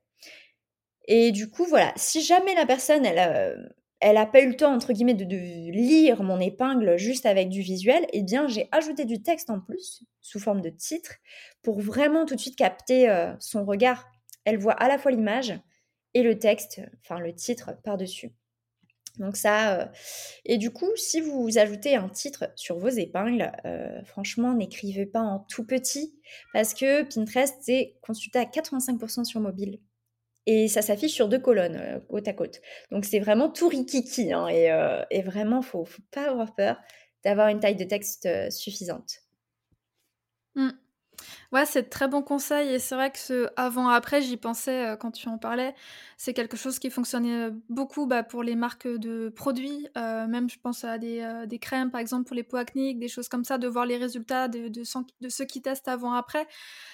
Et 1.09 1.33
du 1.33 1.51
coup, 1.51 1.65
voilà, 1.65 1.93
si 1.97 2.23
jamais 2.23 2.55
la 2.55 2.67
personne, 2.67 3.05
elle, 3.05 3.73
elle 4.01 4.15
n'a 4.15 4.27
pas 4.27 4.43
eu 4.43 4.49
le 4.49 4.57
temps, 4.57 4.73
entre 4.73 4.93
guillemets, 4.93 5.15
de, 5.15 5.25
lire 5.25 6.23
mon 6.23 6.39
épingle 6.39 6.97
juste 6.99 7.27
avec 7.27 7.49
du 7.49 7.63
visuel, 7.63 8.07
eh 8.13 8.23
bien, 8.23 8.47
j'ai 8.47 8.69
ajouté 8.71 9.05
du 9.05 9.23
texte 9.23 9.51
en 9.51 9.61
plus, 9.61 10.05
sous 10.21 10.39
forme 10.39 10.61
de 10.61 10.71
titre, 10.71 11.15
pour 11.63 11.81
vraiment 11.81 12.25
tout 12.25 12.37
de 12.37 12.41
suite 12.41 12.57
capter 12.57 13.11
euh, 13.11 13.33
son 13.41 13.65
regard. 13.65 14.07
Elle 14.45 14.59
voit 14.59 14.75
à 14.75 14.87
la 14.87 14.99
fois 14.99 15.11
l'image 15.11 15.59
et 16.15 16.23
le 16.23 16.39
texte, 16.39 16.81
enfin 17.03 17.19
le 17.19 17.35
titre 17.35 17.73
par-dessus. 17.83 18.31
Donc 19.19 19.37
ça, 19.37 19.81
euh, 19.81 19.87
et 20.45 20.59
du 20.59 20.71
coup, 20.71 20.91
si 20.95 21.21
vous 21.21 21.59
ajoutez 21.59 21.97
un 21.97 22.09
titre 22.09 22.53
sur 22.55 22.79
vos 22.79 22.89
épingles, 22.89 23.51
euh, 23.65 24.05
franchement, 24.05 24.55
n'écrivez 24.55 25.07
pas 25.07 25.21
en 25.23 25.41
tout 25.41 25.67
petit, 25.67 26.15
parce 26.53 26.73
que 26.73 27.03
Pinterest, 27.03 27.57
c'est 27.63 27.97
consulté 28.01 28.39
à 28.39 28.45
85% 28.45 29.25
sur 29.25 29.41
mobile 29.41 29.81
et 30.49 30.67
ça 30.67 30.81
s'affiche 30.81 31.13
sur 31.13 31.29
deux 31.29 31.39
colonnes, 31.39 31.77
euh, 31.77 32.01
côte 32.09 32.27
à 32.27 32.33
côte. 32.33 32.63
Donc 32.91 33.05
c'est 33.05 33.21
vraiment 33.21 33.51
tout 33.51 33.69
rikiki, 33.69 34.33
hein, 34.33 34.49
et, 34.49 34.73
euh, 34.73 35.05
et, 35.11 35.21
vraiment, 35.21 35.61
faut, 35.61 35.87
pas 36.11 36.31
avoir 36.31 36.55
peur 36.55 36.81
d'avoir 37.23 37.49
une 37.49 37.61
taille 37.61 37.77
de 37.77 37.85
texte 37.85 38.25
euh, 38.25 38.49
suffisante. 38.49 39.19
Mmh. 40.55 40.71
Ouais, 41.51 41.65
c'est 41.65 41.85
très 41.85 42.09
bon 42.09 42.21
conseil 42.21 42.75
et 42.75 42.79
c'est 42.79 42.95
vrai 42.95 43.11
que 43.11 43.19
ce 43.19 43.49
avant-après, 43.57 44.21
j'y 44.21 44.37
pensais 44.37 44.95
quand 45.01 45.13
tu 45.13 45.31
en 45.31 45.39
parlais. 45.39 45.75
C'est 46.19 46.35
quelque 46.35 46.59
chose 46.59 46.79
qui 46.79 46.91
fonctionnait 46.91 47.49
beaucoup 47.71 48.07
bah, 48.07 48.23
pour 48.23 48.43
les 48.43 48.55
marques 48.55 48.87
de 48.87 49.31
produits. 49.31 49.89
même, 49.97 50.51
je 50.51 50.59
pense 50.59 50.85
à 50.85 50.99
des, 50.99 51.59
crèmes, 51.59 51.91
par 51.91 52.03
exemple, 52.03 52.25
pour 52.27 52.37
les 52.37 52.43
peaux 52.43 52.59
acniques, 52.59 52.99
des 52.99 53.09
choses 53.09 53.31
comme 53.31 53.45
ça, 53.45 53.57
de 53.57 53.67
voir 53.67 53.87
les 53.87 53.97
résultats 53.97 54.47
de 54.49 54.85
ceux 55.31 55.45
qui 55.47 55.63
testent 55.63 55.89
avant-après. 55.89 56.47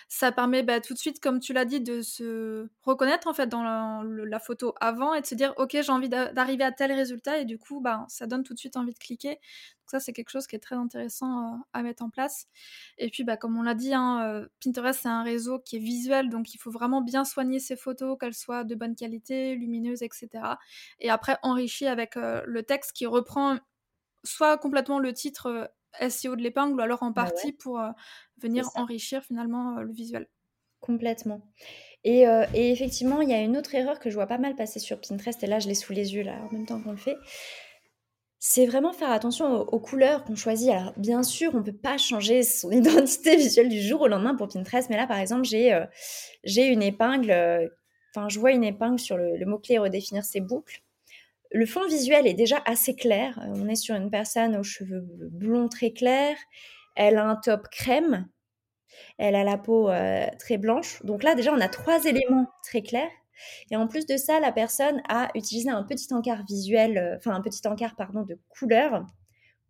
Ça 0.08 0.30
permet 0.30 0.62
bah, 0.62 0.80
tout 0.80 0.94
de 0.94 0.98
suite, 0.98 1.18
comme 1.20 1.40
tu 1.40 1.52
l'as 1.52 1.64
dit, 1.64 1.80
de 1.80 2.00
se 2.02 2.68
reconnaître 2.82 3.26
en 3.26 3.34
fait 3.34 3.48
dans 3.48 3.64
la, 3.64 4.38
photo 4.38 4.74
avant 4.80 5.14
et 5.14 5.20
de 5.20 5.26
se 5.26 5.34
dire, 5.34 5.52
ok, 5.56 5.70
j'ai 5.72 5.90
envie 5.90 6.08
d'arriver 6.08 6.62
à 6.64 6.70
tel 6.70 6.92
résultat 6.92 7.38
et 7.38 7.44
du 7.44 7.58
coup, 7.58 7.80
bah, 7.80 8.04
ça 8.08 8.26
donne 8.28 8.44
tout 8.44 8.54
de 8.54 8.58
suite 8.58 8.76
envie 8.76 8.92
de 8.92 8.98
cliquer. 8.98 9.30
Donc 9.30 9.90
ça, 9.90 10.00
c'est 10.00 10.12
quelque 10.12 10.30
chose 10.30 10.46
qui 10.46 10.54
est 10.56 10.60
très 10.60 10.76
intéressant 10.76 11.60
à 11.72 11.82
mettre 11.82 12.02
en 12.04 12.10
place. 12.10 12.46
Et 12.98 13.10
puis, 13.10 13.24
bah, 13.24 13.36
comme 13.36 13.58
on 13.58 13.62
l'a 13.62 13.74
dit, 13.74 13.94
hein, 13.94 14.43
Pinterest, 14.62 15.00
c'est 15.02 15.08
un 15.08 15.22
réseau 15.22 15.58
qui 15.58 15.76
est 15.76 15.80
visuel, 15.80 16.28
donc 16.28 16.54
il 16.54 16.58
faut 16.58 16.70
vraiment 16.70 17.02
bien 17.02 17.24
soigner 17.24 17.58
ses 17.58 17.76
photos, 17.76 18.16
qu'elles 18.18 18.34
soient 18.34 18.64
de 18.64 18.74
bonne 18.74 18.94
qualité, 18.94 19.54
lumineuses, 19.54 20.02
etc. 20.02 20.28
Et 21.00 21.10
après, 21.10 21.36
enrichi 21.42 21.86
avec 21.86 22.16
euh, 22.16 22.42
le 22.46 22.62
texte 22.62 22.92
qui 22.92 23.06
reprend 23.06 23.56
soit 24.22 24.56
complètement 24.58 24.98
le 24.98 25.12
titre 25.12 25.68
euh, 26.00 26.08
SEO 26.08 26.36
de 26.36 26.42
l'épingle, 26.42 26.74
ou 26.74 26.80
alors 26.80 27.02
en 27.02 27.10
bah 27.10 27.24
partie 27.24 27.52
pour 27.52 27.78
euh, 27.78 27.90
venir 28.38 28.68
enrichir 28.74 29.22
finalement 29.22 29.80
le 29.80 29.92
visuel. 29.92 30.28
Complètement. 30.80 31.40
Et, 32.02 32.24
et, 32.52 32.70
effectivement, 32.70 33.22
il 33.22 33.30
y 33.30 33.32
a 33.32 33.40
une 33.40 33.56
autre 33.56 33.74
erreur 33.74 33.98
que 33.98 34.10
je 34.10 34.14
vois 34.14 34.26
pas 34.26 34.36
mal 34.36 34.54
passer 34.54 34.78
sur 34.78 35.00
Pinterest, 35.00 35.42
et 35.42 35.46
là 35.46 35.58
je 35.58 35.68
l'ai 35.68 35.74
sous 35.74 35.94
les 35.94 36.14
yeux 36.14 36.22
là 36.22 36.36
en 36.42 36.52
même 36.52 36.66
temps 36.66 36.78
qu'on 36.78 36.90
le 36.90 36.98
fait, 36.98 37.16
c'est 38.46 38.66
vraiment 38.66 38.92
faire 38.92 39.10
attention 39.10 39.60
aux, 39.60 39.80
couleurs 39.80 40.22
qu'on 40.22 40.36
choisit. 40.36 40.68
Alors, 40.68 40.92
bien 40.98 41.22
sûr, 41.22 41.54
on 41.54 41.60
ne 41.60 41.62
peut 41.62 41.72
pas 41.72 41.96
changer 41.96 42.42
son 42.42 42.70
identité 42.72 43.36
visuelle 43.36 43.70
du 43.70 43.80
jour 43.80 44.02
au 44.02 44.06
lendemain 44.06 44.34
pour 44.34 44.48
Pinterest, 44.48 44.90
mais 44.90 44.98
là, 44.98 45.06
par 45.06 45.18
exemple, 45.18 45.44
j'ai 45.44 45.72
euh, 45.72 45.86
une 46.44 46.82
épingle, 46.82 47.30
euh, 47.30 47.66
enfin, 48.14 48.28
je 48.28 48.38
vois 48.38 48.52
une 48.52 48.62
épingle 48.62 48.98
sur 48.98 49.16
le, 49.16 49.42
mot-clé 49.46 49.78
redéfinir 49.78 50.26
ses 50.26 50.40
boucles. 50.40 50.82
Le 51.52 51.64
fond 51.64 51.86
visuel 51.86 52.26
est 52.26 52.34
déjà 52.34 52.60
assez 52.66 52.94
clair. 52.94 53.38
Euh, 53.38 53.54
on 53.54 53.66
est 53.66 53.76
sur 53.76 53.94
une 53.94 54.10
personne 54.10 54.56
aux 54.56 54.62
cheveux 54.62 55.06
blonds 55.30 55.70
très 55.70 55.92
clairs. 55.92 56.36
Elle 56.96 57.16
a 57.16 57.26
un 57.26 57.36
top 57.36 57.68
crème. 57.70 58.28
Elle 59.16 59.36
a 59.36 59.44
la 59.44 59.56
peau 59.56 59.90
très 60.38 60.58
blanche. 60.58 61.02
Donc 61.02 61.22
là, 61.22 61.34
déjà, 61.34 61.52
on 61.52 61.60
a 61.60 61.68
trois 61.68 62.04
éléments 62.04 62.46
très 62.62 62.82
clairs. 62.82 63.10
Et 63.70 63.76
en 63.76 63.86
plus 63.86 64.06
de 64.06 64.16
ça, 64.16 64.40
la 64.40 64.52
personne 64.52 65.02
a 65.08 65.30
utilisé 65.34 65.70
un 65.70 65.82
petit 65.82 66.12
encart 66.12 66.44
visuel, 66.46 66.98
euh, 66.98 67.16
enfin 67.16 67.32
un 67.32 67.40
petit 67.40 67.66
encart 67.66 67.96
pardon 67.96 68.22
de 68.22 68.38
couleur 68.48 69.04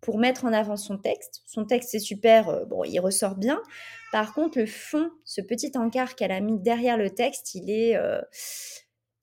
pour 0.01 0.19
mettre 0.19 0.45
en 0.45 0.53
avant 0.53 0.77
son 0.77 0.99
texte. 0.99 1.43
Son 1.47 1.65
texte 1.65 1.95
est 1.95 1.99
super, 1.99 2.51
euh, 2.51 2.65
bon, 2.67 2.85
il 2.85 2.99
ressort 3.01 3.37
bien. 3.37 3.61
Par 4.13 4.35
contre, 4.35 4.59
le 4.59 4.67
fond, 4.67 5.11
ce 5.25 5.41
petit 5.41 5.73
encart 5.77 6.15
qu'elle 6.15 6.33
a 6.33 6.41
mis 6.41 6.61
derrière 6.61 6.99
le 6.99 7.11
texte, 7.11 7.55
il 7.55 7.71
est, 7.71 7.97
euh, 7.97 8.21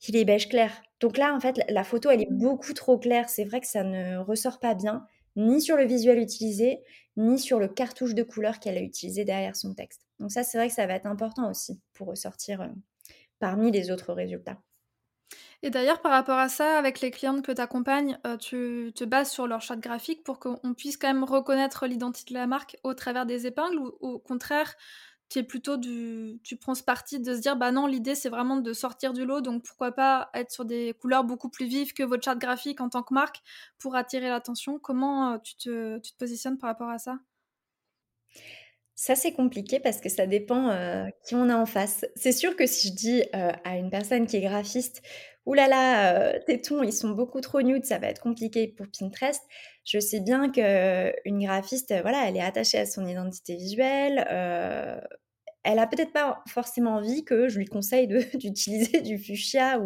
il 0.07 0.15
est 0.15 0.25
beige 0.25 0.49
clair. 0.49 0.71
Donc 0.99 1.17
là, 1.17 1.35
en 1.35 1.39
fait, 1.39 1.61
la 1.69 1.83
photo, 1.83 2.09
elle 2.09 2.21
est 2.21 2.31
beaucoup 2.31 2.73
trop 2.73 2.97
claire. 2.97 3.29
C'est 3.29 3.45
vrai 3.45 3.61
que 3.61 3.67
ça 3.67 3.83
ne 3.83 4.17
ressort 4.17 4.59
pas 4.59 4.73
bien, 4.73 5.05
ni 5.35 5.61
sur 5.61 5.77
le 5.77 5.85
visuel 5.85 6.17
utilisé, 6.17 6.81
ni 7.15 7.37
sur 7.37 7.59
le 7.59 7.67
cartouche 7.67 8.15
de 8.15 8.23
couleur 8.23 8.59
qu'elle 8.59 8.77
a 8.77 8.81
utilisé 8.81 9.23
derrière 9.23 9.55
son 9.55 9.75
texte. 9.75 10.01
Donc 10.19 10.31
ça, 10.31 10.43
c'est 10.43 10.57
vrai 10.57 10.67
que 10.67 10.73
ça 10.73 10.87
va 10.87 10.95
être 10.95 11.05
important 11.05 11.49
aussi 11.49 11.79
pour 11.93 12.07
ressortir 12.07 12.67
parmi 13.41 13.71
les 13.71 13.91
autres 13.91 14.13
résultats. 14.13 14.61
Et 15.63 15.69
d'ailleurs, 15.69 16.01
par 16.01 16.11
rapport 16.11 16.37
à 16.37 16.49
ça, 16.49 16.77
avec 16.77 17.01
les 17.01 17.11
clientes 17.11 17.43
que 17.43 17.51
tu 17.51 17.61
accompagnes, 17.61 18.17
euh, 18.25 18.37
tu 18.37 18.91
te 18.95 19.03
bases 19.03 19.31
sur 19.31 19.47
leur 19.47 19.61
charte 19.61 19.79
graphique 19.79 20.23
pour 20.23 20.39
qu'on 20.39 20.73
puisse 20.73 20.97
quand 20.97 21.07
même 21.07 21.23
reconnaître 21.23 21.85
l'identité 21.87 22.33
de 22.33 22.39
la 22.39 22.47
marque 22.47 22.77
au 22.83 22.93
travers 22.93 23.25
des 23.25 23.45
épingles 23.47 23.77
ou 23.77 23.93
au 24.01 24.19
contraire, 24.19 24.75
tu 25.29 25.43
plutôt 25.43 25.77
du, 25.77 26.39
tu 26.43 26.57
prends 26.57 26.75
ce 26.75 26.83
parti 26.83 27.19
de 27.19 27.35
se 27.35 27.39
dire 27.39 27.55
bah 27.55 27.71
non, 27.71 27.87
l'idée 27.87 28.15
c'est 28.15 28.29
vraiment 28.29 28.57
de 28.57 28.73
sortir 28.73 29.13
du 29.13 29.25
lot, 29.25 29.41
donc 29.41 29.63
pourquoi 29.63 29.91
pas 29.93 30.29
être 30.33 30.51
sur 30.51 30.65
des 30.65 30.93
couleurs 30.99 31.23
beaucoup 31.23 31.49
plus 31.49 31.67
vives 31.67 31.93
que 31.93 32.03
votre 32.03 32.23
charte 32.23 32.39
graphique 32.39 32.81
en 32.81 32.89
tant 32.89 33.03
que 33.03 33.13
marque 33.13 33.41
pour 33.79 33.95
attirer 33.95 34.29
l'attention. 34.29 34.79
Comment 34.79 35.33
euh, 35.33 35.37
tu 35.43 35.55
te 35.55 35.99
positionnes 36.19 36.57
par 36.57 36.69
rapport 36.69 36.89
à 36.89 36.97
ça? 36.99 37.19
Ça, 39.03 39.15
c'est 39.15 39.31
compliqué 39.33 39.79
parce 39.79 39.99
que 39.99 40.09
ça 40.09 40.27
dépend, 40.27 40.69
heu, 40.71 41.05
qui 41.25 41.33
on 41.33 41.49
a 41.49 41.55
en 41.55 41.65
face. 41.65 42.05
C'est 42.15 42.31
sûr 42.31 42.55
que 42.55 42.67
si 42.67 42.89
je 42.89 42.93
dis, 42.93 43.21
heu, 43.35 43.49
à 43.63 43.77
une 43.77 43.89
personne 43.89 44.27
qui 44.27 44.37
est 44.37 44.41
graphiste: 44.41 45.01
«Ouh 45.47 45.55
heu, 45.55 46.39
tes 46.45 46.61
tons, 46.61 46.83
ils 46.83 46.93
sont 46.93 47.09
beaucoup 47.09 47.41
trop 47.41 47.63
nude, 47.63 47.83
ça 47.83 47.97
va 47.97 48.07
être 48.09 48.21
compliqué 48.21 48.67
pour 48.67 48.85
Pinterest». 48.97 49.41
Je 49.85 49.97
sais 49.99 50.19
bien 50.19 50.51
qu'une 50.51 51.39
graphiste, 51.43 51.91
voilà, 52.03 52.27
elle 52.29 52.37
est 52.37 52.41
attachée 52.41 52.77
à 52.77 52.85
son 52.85 53.07
identité 53.07 53.55
visuelle, 53.55 54.23
elle 55.63 55.79
a 55.79 55.87
peut-être 55.87 56.13
pas 56.13 56.43
forcément 56.47 56.95
envie 56.95 57.23
que 57.23 57.47
je 57.49 57.57
lui 57.59 57.65
conseille 57.65 58.07
d'utiliser 58.35 59.01
du 59.01 59.17
fuchsia 59.17 59.79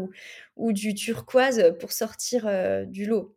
ou 0.57 0.73
du 0.73 0.93
turquoise 0.93 1.75
pour 1.79 1.91
sortir, 1.93 2.49
du 2.87 3.05
lot. 3.05 3.34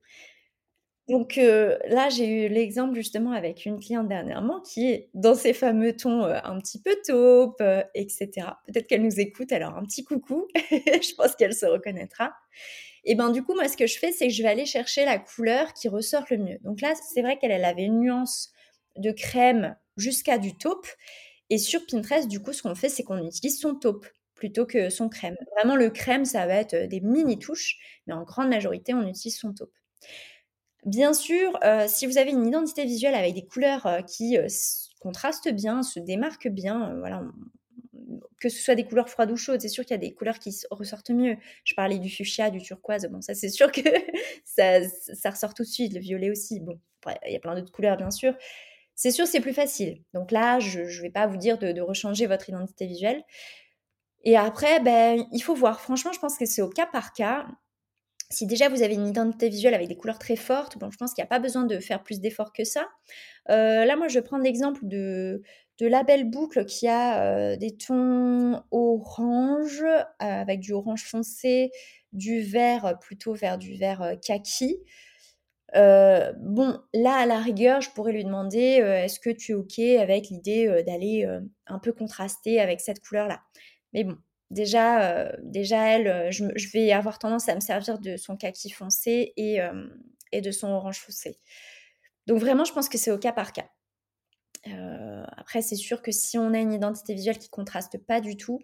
Donc 1.08 1.38
heu, 1.38 1.78
là, 1.88 2.10
j'ai 2.10 2.46
eu 2.46 2.48
l'exemple 2.50 2.94
justement 2.94 3.32
avec 3.32 3.64
une 3.64 3.78
cliente 3.80 4.08
dernièrement 4.08 4.60
qui 4.60 4.90
est 4.90 5.08
dans 5.14 5.34
ces 5.34 5.54
fameux 5.54 5.96
tons, 5.96 6.26
heu, 6.26 6.34
un 6.44 6.58
petit 6.60 6.82
peu 6.82 6.94
taupe, 7.06 7.60
heu, 7.62 7.82
et 7.94 8.06
cetera. 8.10 8.60
Peut-être 8.66 8.86
qu'elle 8.86 9.02
nous 9.02 9.18
écoute, 9.18 9.50
alors 9.52 9.74
un 9.76 9.84
petit 9.84 10.04
coucou, 10.04 10.46
je 10.54 11.14
pense 11.14 11.34
qu'elle 11.34 11.54
se 11.54 11.64
reconnaîtra. 11.64 12.34
Et 13.04 13.14
ben, 13.14 13.30
du 13.30 13.42
coup, 13.42 13.54
moi, 13.54 13.68
ce 13.68 13.76
que 13.76 13.86
je 13.86 13.98
fais, 13.98 14.12
c'est 14.12 14.28
que 14.28 14.32
je 14.34 14.42
vais 14.42 14.48
aller 14.50 14.66
chercher 14.66 15.04
la 15.04 15.18
couleur 15.18 15.72
qui 15.74 15.88
ressort 15.88 16.24
le 16.30 16.38
mieux. 16.38 16.58
Donc 16.64 16.80
là, 16.82 16.94
c'est 17.14 17.22
vrai 17.22 17.38
qu'elle, 17.38 17.52
elle 17.52 17.64
avait 17.64 17.84
une 17.84 18.00
nuance 18.00 18.52
de 18.96 19.12
crème 19.12 19.76
jusqu'à 19.96 20.38
du 20.38 20.56
taupe 20.58 20.86
et 21.50 21.58
sur 21.58 21.80
Pinterest, 21.86 22.28
du 22.28 22.40
coup, 22.40 22.52
ce 22.52 22.62
qu'on 22.62 22.74
fait, 22.74 22.88
c'est 22.90 23.04
qu'on 23.04 23.24
utilise 23.26 23.60
son 23.60 23.74
taupe 23.76 24.06
plutôt 24.34 24.66
que 24.66 24.90
son 24.90 25.08
crème. 25.08 25.36
Vraiment, 25.56 25.76
le 25.76 25.90
crème, 25.90 26.24
ça 26.24 26.46
va 26.46 26.54
être, 26.56 26.76
des 26.88 27.00
mini 27.00 27.38
touches, 27.38 27.78
mais 28.06 28.14
en 28.14 28.24
grande 28.24 28.48
majorité, 28.50 28.94
on 28.94 29.06
utilise 29.08 29.38
son 29.38 29.52
taupe. 29.54 29.72
Bien 30.86 31.12
sûr, 31.12 31.58
heu, 31.64 31.86
si 31.88 32.06
vous 32.06 32.18
avez 32.18 32.30
une 32.30 32.46
identité 32.46 32.84
visuelle 32.84 33.14
avec 33.14 33.34
des 33.34 33.44
couleurs, 33.46 33.86
heu, 33.86 34.02
qui, 34.06 34.36
heu, 34.36 34.44
s 34.44 34.90
contrastent 35.00 35.48
bien, 35.52 35.82
se 35.82 35.98
démarquent 36.00 36.48
bien, 36.48 36.94
voilà, 36.98 37.22
que 38.40 38.48
ce 38.48 38.58
soit 38.62 38.74
des 38.74 38.84
couleurs 38.84 39.08
froides 39.08 39.30
ou 39.30 39.36
chaudes, 39.36 39.60
c'est 39.60 39.68
sûr 39.68 39.84
qu'il 39.84 39.92
y 39.92 39.94
a 39.94 39.98
des 39.98 40.12
couleurs 40.14 40.38
qui 40.38 40.54
ressortent 40.70 41.10
mieux. 41.10 41.36
Je 41.64 41.74
parlais 41.74 41.98
du 41.98 42.08
fuchsia, 42.10 42.50
du 42.50 42.60
turquoise, 42.62 43.06
bon 43.06 43.20
ça 43.20 43.34
c'est 43.34 43.48
sûr 43.48 43.72
que 43.72 43.80
ça 44.44 44.80
ça 45.14 45.30
ressort 45.30 45.54
tout 45.54 45.62
de 45.64 45.68
suite, 45.68 45.92
le 45.94 46.00
violet 46.00 46.30
aussi. 46.30 46.60
Bon, 46.60 46.78
il 47.26 47.32
y 47.32 47.36
a 47.36 47.40
plein 47.40 47.54
d'autres 47.54 47.72
couleurs 47.72 47.96
bien 47.96 48.10
sûr. 48.10 48.34
C'est 48.96 49.12
sûr, 49.12 49.26
c'est 49.28 49.40
plus 49.40 49.54
facile. 49.54 50.02
Donc 50.14 50.32
là, 50.32 50.60
je 50.60 50.80
ne 50.82 51.02
vais 51.02 51.10
pas 51.10 51.26
vous 51.26 51.36
dire 51.38 51.58
de 51.58 51.72
de 51.72 51.80
rechanger 51.80 52.26
votre 52.26 52.48
identité 52.48 52.86
visuelle 52.86 53.24
et 54.24 54.36
après, 54.36 54.80
ben, 54.80 55.24
il 55.32 55.40
faut 55.42 55.54
voir. 55.54 55.80
Franchement, 55.80 56.12
je 56.12 56.18
pense 56.20 56.36
que 56.36 56.44
c'est 56.46 56.62
au 56.62 56.68
cas 56.68 56.86
par 56.86 57.12
cas. 57.12 57.46
Si 58.30 58.46
déjà 58.46 58.68
vous 58.68 58.82
avez 58.82 58.94
une 58.94 59.06
identité 59.06 59.48
visuelle 59.48 59.72
avec 59.72 59.88
des 59.88 59.96
couleurs 59.96 60.18
très 60.18 60.36
fortes, 60.36 60.76
bon, 60.78 60.90
je 60.90 60.98
pense 60.98 61.14
qu'il 61.14 61.22
n'y 61.22 61.26
a 61.26 61.30
pas 61.30 61.38
besoin 61.38 61.64
de 61.64 61.78
faire 61.78 62.02
plus 62.02 62.20
d'efforts 62.20 62.52
que 62.52 62.64
ça. 62.64 62.86
Euh, 63.48 63.86
là, 63.86 63.96
moi, 63.96 64.08
je 64.08 64.18
vais 64.18 64.24
prendre 64.24 64.44
l'exemple 64.44 64.80
de, 64.82 65.42
la 65.80 66.02
belle 66.02 66.28
boucle 66.28 66.66
qui 66.66 66.88
a 66.88 67.22
euh, 67.22 67.56
des 67.56 67.76
tons 67.76 68.62
orange, 68.70 69.82
euh, 69.82 70.02
avec 70.18 70.60
du 70.60 70.72
orange 70.74 71.04
foncé, 71.04 71.70
du 72.12 72.42
vert 72.42 72.98
plutôt 73.00 73.32
vers 73.32 73.56
du 73.56 73.76
vert 73.76 74.16
kaki. 74.22 74.78
bon, 75.74 76.78
là, 76.92 77.14
à 77.14 77.26
la 77.26 77.38
rigueur, 77.38 77.80
je 77.80 77.90
pourrais 77.90 78.12
lui 78.12 78.24
demander 78.24 78.58
est-ce 78.58 79.20
que 79.20 79.30
tu 79.30 79.52
es 79.52 79.54
OK 79.54 79.78
avec 79.78 80.28
l'idée 80.28 80.82
d'aller 80.86 81.26
un 81.66 81.78
peu 81.78 81.92
contraster 81.92 82.60
avec 82.60 82.80
cette 82.80 83.00
couleur-là? 83.00 83.40
Mais 83.94 84.04
bon, 84.04 84.18
Déjà, 84.50 85.02
euh, 85.02 85.30
déjà 85.42 85.88
elle, 85.88 86.08
euh, 86.08 86.30
je, 86.30 86.72
vais 86.72 86.90
avoir 86.92 87.18
tendance 87.18 87.48
à 87.48 87.54
me 87.54 87.60
servir 87.60 87.98
de 87.98 88.16
son 88.16 88.36
kaki 88.36 88.70
foncé 88.70 89.34
et, 89.36 89.60
euh, 89.60 89.86
et 90.32 90.40
de 90.40 90.50
son 90.50 90.68
orange 90.68 91.00
foncé. 91.00 91.38
Donc 92.26 92.38
vraiment, 92.38 92.64
je 92.64 92.72
pense 92.72 92.88
que 92.88 92.96
c'est 92.96 93.10
au 93.10 93.18
cas 93.18 93.32
par 93.32 93.52
cas. 93.52 93.68
après, 95.36 95.62
c'est 95.62 95.76
sûr 95.76 96.02
que 96.02 96.12
si 96.12 96.38
on 96.38 96.54
a 96.54 96.58
une 96.58 96.72
identité 96.72 97.14
visuelle 97.14 97.38
qui 97.38 97.50
contraste 97.50 97.98
pas 97.98 98.20
du 98.20 98.36
tout, 98.36 98.60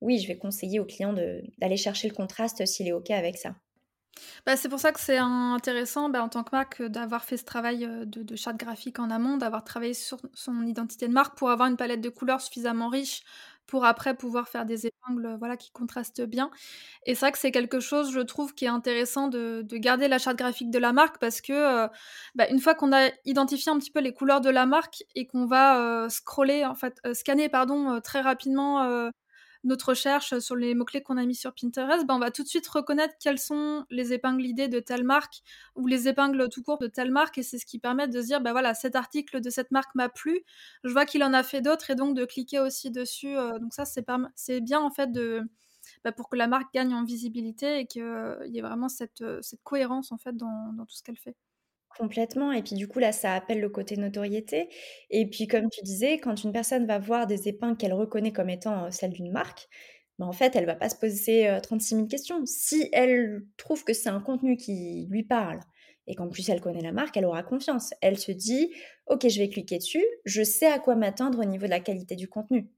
oui, 0.00 0.18
je 0.18 0.26
vais 0.26 0.38
conseiller 0.38 0.80
au 0.80 0.86
client 0.86 1.12
d'aller 1.58 1.76
chercher 1.76 2.08
le 2.08 2.14
contraste 2.14 2.64
s'il 2.66 2.88
est 2.88 2.92
OK 2.92 3.10
avec 3.10 3.36
ça. 3.36 3.54
Bah, 4.44 4.56
c'est 4.56 4.68
pour 4.68 4.80
ça 4.80 4.92
que 4.92 5.00
c'est 5.00 5.18
intéressant, 5.18 6.10
bah, 6.10 6.22
en 6.22 6.28
tant 6.28 6.44
que 6.44 6.50
marque, 6.54 6.82
d'avoir 6.82 7.24
fait 7.24 7.36
ce 7.36 7.44
travail, 7.44 7.80
de 8.06 8.22
de 8.22 8.36
charte 8.36 8.56
graphique 8.56 8.98
en 8.98 9.10
amont, 9.10 9.36
d'avoir 9.36 9.64
travaillé 9.64 9.94
sur 9.94 10.18
son 10.34 10.66
identité 10.66 11.08
de 11.08 11.12
marque 11.12 11.38
pour 11.38 11.50
avoir 11.50 11.68
une 11.68 11.76
palette 11.76 12.00
de 12.00 12.08
couleurs 12.08 12.40
suffisamment 12.40 12.88
riche 12.88 13.22
pour 13.70 13.84
après 13.86 14.14
pouvoir 14.16 14.48
faire 14.48 14.66
des 14.66 14.86
épingles, 14.86 15.36
voilà, 15.38 15.56
qui 15.56 15.70
contrastent 15.72 16.22
bien. 16.22 16.50
Et 17.06 17.14
c'est 17.14 17.20
vrai 17.26 17.32
que 17.32 17.38
c'est 17.38 17.52
quelque 17.52 17.80
chose, 17.80 18.12
je 18.12 18.20
trouve, 18.20 18.54
qui 18.54 18.66
est 18.66 18.68
intéressant 18.68 19.28
de 19.28 19.62
de 19.64 19.76
garder 19.78 20.08
la 20.08 20.18
charte 20.18 20.36
graphique 20.38 20.70
de 20.70 20.78
la 20.80 20.92
marque 20.92 21.18
parce 21.20 21.40
que, 21.42 21.88
bah, 22.34 22.48
une 22.50 22.60
fois 22.60 22.74
qu'on 22.74 22.92
a 22.92 23.10
identifié 23.26 23.72
un 23.72 23.78
petit 23.78 23.90
peu 23.92 24.00
les 24.00 24.14
couleurs 24.14 24.40
de 24.42 24.50
la 24.50 24.66
marque 24.66 25.04
et 25.16 25.26
qu'on 25.26 25.46
va, 25.46 26.08
scroller 26.10 26.64
en 26.66 26.74
fait, 26.74 27.00
scanner 27.14 27.48
pardon, 27.48 28.00
très 28.02 28.20
rapidement, 28.22 29.10
notre 29.64 29.90
recherche 29.90 30.38
sur 30.38 30.56
les 30.56 30.74
mots-clés 30.74 31.02
qu'on 31.02 31.16
a 31.16 31.24
mis 31.24 31.34
sur 31.34 31.52
Pinterest, 31.54 32.06
ben 32.06 32.14
on 32.14 32.18
va 32.18 32.30
tout 32.30 32.42
de 32.42 32.48
suite 32.48 32.66
reconnaître 32.68 33.14
quelles 33.20 33.38
sont 33.38 33.84
les 33.90 34.12
épingles 34.12 34.44
idées 34.44 34.68
de 34.68 34.80
telle 34.80 35.04
marque 35.04 35.42
ou 35.76 35.86
les 35.86 36.08
épingles 36.08 36.48
tout 36.50 36.62
court 36.62 36.78
de 36.78 36.86
telle 36.86 37.10
marque 37.10 37.38
et 37.38 37.42
c'est 37.42 37.58
ce 37.58 37.66
qui 37.66 37.78
permet 37.78 38.08
de 38.08 38.20
se 38.20 38.26
dire, 38.26 38.40
ben 38.40 38.52
voilà, 38.52 38.74
cet 38.74 38.96
article 38.96 39.40
de 39.40 39.50
cette 39.50 39.70
marque 39.70 39.94
m'a 39.94 40.08
plu, 40.08 40.42
je 40.84 40.92
vois 40.92 41.06
qu'il 41.06 41.22
en 41.24 41.32
a 41.32 41.42
fait 41.42 41.60
d'autres 41.60 41.90
et 41.90 41.94
donc 41.94 42.16
de 42.16 42.24
cliquer 42.24 42.60
aussi 42.60 42.90
dessus. 42.90 43.36
Euh, 43.36 43.58
donc 43.58 43.74
ça, 43.74 43.84
c'est 43.84 44.60
bien 44.60 44.80
en 44.80 44.90
fait 44.90 45.12
de, 45.12 45.42
bah, 46.04 46.12
pour 46.12 46.28
que 46.28 46.36
la 46.36 46.46
marque 46.48 46.72
gagne 46.74 46.94
en 46.94 47.04
visibilité 47.04 47.80
et 47.80 47.86
qu'il 47.86 48.02
y 48.46 48.58
ait 48.58 48.62
vraiment 48.62 48.88
cette, 48.88 49.24
cette 49.42 49.62
cohérence 49.62 50.12
en 50.12 50.18
fait 50.18 50.36
dans 50.36 50.74
tout 50.78 50.94
ce 50.96 51.02
qu'elle 51.02 51.18
fait. 51.18 51.36
Complètement 51.98 52.52
et 52.52 52.62
puis 52.62 52.76
du 52.76 52.86
coup 52.86 53.00
là, 53.00 53.10
ça 53.10 53.34
appelle 53.34 53.60
le 53.60 53.68
côté 53.68 53.96
notoriété 53.96 54.68
et 55.10 55.26
puis 55.28 55.48
comme 55.48 55.68
tu 55.68 55.82
disais, 55.82 56.18
quand 56.18 56.44
une 56.44 56.52
personne 56.52 56.86
va 56.86 56.98
voir 56.98 57.26
des 57.26 57.48
épingles 57.48 57.76
qu'elle 57.76 57.92
reconnaît 57.92 58.32
comme 58.32 58.48
étant, 58.48 58.90
celles 58.92 59.10
d'une 59.12 59.32
marque, 59.32 59.68
ben, 60.18 60.26
en 60.26 60.32
fait, 60.32 60.54
elle 60.54 60.66
va 60.66 60.76
pas 60.76 60.88
se 60.88 60.94
poser, 60.96 61.58
36 61.62 61.96
000 61.96 62.06
questions. 62.08 62.42
Si 62.46 62.88
elle 62.92 63.42
trouve 63.56 63.84
que 63.84 63.92
c'est 63.92 64.08
un 64.08 64.20
contenu 64.20 64.56
qui 64.56 65.06
lui 65.10 65.24
parle 65.24 65.58
et 66.06 66.14
qu'en 66.14 66.28
plus 66.28 66.48
elle 66.48 66.60
connaît 66.60 66.80
la 66.82 66.92
marque, 66.92 67.16
elle 67.16 67.24
aura 67.24 67.42
confiance. 67.42 67.92
Elle 68.02 68.18
se 68.18 68.30
dit: 68.32 68.72
«OK, 69.06 69.26
je 69.28 69.38
vais 69.40 69.48
cliquer 69.48 69.78
dessus, 69.78 70.04
je 70.24 70.42
sais 70.44 70.66
à 70.70 70.78
quoi 70.78 70.94
m'attendre 70.94 71.40
au 71.40 71.44
niveau 71.44 71.64
de 71.66 71.70
la 71.70 71.80
qualité 71.80 72.14
du 72.16 72.28
contenu. 72.28 72.70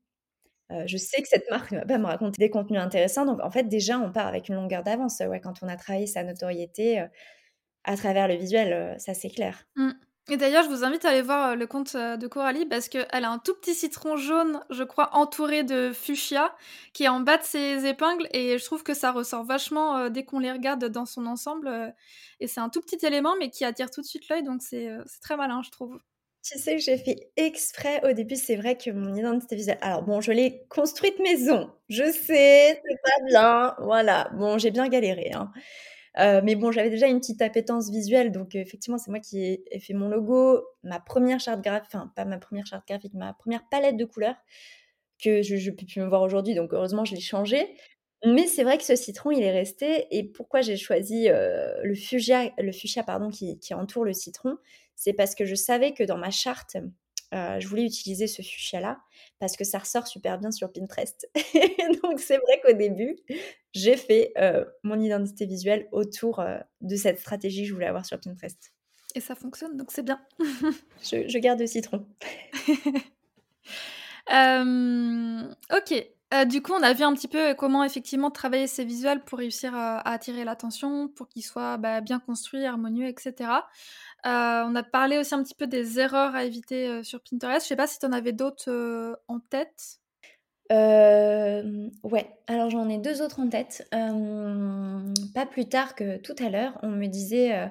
je 0.87 0.97
sais 0.99 1.23
que 1.23 1.29
cette 1.29 1.51
marque 1.51 1.73
ne 1.73 1.79
va 1.81 1.87
pas 1.87 1.99
me 1.99 2.07
raconter 2.07 2.41
des 2.43 2.51
contenus 2.51 2.81
intéressants», 2.81 3.27
donc 3.27 3.41
en 3.43 3.51
fait 3.51 3.65
déjà 3.65 3.99
on 4.01 4.13
part 4.13 4.27
avec 4.29 4.49
une 4.49 4.57
longueur 4.57 4.83
d'avance, 4.85 5.21
ouais, 5.21 5.41
quand 5.41 5.55
on 5.63 5.69
a 5.69 5.77
travaillé 5.77 6.07
sa 6.09 6.25
notoriété, 6.25 7.05
à 7.85 7.97
travers 7.97 8.29
le 8.29 8.35
visuel, 8.35 8.73
euh, 8.73 8.99
ça 8.99 9.15
c'est 9.15 9.31
clair. 9.31 9.67
Mmh. 9.77 9.91
Et 10.31 10.37
d'ailleurs, 10.37 10.63
je 10.63 10.69
vous 10.69 10.85
invite 10.85 11.05
à 11.05 11.09
aller 11.09 11.23
voir 11.23 11.51
euh, 11.51 11.55
le 11.57 11.67
compte 11.67 11.97
euh, 11.97 12.17
de 12.17 12.29
Coralie 12.29 12.65
parce 12.65 12.89
qu'elle 12.89 13.07
a 13.11 13.31
un 13.31 13.39
tout 13.39 13.55
petit 13.55 13.75
citron 13.75 14.17
jaune, 14.17 14.61
je 14.71 14.85
crois, 14.85 15.11
entouré 15.17 15.65
de 15.65 15.93
fuchsia, 15.93 16.55
qui 16.93 17.05
est 17.05 17.09
en 17.09 17.21
bas 17.21 17.39
de 17.39 17.43
ses 17.43 17.87
épingles 17.87 18.29
et 18.33 18.57
je 18.57 18.65
trouve 18.65 18.85
que 18.85 18.95
ça 18.95 19.11
ressort 19.11 19.45
vachement 19.45 20.09
dès 20.11 20.25
qu'on 20.25 20.39
les 20.39 20.53
regarde 20.53 20.85
dans 20.85 21.07
son 21.07 21.27
ensemble. 21.27 21.69
et 22.39 22.47
c'est 22.47 22.61
un 22.61 22.69
tout 22.69 22.81
petit 22.81 23.05
élément, 23.05 23.35
mais 23.39 23.51
qui 23.51 23.65
attire 23.65 23.91
tout 23.91 24.01
de 24.01 24.07
suite 24.07 24.29
l'œil, 24.29 24.45
donc 24.45 24.63
c'est 24.63 24.89
très 25.21 25.37
malin, 25.37 25.61
je 25.65 25.71
trouve. 25.71 25.99
Tu 26.45 26.59
sais 26.59 26.75
que 26.77 26.83
j'ai 26.83 26.99
fait 26.99 27.31
exprès 27.37 28.01
au 28.05 28.13
début, 28.13 28.35
c'est 28.35 28.57
vrai 28.57 28.77
que 28.77 28.91
mon 28.91 29.15
identité 29.15 29.55
visuelle. 29.55 29.79
Alors 29.81 30.03
bon, 30.03 30.21
je 30.21 30.33
l'ai 30.33 30.65
construite 30.69 31.19
maison, 31.21 31.71
je 31.89 32.03
sais, 32.11 32.81
c'est 32.85 33.01
pas 33.03 33.27
bien, 33.27 33.75
voilà. 33.79 34.29
Bon, 34.35 34.59
j'ai 34.59 34.73
bien 34.73 34.89
galéré, 34.89 35.31
hein. 35.35 35.53
Euh, 36.19 36.41
mais 36.45 36.57
bon, 36.57 36.73
j'avais 36.73 36.91
déjà 36.91 37.07
une 37.07 37.21
petite 37.21 37.41
appétence 37.41 37.91
visuelle, 37.91 38.33
donc 38.33 38.55
effectivement, 38.55 38.99
c'est 38.99 39.11
moi 39.11 39.21
qui 39.21 39.43
ai, 39.71 39.81
fait 39.81 39.95
mon 39.95 40.09
logo, 40.09 40.63
ma 40.83 41.01
première 41.01 41.41
charte 41.41 41.63
graphique, 41.63 41.91
enfin 41.95 42.13
pas 42.15 42.25
ma 42.25 42.39
première 42.39 42.67
charte 42.67 42.87
graphique, 42.87 43.15
ma 43.15 43.33
première 43.33 43.67
palette 43.71 43.97
de 43.97 44.05
couleurs 44.05 44.37
que 45.23 45.43
je 45.43 45.55
ne 45.55 45.75
peux 45.75 45.87
plus 45.87 46.01
me 46.01 46.09
voir 46.09 46.23
aujourd'hui, 46.23 46.55
donc 46.55 46.73
heureusement, 46.75 47.05
je 47.05 47.15
l'ai 47.15 47.21
changé. 47.21 47.75
Mais 48.25 48.47
c'est 48.47 48.63
vrai 48.63 48.79
que 48.79 48.85
ce 48.85 48.95
citron, 48.95 49.31
il 49.31 49.43
est 49.43 49.51
resté. 49.53 50.07
Et 50.11 50.25
pourquoi 50.25 50.61
j'ai 50.61 50.77
choisi 50.77 51.29
euh, 51.29 51.73
le 51.83 51.95
fuchsia, 51.95 52.53
le 52.59 52.73
fuchsia 52.73 53.03
pardon, 53.03 53.31
qui 53.31 53.75
entoure 53.75 54.05
le 54.05 54.13
citron 54.13 54.59
C'est 54.95 55.13
parce 55.13 55.35
que 55.35 55.45
je 55.45 55.55
savais 55.55 55.93
que 55.93 56.05
dans 56.05 56.19
ma 56.19 56.31
charte, 56.31 56.77
euh, 57.33 57.59
je 57.61 57.67
voulais 57.67 57.85
utiliser 57.85 58.27
ce 58.27 58.43
fuchsia-là 58.43 58.99
parce 59.39 59.57
que 59.57 59.65
ça 59.65 59.79
ressort 59.79 60.07
super 60.07 60.39
bien 60.39 60.51
sur 60.51 60.73
Pinterest. 60.73 61.29
Donc 62.03 62.21
c'est 62.21 62.37
vrai 62.37 62.61
qu'au 62.63 62.73
début, 62.73 63.17
j'ai 63.73 63.97
fait 63.97 64.33
euh, 64.39 64.65
mon 64.83 65.01
identité 65.01 65.47
visuelle 65.47 65.89
autour 65.93 66.41
euh, 66.41 66.59
de 66.81 66.97
cette 66.97 67.21
stratégie 67.21 67.63
que 67.63 67.69
je 67.69 67.75
voulais 67.75 67.87
avoir 67.87 68.05
sur 68.05 68.21
Pinterest. 68.21 68.73
Et 69.15 69.21
ça 69.21 69.35
fonctionne, 69.35 69.77
donc 69.77 69.93
c'est 69.93 70.03
bien. 70.03 70.23
je, 71.03 71.39
garde 71.39 71.61
le 71.61 71.67
citron. 71.67 72.07
ok. 75.71 76.07
Du 76.49 76.63
coup, 76.63 76.73
on 76.73 76.83
a 76.83 76.93
vu 76.95 77.03
un 77.03 77.13
petit 77.15 77.29
peu 77.29 77.55
comment 77.55 77.85
effectivement 77.85 78.31
travailler 78.31 78.67
ces 78.67 78.85
visuels 78.85 79.23
pour 79.23 79.39
réussir 79.39 79.75
à, 79.75 79.99
attirer 80.09 80.45
l'attention, 80.45 81.09
pour 81.09 81.29
qu'ils 81.29 81.45
soient 81.45 81.77
bah, 81.77 82.01
bien 82.01 82.21
construits, 82.21 82.65
harmonieux, 82.65 83.07
etc. 83.07 83.51
Euh, 84.25 84.63
on 84.67 84.75
a 84.75 84.83
parlé 84.83 85.19
aussi 85.19 85.35
un 85.35 85.43
petit 85.43 85.55
peu 85.55 85.67
des 85.67 85.99
erreurs 85.99 86.35
à 86.35 86.45
éviter, 86.45 86.89
euh, 86.89 87.03
sur 87.03 87.21
Pinterest. 87.21 87.65
Je 87.65 87.69
sais 87.69 87.77
pas 87.77 87.87
si 87.87 87.99
tu 87.99 88.07
en 88.07 88.13
avais 88.13 88.33
d'autres, 88.33 88.71
euh, 88.71 89.15
en 89.29 89.41
tête? 89.41 89.99
ouais, 90.71 92.31
alors 92.47 92.71
j'en 92.71 92.89
ai 92.89 92.97
deux 92.97 93.21
autres 93.21 93.41
en 93.41 93.49
tête. 93.49 93.87
pas 93.91 95.47
plus 95.47 95.69
tard 95.69 95.95
que 95.95 96.17
tout 96.17 96.35
à 96.39 96.49
l'heure, 96.49 96.79
on 96.83 96.89
me 96.89 97.09
disait, 97.09 97.71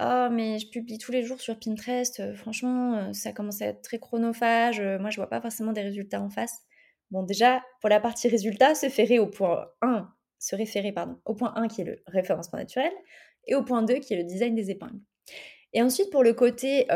«Oh 0.00 0.28
mais 0.32 0.58
je 0.58 0.68
publie 0.68 0.98
tous 0.98 1.12
les 1.12 1.22
jours 1.22 1.40
sur 1.40 1.56
Pinterest, 1.60 2.34
franchement, 2.34 3.12
ça 3.14 3.32
commence 3.32 3.62
à 3.62 3.66
être 3.66 3.82
très 3.82 4.00
chronophage, 4.00 4.80
moi 4.98 5.10
je 5.10 5.16
vois 5.16 5.28
pas 5.28 5.40
forcément 5.40 5.72
des 5.72 5.82
résultats 5.82 6.20
en 6.20 6.28
face». 6.28 6.67
Bon 7.10 7.22
déjà, 7.22 7.62
pour 7.80 7.90
la 7.90 8.00
partie 8.00 8.28
résultats, 8.28 8.74
se 8.74 8.86
référer 8.86 9.18
au 9.18 9.26
point 9.26 9.68
1, 9.82 10.08
se 10.38 10.56
référer 10.56 10.92
pardon, 10.92 11.18
au 11.24 11.34
point 11.34 11.52
1 11.56 11.68
qui 11.68 11.82
est 11.82 11.84
le 11.84 12.02
référencement 12.06 12.58
naturel 12.58 12.92
et 13.46 13.54
au 13.54 13.62
point 13.62 13.82
2 13.82 13.94
qui 13.96 14.14
est 14.14 14.16
le 14.18 14.24
design 14.24 14.54
des 14.54 14.70
épingles. 14.70 15.00
Et 15.72 15.82
ensuite 15.82 16.10
pour 16.10 16.22
le 16.22 16.32
côté 16.34 16.86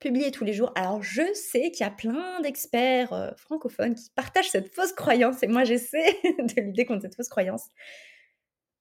publier 0.00 0.30
tous 0.30 0.44
les 0.44 0.52
jours. 0.52 0.72
Alors, 0.74 1.02
je 1.02 1.22
sais 1.34 1.70
qu'il 1.70 1.84
y 1.84 1.88
a 1.88 1.90
plein 1.90 2.40
d'experts 2.40 3.34
francophones 3.36 3.94
qui 3.94 4.10
partagent 4.10 4.50
cette 4.50 4.72
fausse 4.74 4.92
croyance 4.92 5.42
et 5.42 5.48
moi, 5.48 5.64
j'essaie 5.64 6.16
de 6.22 6.60
lutter 6.60 6.84
contre 6.84 7.02
cette 7.02 7.16
fausse 7.16 7.28
croyance. 7.28 7.64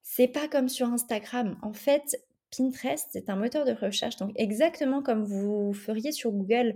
C'est 0.03 0.27
pas 0.27 0.47
comme 0.47 0.69
sur 0.69 0.87
Instagram. 0.87 1.57
En 1.61 1.73
fait, 1.73 2.17
Pinterest, 2.55 3.07
c'est 3.11 3.29
un 3.29 3.35
moteur 3.35 3.65
de 3.65 3.73
recherche, 3.73 4.15
donc 4.17 4.31
exactement 4.35 5.01
comme 5.01 5.23
vous 5.23 5.73
feriez 5.73 6.11
sur 6.11 6.31
Google 6.31 6.75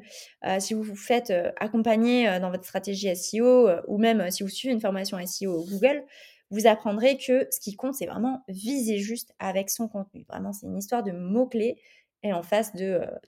si 0.59 0.73
vous 0.73 0.83
vous 0.83 0.95
faites 0.95 1.31
accompagner 1.57 2.39
dans 2.39 2.51
votre 2.51 2.65
stratégie 2.65 3.15
SEO 3.15 3.69
ou 3.87 3.97
même 3.97 4.29
si 4.31 4.43
vous 4.43 4.49
suivez 4.49 4.73
une 4.73 4.81
formation 4.81 5.17
SEO 5.25 5.65
Google, 5.65 6.03
vous 6.51 6.67
apprendrez 6.67 7.17
que 7.17 7.47
ce 7.49 7.59
qui 7.59 7.75
compte, 7.75 7.95
c'est 7.95 8.05
vraiment 8.05 8.43
viser 8.49 8.97
juste 8.97 9.33
avec 9.39 9.69
son 9.69 9.87
contenu. 9.87 10.25
Vraiment, 10.27 10.51
c'est 10.51 10.67
une 10.67 10.77
histoire 10.77 11.01
de 11.01 11.11
mots-clés 11.11 11.81
et 12.23 12.33
en 12.33 12.43
face 12.43 12.75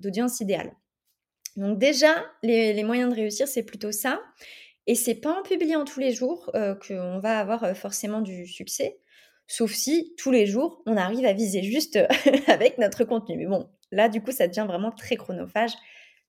d'audience 0.01 0.41
idéale. 0.41 0.73
Donc 1.55 1.79
déjà, 1.79 2.13
les, 2.43 2.83
moyens 2.83 3.09
de 3.09 3.15
réussir, 3.15 3.47
c'est 3.47 3.63
plutôt 3.63 3.91
ça. 3.91 4.21
Et 4.87 4.95
c'est 4.95 5.15
pas 5.15 5.39
en 5.39 5.43
publiant 5.43 5.85
tous 5.85 6.01
les 6.01 6.11
jours 6.11 6.51
euh, 6.55 6.75
qu'on 6.75 7.19
va 7.19 7.39
avoir 7.39 7.63
euh, 7.63 7.73
forcément 7.73 8.19
du 8.19 8.45
succès, 8.45 8.99
sauf 9.47 9.71
si 9.71 10.13
tous 10.17 10.31
les 10.31 10.45
jours, 10.45 10.81
on 10.85 10.97
arrive 10.97 11.25
à 11.25 11.33
viser 11.33 11.63
juste 11.63 11.99
avec 12.47 12.77
notre 12.77 13.03
contenu. 13.03 13.37
Mais 13.37 13.45
bon, 13.45 13.69
là, 13.91 14.09
du 14.09 14.21
coup, 14.21 14.31
ça 14.31 14.47
devient 14.47 14.65
vraiment 14.67 14.91
très 14.91 15.15
chronophage. 15.15 15.73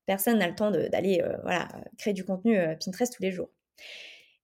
Personne 0.07 0.39
n'a 0.39 0.49
le 0.49 0.55
temps 0.55 0.71
d'aller 0.71 1.23
euh, 1.23 1.37
voilà, 1.43 1.69
créer 1.97 2.13
du 2.13 2.25
contenu 2.25 2.59
Pinterest 2.85 3.15
tous 3.15 3.23
les 3.23 3.33
jours. 3.33 3.51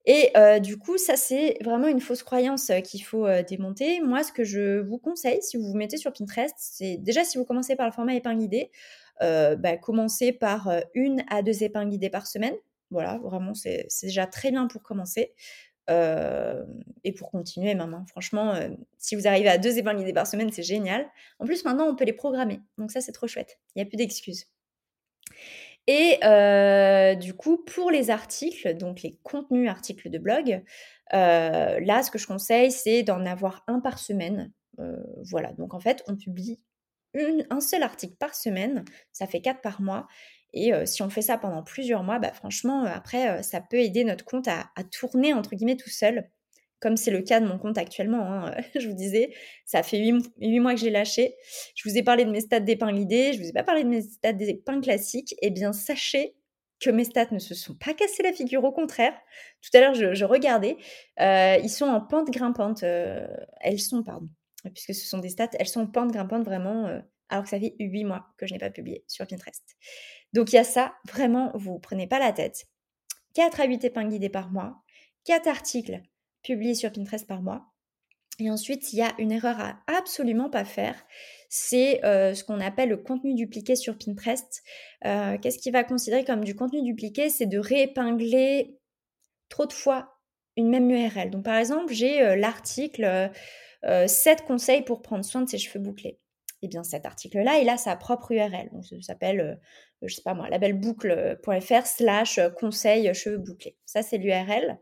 Et 0.07 0.33
du 0.63 0.79
coup, 0.79 0.97
ça, 0.97 1.15
c'est 1.17 1.59
vraiment 1.63 1.87
une 1.87 2.01
fausse 2.01 2.23
croyance 2.23 2.73
qu'il 2.85 3.05
faut 3.05 3.29
démonter. 3.47 4.01
Moi, 4.01 4.25
ce 4.25 4.33
que 4.33 4.45
je 4.45 4.81
vous 4.81 4.97
conseille, 4.97 5.43
si 5.43 5.59
vous 5.59 5.65
vous 5.65 5.77
mettez 5.77 5.99
sur 5.99 6.11
Pinterest, 6.13 6.55
c'est 6.59 6.97
déjà 6.97 7.23
si 7.23 7.37
vous 7.37 7.45
commencez 7.45 7.77
par 7.77 7.87
le 7.87 7.93
format 7.93 8.15
épingle 8.15 8.49
euh, 9.23 9.55
bah, 9.57 9.77
commencer 9.77 10.33
par 10.33 10.69
euh, 10.69 10.81
une 10.95 11.25
à 11.29 11.43
deux 11.43 11.63
épingles 11.63 11.91
guidées 11.91 12.11
par 12.11 12.27
semaine. 12.27 12.55
Voilà, 12.91 13.19
vraiment, 13.19 13.55
c'est 13.55 13.87
déjà 14.03 14.27
très 14.27 14.51
bien 14.51 14.67
pour 14.67 14.83
commencer. 14.83 15.35
Euh, 15.89 16.65
et 17.03 17.13
pour 17.13 17.31
continuer 17.31 17.75
même. 17.75 17.95
Hein. 17.95 18.05
Franchement, 18.09 18.55
si 18.99 19.17
vous 19.17 19.27
arrivez 19.27 19.49
à 19.49 19.59
deux 19.59 19.79
épingles 19.79 19.99
guidées 19.99 20.13
par 20.13 20.27
semaine, 20.27 20.53
c'est 20.53 20.63
génial. 20.63 21.09
En 21.39 21.47
plus, 21.47 21.65
maintenant, 21.65 21.89
on 21.89 21.97
peut 21.97 22.05
les 22.05 22.13
programmer. 22.13 22.61
Donc 22.79 22.91
ça, 22.91 23.01
c'est 23.01 23.13
trop 23.13 23.27
chouette. 23.27 23.59
Il 23.75 23.79
n'y 23.79 23.83
a 23.83 23.87
plus 23.87 23.97
d'excuses. 23.97 24.47
Et 25.87 26.19
du 27.17 27.35
coup, 27.35 27.59
pour 27.65 27.91
les 27.91 28.11
articles, 28.11 28.77
donc 28.77 29.03
les 29.03 29.19
contenus 29.23 29.69
articles 29.69 30.11
de 30.11 30.19
blog, 30.19 30.63
là, 31.13 32.03
ce 32.03 32.11
que 32.11 32.19
je 32.19 32.27
conseille, 32.27 32.71
c'est 32.71 33.03
d'en 33.03 33.25
avoir 33.27 33.65
un 33.67 33.81
par 33.81 33.99
semaine. 33.99 34.53
voilà, 35.23 35.53
donc 35.55 35.75
en 35.75 35.81
fait, 35.81 36.05
on 36.07 36.17
publie 36.17 36.61
un 37.51 37.61
seul 37.61 37.83
article 37.83 38.15
par 38.17 38.35
semaine, 38.35 38.85
ça 39.13 39.27
fait 39.27 39.41
quatre 39.41 39.61
par 39.61 39.81
mois. 39.81 40.07
Et 40.53 40.73
si 40.85 41.03
on 41.03 41.11
fait 41.11 41.23
ça 41.23 41.39
pendant 41.39 41.63
plusieurs 41.63 42.03
mois, 42.03 42.19
bah, 42.19 42.33
franchement, 42.33 42.85
après, 42.85 43.43
ça 43.43 43.61
peut 43.61 43.79
aider 43.79 44.05
notre 44.05 44.25
compte 44.25 44.49
à, 44.49 44.71
tourner, 44.91 45.33
entre 45.33 45.55
guillemets, 45.55 45.77
tout 45.77 45.91
seul, 45.91 46.29
comme 46.81 46.97
c'est 46.97 47.11
le 47.11 47.23
cas 47.23 47.41
de 47.41 47.47
mon 47.47 47.59
compte 47.59 47.79
actuellement. 47.79 48.33
Hein, 48.33 48.55
je 48.79 48.89
vous 48.89 48.95
disais, 48.95 49.33
ça 49.65 49.83
fait 49.83 49.99
huit 49.99 50.61
mois 50.61 50.75
que 50.75 50.81
j'ai 50.81 50.91
lâché. 50.91 51.37
Je 51.77 51.89
vous 51.89 51.97
ai 51.97 52.03
parlé 52.03 52.25
de 52.25 52.31
mes 52.31 52.41
stats 52.41 52.61
d'épingle 52.61 52.99
idée, 52.99 53.33
je 53.33 53.39
vous 53.41 53.49
ai 53.49 53.53
pas 53.53 53.63
parlé 53.63 53.85
de 53.85 53.89
mes 53.89 54.03
stats 54.03 54.33
d'épingle 54.33 54.83
classiques. 54.83 55.35
Eh 55.43 55.51
bien, 55.51 55.73
sachez 55.73 56.35
que 56.81 56.91
mes 56.91 57.05
stats 57.05 57.29
ne 57.31 57.39
se 57.39 57.55
sont 57.55 57.75
pas 57.75 57.93
cassés 57.93 58.23
la 58.23 58.33
figure, 58.33 58.65
au 58.65 58.73
contraire. 58.73 59.13
Tout 59.61 59.77
à 59.77 59.81
l'heure, 59.81 59.95
je, 59.95 60.25
regardais, 60.25 60.79
ils 61.19 61.69
sont 61.69 61.85
en 61.85 62.01
pente 62.01 62.31
grimpante. 62.31 62.83
elles 62.83 63.81
sont, 63.81 64.03
pardon, 64.03 64.29
puisque 64.75 64.95
ce 64.95 65.07
sont 65.07 65.19
des 65.19 65.29
stats, 65.29 65.51
elles 65.59 65.69
sont 65.69 65.83
en 65.83 65.87
pente 65.87 66.11
grimpante 66.11 66.45
vraiment, 66.45 66.87
alors 67.29 67.45
que 67.45 67.51
ça 67.51 67.61
fait 67.61 67.75
8 67.79 68.05
mois 68.05 68.27
que 68.39 68.47
je 68.47 68.55
n'ai 68.55 68.59
pas 68.59 68.71
publié 68.71 69.05
sur 69.07 69.27
Pinterest. 69.27 69.77
Donc 70.33 70.53
il 70.53 70.57
y 70.57 70.59
a 70.59 70.65
ça, 70.65 70.95
vraiment, 71.09 71.51
vous 71.55 71.79
prenez 71.79 72.07
pas 72.07 72.19
la 72.19 72.33
tête. 72.33 72.67
4 73.35 73.61
à 73.61 73.65
8 73.65 73.85
épingles 73.85 74.11
guidées 74.11 74.29
par 74.29 74.51
mois, 74.51 74.83
4 75.25 75.47
articles 75.47 76.01
publiés 76.43 76.75
sur 76.75 76.93
Pinterest 76.93 77.27
par 77.27 77.43
mois. 77.43 77.67
Et 78.39 78.51
ensuite, 78.51 78.93
il 78.93 78.97
y 78.97 79.03
a 79.03 79.13
une 79.19 79.33
erreur 79.33 79.61
à 79.61 79.79
absolument 79.87 80.49
pas 80.49 80.65
faire, 80.65 80.97
c'est 81.51 82.03
euh, 82.05 82.33
ce 82.33 82.43
qu'on 82.43 82.61
appelle 82.61 82.89
le 82.89 82.97
contenu 82.97 83.35
dupliqué 83.35 83.77
sur 83.77 83.99
Pinterest. 83.99 84.63
Euh, 85.05 85.37
qu'est-ce 85.37 85.59
qui 85.59 85.71
va 85.71 85.85
considérer 85.85 86.25
comme 86.25 86.45
du 86.45 86.55
contenu 86.55 86.83
dupliqué? 86.83 87.29
C'est 87.29 87.47
de 87.47 87.59
réépingler 87.59 88.79
trop 89.51 89.67
de 89.67 89.73
fois 89.73 90.17
une 90.57 90.71
même 90.71 90.91
URL. 90.91 91.31
Donc 91.31 91.45
par 91.45 91.57
exemple, 91.57 91.93
j'ai 91.93 92.37
l'article 92.37 93.31
7 93.83 93.85
euh, 93.85 94.47
conseils 94.47 94.83
pour 94.83 95.03
prendre 95.03 95.25
soin 95.25 95.43
de 95.43 95.49
ses 95.49 95.59
cheveux 95.59 95.83
bouclés. 95.83 96.19
Eh 96.63 96.69
bien 96.69 96.83
cet 96.83 97.07
article-là, 97.07 97.59
il 97.59 97.69
a 97.69 97.77
sa 97.77 97.97
propre 97.97 98.33
URL. 98.33 98.71
Donc 98.73 98.85
ça 98.85 99.01
s'appelle, 99.01 99.41
euh, 99.41 99.55
je 100.03 100.15
sais 100.15 100.23
pas 100.23 100.35
moi, 100.35 100.49
labelboucle.fr 100.49 101.87
slash 101.87 102.41
conseil 102.59 103.13
cheveux 103.15 103.39
bouclés. 103.39 103.77
Ça, 103.87 104.03
c'est 104.03 104.19
l'URL. 104.19 104.79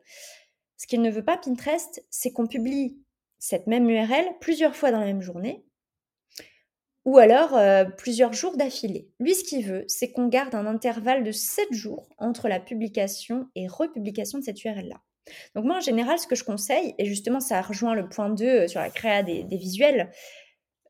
Ce 0.76 0.86
qu'il 0.86 1.02
ne 1.02 1.10
veut 1.10 1.24
pas 1.24 1.36
Pinterest, 1.36 2.04
c'est 2.10 2.32
qu'on 2.32 2.46
publie 2.46 2.98
cette 3.38 3.66
même 3.66 3.88
URL 3.88 4.24
plusieurs 4.40 4.74
fois 4.74 4.90
dans 4.90 5.00
la 5.00 5.06
même 5.06 5.22
journée 5.22 5.64
ou 7.08 7.16
alors 7.16 7.56
euh, 7.56 7.86
plusieurs 7.86 8.34
jours 8.34 8.58
d'affilée. 8.58 9.08
Lui, 9.18 9.34
ce 9.34 9.42
qu'il 9.42 9.64
veut, 9.64 9.84
c'est 9.86 10.12
qu'on 10.12 10.28
garde 10.28 10.54
un 10.54 10.66
intervalle 10.66 11.24
de 11.24 11.32
7 11.32 11.72
jours 11.72 12.06
entre 12.18 12.48
la 12.48 12.60
publication 12.60 13.48
et 13.54 13.66
republication 13.66 14.38
de 14.38 14.44
cette 14.44 14.62
URL-là. 14.62 15.00
Donc 15.54 15.64
moi, 15.64 15.78
en 15.78 15.80
général, 15.80 16.18
ce 16.18 16.26
que 16.26 16.34
je 16.34 16.44
conseille, 16.44 16.94
et 16.98 17.06
justement, 17.06 17.40
ça 17.40 17.62
rejoint 17.62 17.94
le 17.94 18.10
point 18.10 18.28
2 18.28 18.44
euh, 18.44 18.68
sur 18.68 18.80
la 18.80 18.90
créa 18.90 19.22
des, 19.22 19.46
visuels, 19.50 20.10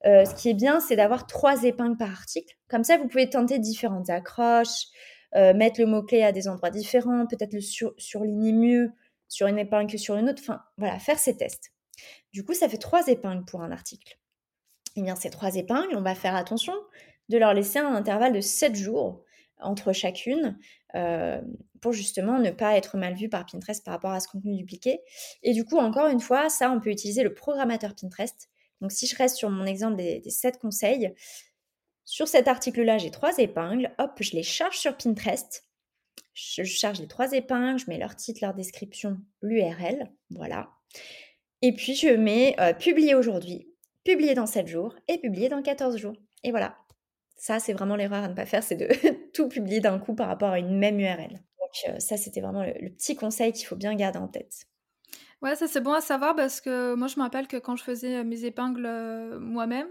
euh, 0.07 0.24
ce 0.24 0.34
qui 0.34 0.49
est 0.49 0.55
bien, 0.55 0.80
c'est 0.80 0.96
d'avoir 0.96 1.26
trois 1.26 1.64
épingles 1.64 1.96
par 1.96 2.11
article. 2.11 2.57
Comme 2.68 2.84
ça, 2.84 2.99
vous 2.99 3.09
pouvez 3.09 3.28
tenter 3.28 3.59
différentes 3.59 4.11
accroches, 4.11 4.86
euh, 5.34 5.55
mettre 5.55 5.80
le 5.80 5.86
mot-clé 5.86 6.22
à 6.22 6.32
des 6.32 6.49
endroits 6.49 6.70
différents, 6.70 7.26
peut-être 7.26 7.53
le 7.53 7.61
surligner 7.61 8.53
mieux 8.53 8.92
sur 9.28 9.46
une 9.46 9.59
épingle 9.59 9.90
que 9.90 9.99
sur 9.99 10.16
une 10.16 10.28
autre. 10.28 10.42
Enfin, 10.42 10.61
voilà, 10.76 10.99
faire 10.99 11.18
ces 11.18 11.36
tests. 11.36 11.72
Du 12.32 12.44
coup, 12.44 12.55
ça 12.55 12.68
fait 12.68 12.78
trois 12.78 13.07
épingles 13.09 13.44
pour 13.44 13.62
un 13.62 13.72
article. 13.72 14.18
Eh 14.96 15.03
bien, 15.03 15.16
ces 15.16 15.30
trois 15.30 15.57
épingles, 15.57 15.94
on 15.96 16.03
va 16.03 16.14
faire 16.14 16.34
attention 16.34 16.74
de 17.28 17.38
leur 17.38 17.53
laisser 17.53 17.78
un 17.78 17.94
intervalle 17.94 18.32
de 18.32 18.40
7 18.40 18.74
jours 18.74 19.22
entre 19.61 19.92
chacune 19.92 20.57
euh, 20.94 21.40
pour 21.80 21.92
justement 21.92 22.38
ne 22.38 22.51
pas 22.51 22.76
être 22.76 22.96
mal 22.96 23.14
vu 23.14 23.28
par 23.28 23.44
Pinterest 23.44 23.84
par 23.84 23.94
rapport 23.94 24.12
à 24.12 24.20
ce 24.20 24.28
contenu 24.28 24.57
dupliqué. 24.57 25.01
Et 25.42 25.53
du 25.53 25.64
coup, 25.64 25.78
encore 25.78 26.09
une 26.09 26.20
fois, 26.20 26.49
ça, 26.49 26.70
on 26.70 26.80
peut 26.80 26.90
utiliser 26.90 27.22
le 27.22 27.34
programmateur 27.34 27.94
Pinterest. 27.94 28.49
Donc, 28.81 28.93
si 28.93 29.07
je 29.07 29.16
reste 29.16 29.37
sur 29.37 29.51
mon 29.51 29.66
exemple 29.66 29.97
des, 29.97 30.20
des 30.20 30.31
7 30.31 30.59
conseils, 30.59 31.12
sur 32.05 32.26
cet 32.26 32.49
article-là, 32.49 32.99
j'ai 32.99 33.11
trois 33.11 33.37
épingles. 33.39 33.91
Hop, 33.99 34.12
je 34.20 34.33
les 34.33 34.43
charge 34.43 34.79
sur 34.79 34.97
Pinterest. 34.97 35.66
Je 36.33 36.62
charge 36.62 37.01
les 37.01 37.09
trois 37.09 37.33
épingles, 37.33 37.79
je 37.79 37.87
mets 37.89 37.99
leur 37.99 38.16
titre, 38.16 38.41
leur 38.43 38.55
description, 38.55 39.18
l'URL. 39.43 40.11
Voilà. 40.31 40.70
Et 41.62 41.74
puis, 41.74 41.95
je 41.95 42.09
mets 42.09 42.55
euh, 42.61 42.72
publier 42.72 43.14
aujourd'hui, 43.14 43.68
publier 44.05 44.35
dans 44.35 44.47
7 44.47 44.68
jours 44.68 44.95
et 45.09 45.18
publier 45.18 45.49
dans 45.49 45.62
14 45.62 45.97
jours. 45.97 46.16
Et 46.45 46.51
voilà, 46.51 46.76
ça, 47.37 47.61
c'est 47.61 47.72
vraiment 47.72 47.97
l'erreur 47.97 48.24
à 48.24 48.29
ne 48.29 48.35
pas 48.35 48.47
faire, 48.47 48.62
c'est 48.62 48.76
de 48.76 48.89
tout 49.33 49.49
publier 49.49 49.81
d'un 49.81 49.99
coup 49.99 50.14
par 50.14 50.29
rapport 50.29 50.51
à 50.51 50.59
une 50.59 50.79
même 50.79 50.99
URL. 50.99 51.33
Donc 51.33 51.95
euh, 51.95 51.99
ça, 51.99 52.16
c'était 52.16 52.41
vraiment 52.41 52.64
le, 52.64 52.91
petit 52.91 53.16
conseil 53.16 53.53
qu'il 53.53 53.66
faut 53.66 53.76
bien 53.76 53.95
garder 53.95 54.18
en 54.18 54.29
tête. 54.29 54.66
Ouais, 55.43 55.55
ça 55.55 55.68
c'est 55.68 55.80
bon 55.80 55.93
à 55.93 56.01
savoir 56.01 56.34
parce 56.34 56.61
que 56.61 56.95
moi 56.95 57.07
je 57.07 57.16
me 57.16 57.22
rappelle 57.22 57.47
que 57.47 57.57
quand 57.57 57.76
je 57.76 57.84
faisais 57.84 58.16
euh, 58.18 58.24
mes 58.24 58.45
épingles 58.45 58.86
euh, 58.86 59.39
moi-même, 59.39 59.89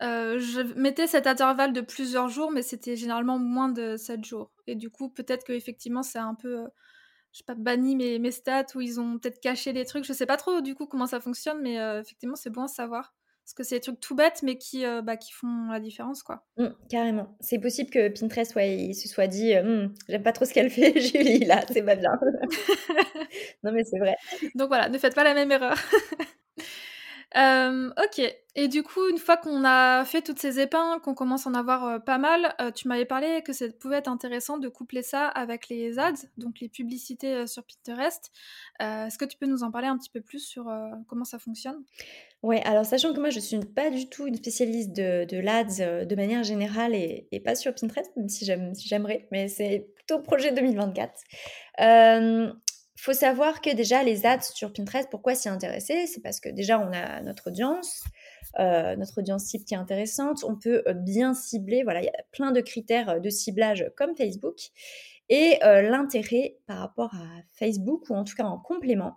je 0.00 0.62
mettais 0.78 1.06
cet 1.06 1.26
intervalle 1.26 1.72
de 1.72 1.80
plusieurs 1.82 2.28
jours, 2.28 2.50
mais 2.50 2.62
c'était 2.62 2.96
généralement 2.96 3.38
moins 3.38 3.68
de 3.68 3.96
7 3.96 4.24
jours. 4.24 4.50
Et 4.66 4.74
du 4.74 4.90
coup, 4.90 5.10
peut-être 5.10 5.44
qu'effectivement, 5.44 6.02
c'est 6.02 6.18
un 6.18 6.34
peu, 6.34 6.64
je 7.32 7.38
sais 7.38 7.44
pas, 7.44 7.54
banni 7.54 7.96
mes, 7.96 8.18
mes 8.18 8.32
stats 8.32 8.66
ou 8.76 8.80
ils 8.82 9.00
ont 9.00 9.18
peut-être 9.18 9.40
caché 9.40 9.72
des 9.74 9.84
trucs. 9.86 10.04
Je 10.04 10.12
sais 10.14 10.26
pas 10.26 10.36
trop 10.38 10.60
du 10.62 10.74
coup 10.74 10.86
comment 10.86 11.06
ça 11.06 11.20
fonctionne, 11.20 11.60
mais 11.62 11.76
effectivement, 12.00 12.36
c'est 12.36 12.50
bon 12.50 12.64
à 12.64 12.68
savoir. 12.68 13.14
Parce 13.50 13.54
que 13.56 13.64
c'est 13.64 13.76
des 13.76 13.80
trucs 13.80 13.98
tout 13.98 14.14
bêtes, 14.14 14.44
mais 14.44 14.56
qui, 14.58 14.86
euh, 14.86 15.02
bah, 15.02 15.16
qui 15.16 15.32
font 15.32 15.72
la 15.72 15.80
différence, 15.80 16.22
quoi. 16.22 16.44
Mmh, 16.56 16.68
carrément. 16.88 17.36
C'est 17.40 17.58
possible 17.58 17.90
que 17.90 18.08
Pinterest, 18.08 18.54
ouais, 18.54 18.76
il 18.76 18.94
se 18.94 19.08
soit 19.08 19.26
dit, 19.26 19.54
euh, 19.56 19.86
«Mmh, 19.86 19.94
j'aime 20.08 20.22
pas 20.22 20.30
trop 20.30 20.44
ce 20.44 20.54
qu'elle 20.54 20.70
fait, 20.70 20.92
Julie, 21.00 21.40
là, 21.40 21.64
c'est 21.68 21.82
pas 21.82 21.96
bien. 21.96 22.12
non, 23.64 23.72
mais 23.72 23.82
c'est 23.82 23.98
vrai. 23.98 24.14
Donc 24.54 24.68
voilà, 24.68 24.88
ne 24.88 24.96
faites 24.98 25.16
pas 25.16 25.24
la 25.24 25.34
même 25.34 25.50
erreur. 25.50 25.76
ok. 27.36 28.34
Et 28.56 28.66
du 28.66 28.82
coup, 28.82 29.08
une 29.08 29.18
fois 29.18 29.36
qu'on 29.36 29.64
a 29.64 30.04
fait 30.04 30.22
toutes 30.22 30.40
ces 30.40 30.58
épingles, 30.58 31.00
qu'on 31.02 31.14
commence 31.14 31.46
à 31.46 31.50
en 31.50 31.54
avoir 31.54 32.02
pas 32.02 32.18
mal, 32.18 32.54
tu 32.74 32.88
m'avais 32.88 33.04
parlé 33.04 33.42
que 33.42 33.52
ça 33.52 33.66
pouvait 33.68 33.98
être 33.98 34.08
intéressant 34.08 34.58
de 34.58 34.68
coupler 34.68 35.02
ça 35.02 35.28
avec 35.28 35.68
les 35.68 36.00
ads, 36.00 36.26
donc 36.36 36.58
les 36.60 36.68
publicités 36.68 37.46
sur 37.46 37.62
Pinterest. 37.62 38.32
Est-ce 38.80 39.18
que 39.18 39.24
tu 39.24 39.38
peux 39.38 39.46
nous 39.46 39.62
en 39.62 39.70
parler 39.70 39.86
un 39.86 39.96
petit 39.96 40.10
peu 40.10 40.20
plus 40.20 40.40
sur 40.40 40.68
comment 41.06 41.24
ça 41.24 41.38
fonctionne? 41.38 41.84
Ouais, 42.42 42.62
alors 42.64 42.86
sachant 42.86 43.12
que 43.12 43.20
moi 43.20 43.28
je 43.28 43.38
suis 43.38 43.58
pas 43.58 43.90
du 43.90 44.08
tout 44.08 44.26
une 44.26 44.34
spécialiste 44.34 44.92
de, 44.92 45.26
de 45.26 45.38
l'ADS 45.38 46.06
de 46.06 46.14
manière 46.16 46.42
générale 46.42 46.94
et, 46.94 47.42
pas 47.44 47.54
sur 47.54 47.74
Pinterest, 47.74 48.10
même 48.16 48.28
si 48.28 48.46
j'aimerais, 48.46 49.28
mais 49.30 49.48
c'est 49.48 49.86
plutôt 49.94 50.20
projet 50.20 50.50
2024. 50.50 51.12
Euh, 53.00 53.02
faut 53.02 53.12
savoir 53.12 53.60
que 53.60 53.74
déjà 53.74 54.02
les 54.02 54.26
ads 54.26 54.40
sur 54.40 54.72
Pinterest, 54.72 55.08
pourquoi 55.10 55.34
s'y 55.34 55.48
intéresser? 55.48 56.06
C'est 56.06 56.20
parce 56.20 56.40
que 56.40 56.48
déjà 56.48 56.78
on 56.78 56.92
a 56.92 57.20
notre 57.22 57.48
audience, 57.48 58.04
euh, 58.58 58.96
notre 58.96 59.18
audience 59.18 59.44
cible 59.44 59.64
qui 59.64 59.74
est 59.74 59.78
intéressante. 59.78 60.44
On 60.44 60.56
peut 60.56 60.82
euh, 60.86 60.92
bien 60.92 61.34
cibler, 61.34 61.82
voilà, 61.82 62.00
il 62.00 62.06
y 62.06 62.08
a 62.08 62.24
plein 62.32 62.52
de 62.52 62.60
critères 62.60 63.08
euh, 63.10 63.18
de 63.18 63.30
ciblage 63.30 63.90
comme 63.96 64.16
Facebook. 64.16 64.56
Et 65.32 65.60
l'intérêt 65.62 66.56
par 66.66 66.78
rapport 66.78 67.14
à 67.14 67.24
Facebook, 67.52 68.10
ou 68.10 68.16
en 68.16 68.24
tout 68.24 68.34
cas 68.34 68.42
en 68.42 68.58
complément, 68.58 69.14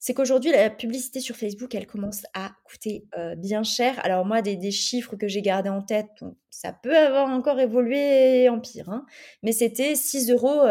c'est 0.00 0.12
qu'aujourd'hui, 0.12 0.50
la 0.50 0.68
publicité 0.68 1.20
sur 1.20 1.36
Facebook, 1.36 1.76
elle 1.76 1.86
commence 1.86 2.24
à 2.34 2.50
coûter 2.64 3.04
bien 3.36 3.62
cher. 3.62 4.04
Alors 4.04 4.26
moi, 4.26 4.42
des, 4.42 4.72
chiffres 4.72 5.14
que 5.14 5.28
j'ai 5.28 5.40
gardés 5.40 5.70
en 5.70 5.80
tête, 5.80 6.08
ça 6.50 6.72
peut 6.72 6.96
avoir 6.96 7.28
encore 7.28 7.60
évolué 7.60 8.48
en 8.48 8.58
pire, 8.58 8.88
hein, 8.88 9.06
mais 9.44 9.52
c'était 9.52 9.94
6 9.94 10.32
euros 10.32 10.64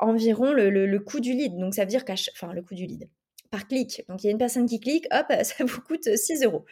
environ 0.00 0.52
le, 0.52 0.98
coût 0.98 1.20
du 1.20 1.32
lead. 1.32 1.56
Donc, 1.56 1.74
ça 1.74 1.82
veut 1.82 1.88
dire 1.88 2.04
enfin, 2.32 2.52
le 2.52 2.62
coût 2.62 2.74
du 2.74 2.86
lead 2.86 3.08
par 3.50 3.68
clic. 3.68 4.02
Donc, 4.08 4.24
il 4.24 4.26
y 4.26 4.30
a 4.30 4.32
une 4.32 4.38
personne 4.38 4.66
qui 4.66 4.80
clique, 4.80 5.06
hop, 5.12 5.26
ça 5.42 5.64
vous 5.64 5.80
coûte 5.80 6.16
6 6.16 6.42
euros. 6.42 6.64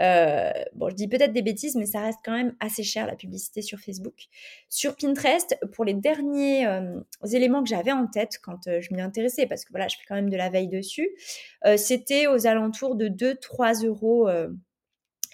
Euh, 0.00 0.50
bon, 0.74 0.90
je 0.90 0.94
dis 0.94 1.06
peut-être 1.06 1.32
des 1.32 1.42
bêtises, 1.42 1.76
mais 1.76 1.86
ça 1.86 2.00
reste 2.00 2.18
quand 2.24 2.32
même 2.32 2.56
assez 2.60 2.82
cher 2.82 3.06
la 3.06 3.14
publicité 3.14 3.62
sur 3.62 3.78
Facebook. 3.78 4.24
Sur 4.68 4.96
Pinterest, 4.96 5.56
pour 5.72 5.84
les 5.84 5.94
derniers 5.94 6.66
euh, 6.66 7.00
éléments 7.32 7.62
que 7.62 7.68
j'avais 7.68 7.92
en 7.92 8.06
tête 8.06 8.38
quand 8.42 8.66
euh, 8.66 8.80
je 8.80 8.92
m'y 8.92 9.00
intéressais, 9.00 9.46
parce 9.46 9.64
que 9.64 9.70
voilà, 9.70 9.88
je 9.88 9.96
fais 9.96 10.04
quand 10.08 10.16
même 10.16 10.30
de 10.30 10.36
la 10.36 10.50
veille 10.50 10.68
dessus, 10.68 11.08
c'était 11.76 12.26
aux 12.26 12.46
alentours 12.46 12.96
de 12.96 13.08
2-3 13.08 13.86
euros. 13.86 14.28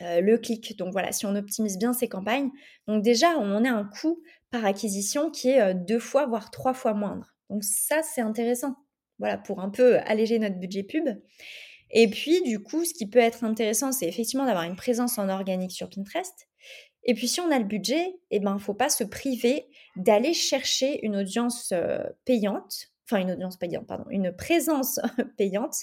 le 0.00 0.36
clic. 0.36 0.76
Donc 0.78 0.92
voilà, 0.92 1.12
si 1.12 1.26
on 1.26 1.34
optimise 1.34 1.78
bien 1.78 1.92
ces 1.92 2.08
campagnes, 2.08 2.50
donc 2.86 3.02
déjà 3.02 3.36
on 3.38 3.64
a 3.64 3.70
un 3.70 3.84
coût 3.84 4.22
par 4.50 4.64
acquisition 4.64 5.30
qui 5.30 5.50
est 5.50 5.74
deux 5.74 5.98
fois 5.98 6.26
voire 6.26 6.50
trois 6.50 6.74
fois 6.74 6.94
moindre. 6.94 7.34
Donc 7.48 7.64
ça 7.64 8.02
c'est 8.02 8.20
intéressant. 8.20 8.74
Voilà 9.18 9.38
pour 9.38 9.60
un 9.60 9.70
peu 9.70 9.98
alléger 10.00 10.38
notre 10.38 10.58
budget 10.58 10.82
pub. 10.82 11.08
Et 11.92 12.08
puis, 12.08 12.42
du 12.42 12.60
coup, 12.60 12.84
ce 12.84 12.94
qui 12.94 13.06
peut 13.06 13.18
être 13.18 13.44
intéressant, 13.44 13.92
c'est 13.92 14.06
effectivement 14.06 14.46
d'avoir 14.46 14.64
une 14.64 14.76
présence 14.76 15.18
en 15.18 15.28
organique 15.28 15.72
sur 15.72 15.90
Pinterest. 15.90 16.48
Et 17.04 17.14
puis, 17.14 17.28
si 17.28 17.40
on 17.40 17.50
a 17.50 17.58
le 17.58 17.64
budget, 17.64 18.14
eh 18.30 18.40
ben, 18.40 18.58
faut 18.58 18.74
pas 18.74 18.90
se 18.90 19.04
priver 19.04 19.66
d'aller 19.96 20.34
chercher 20.34 21.04
une 21.04 21.16
audience 21.16 21.72
euh, 21.72 22.04
payante, 22.24 22.90
enfin 23.06 23.22
une 23.22 23.32
audience 23.32 23.56
payante, 23.56 23.86
pardon, 23.86 24.04
une 24.10 24.32
présence 24.32 25.00
payante 25.36 25.74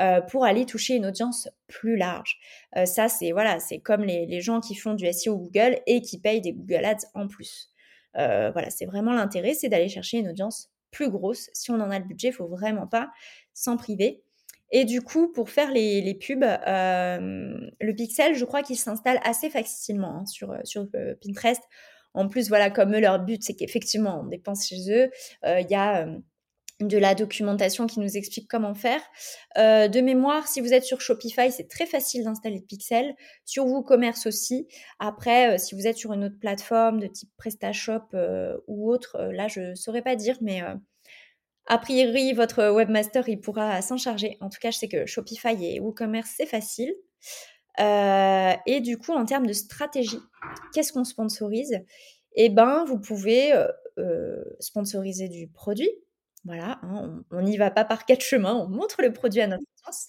euh, 0.00 0.20
pour 0.22 0.44
aller 0.44 0.66
toucher 0.66 0.96
une 0.96 1.06
audience 1.06 1.48
plus 1.68 1.96
large. 1.96 2.38
Euh, 2.76 2.86
ça, 2.86 3.08
c'est 3.08 3.30
voilà, 3.30 3.60
c'est 3.60 3.78
comme 3.78 4.02
les, 4.02 4.26
les, 4.26 4.40
gens 4.40 4.60
qui 4.60 4.74
font 4.74 4.94
du 4.94 5.10
SEO 5.12 5.36
Google 5.36 5.78
et 5.86 6.00
qui 6.00 6.18
payent 6.18 6.40
des 6.40 6.52
Google 6.52 6.84
Ads 6.84 7.06
en 7.14 7.28
plus. 7.28 7.70
Voilà, 8.14 8.70
c'est 8.70 8.86
vraiment 8.86 9.12
l'intérêt, 9.12 9.54
c'est 9.54 9.68
d'aller 9.68 9.88
chercher 9.88 10.18
une 10.18 10.28
audience 10.28 10.70
plus 10.90 11.10
grosse. 11.10 11.50
Si 11.52 11.70
on 11.70 11.74
en 11.74 11.90
a 11.90 11.98
le 11.98 12.04
budget, 12.04 12.28
il 12.28 12.32
faut 12.32 12.46
vraiment 12.46 12.86
pas 12.86 13.10
s'en 13.52 13.76
priver. 13.76 14.22
Et 14.70 14.84
du 14.84 15.02
coup, 15.02 15.30
pour 15.30 15.50
faire 15.50 15.70
les, 15.70 16.14
pubs, 16.14 16.42
euh, 16.42 17.70
le 17.80 17.92
pixel, 17.94 18.34
je 18.34 18.44
crois 18.44 18.62
qu'il 18.62 18.76
s'installe 18.76 19.20
assez 19.22 19.50
facilement 19.50 20.20
hein, 20.20 20.26
sur, 20.26 20.50
euh, 20.50 20.58
sur 20.64 20.88
euh, 20.96 21.14
Pinterest. 21.22 21.62
En 22.14 22.28
plus, 22.28 22.48
voilà, 22.48 22.70
comme 22.70 22.94
eux, 22.94 23.00
leur 23.00 23.20
but, 23.20 23.42
c'est 23.42 23.54
qu'effectivement, 23.54 24.20
on 24.20 24.26
dépense 24.26 24.66
chez 24.66 24.90
eux. 24.90 25.10
Il 25.44 25.66
y 25.68 25.74
a 25.74 26.06
de 26.80 26.98
la 26.98 27.14
documentation 27.14 27.86
qui 27.86 28.00
nous 28.00 28.16
explique 28.16 28.48
comment 28.48 28.74
faire. 28.74 29.00
de 29.56 30.00
mémoire, 30.00 30.48
si 30.48 30.60
vous 30.60 30.72
êtes 30.72 30.84
sur 30.84 31.00
Shopify, 31.00 31.52
c'est 31.52 31.68
très 31.68 31.86
facile 31.86 32.24
d'installer 32.24 32.58
le 32.58 32.66
pixel. 32.66 33.14
Sur 33.44 33.66
WooCommerce 33.66 34.26
aussi. 34.26 34.66
Après, 34.98 35.56
si 35.58 35.74
vous 35.74 35.86
êtes 35.86 35.96
sur 35.96 36.12
une 36.12 36.24
autre 36.24 36.38
plateforme 36.40 37.00
de 37.00 37.06
type 37.06 37.30
PrestaShop 37.36 38.16
ou 38.66 38.90
autre, 38.90 39.18
là, 39.32 39.46
je 39.48 39.60
ne 39.60 39.74
saurais 39.74 40.02
pas 40.02 40.16
dire, 40.16 40.36
mais 40.40 40.62
a 41.66 41.78
priori, 41.78 42.32
votre 42.32 42.70
webmaster, 42.70 43.28
il 43.28 43.40
pourra 43.40 43.80
s'en 43.80 43.96
charger. 43.96 44.36
En 44.40 44.50
tout 44.50 44.58
cas, 44.60 44.70
je 44.70 44.78
sais 44.78 44.88
que 44.88 45.06
Shopify 45.06 45.56
et 45.64 45.80
WooCommerce, 45.80 46.30
c'est 46.36 46.46
facile. 46.46 46.94
Euh, 47.80 48.52
et 48.66 48.80
du 48.80 48.98
coup, 48.98 49.12
en 49.12 49.24
termes 49.24 49.46
de 49.46 49.52
stratégie, 49.52 50.20
qu'est-ce 50.72 50.92
qu'on 50.92 51.04
sponsorise? 51.04 51.80
Eh 52.36 52.50
ben, 52.50 52.84
vous 52.86 52.98
pouvez 52.98 53.52
euh, 53.52 53.66
euh, 53.98 54.44
sponsoriser 54.60 55.28
du 55.28 55.48
produit. 55.48 55.90
Voilà, 56.44 56.78
hein, 56.82 57.22
on 57.30 57.42
n'y 57.42 57.56
va 57.56 57.70
pas 57.70 57.84
par 57.84 58.04
quatre 58.04 58.22
chemins, 58.22 58.54
on 58.54 58.68
montre 58.68 59.00
le 59.02 59.12
produit 59.12 59.40
à 59.40 59.46
notre 59.46 59.62
audience. 59.62 60.08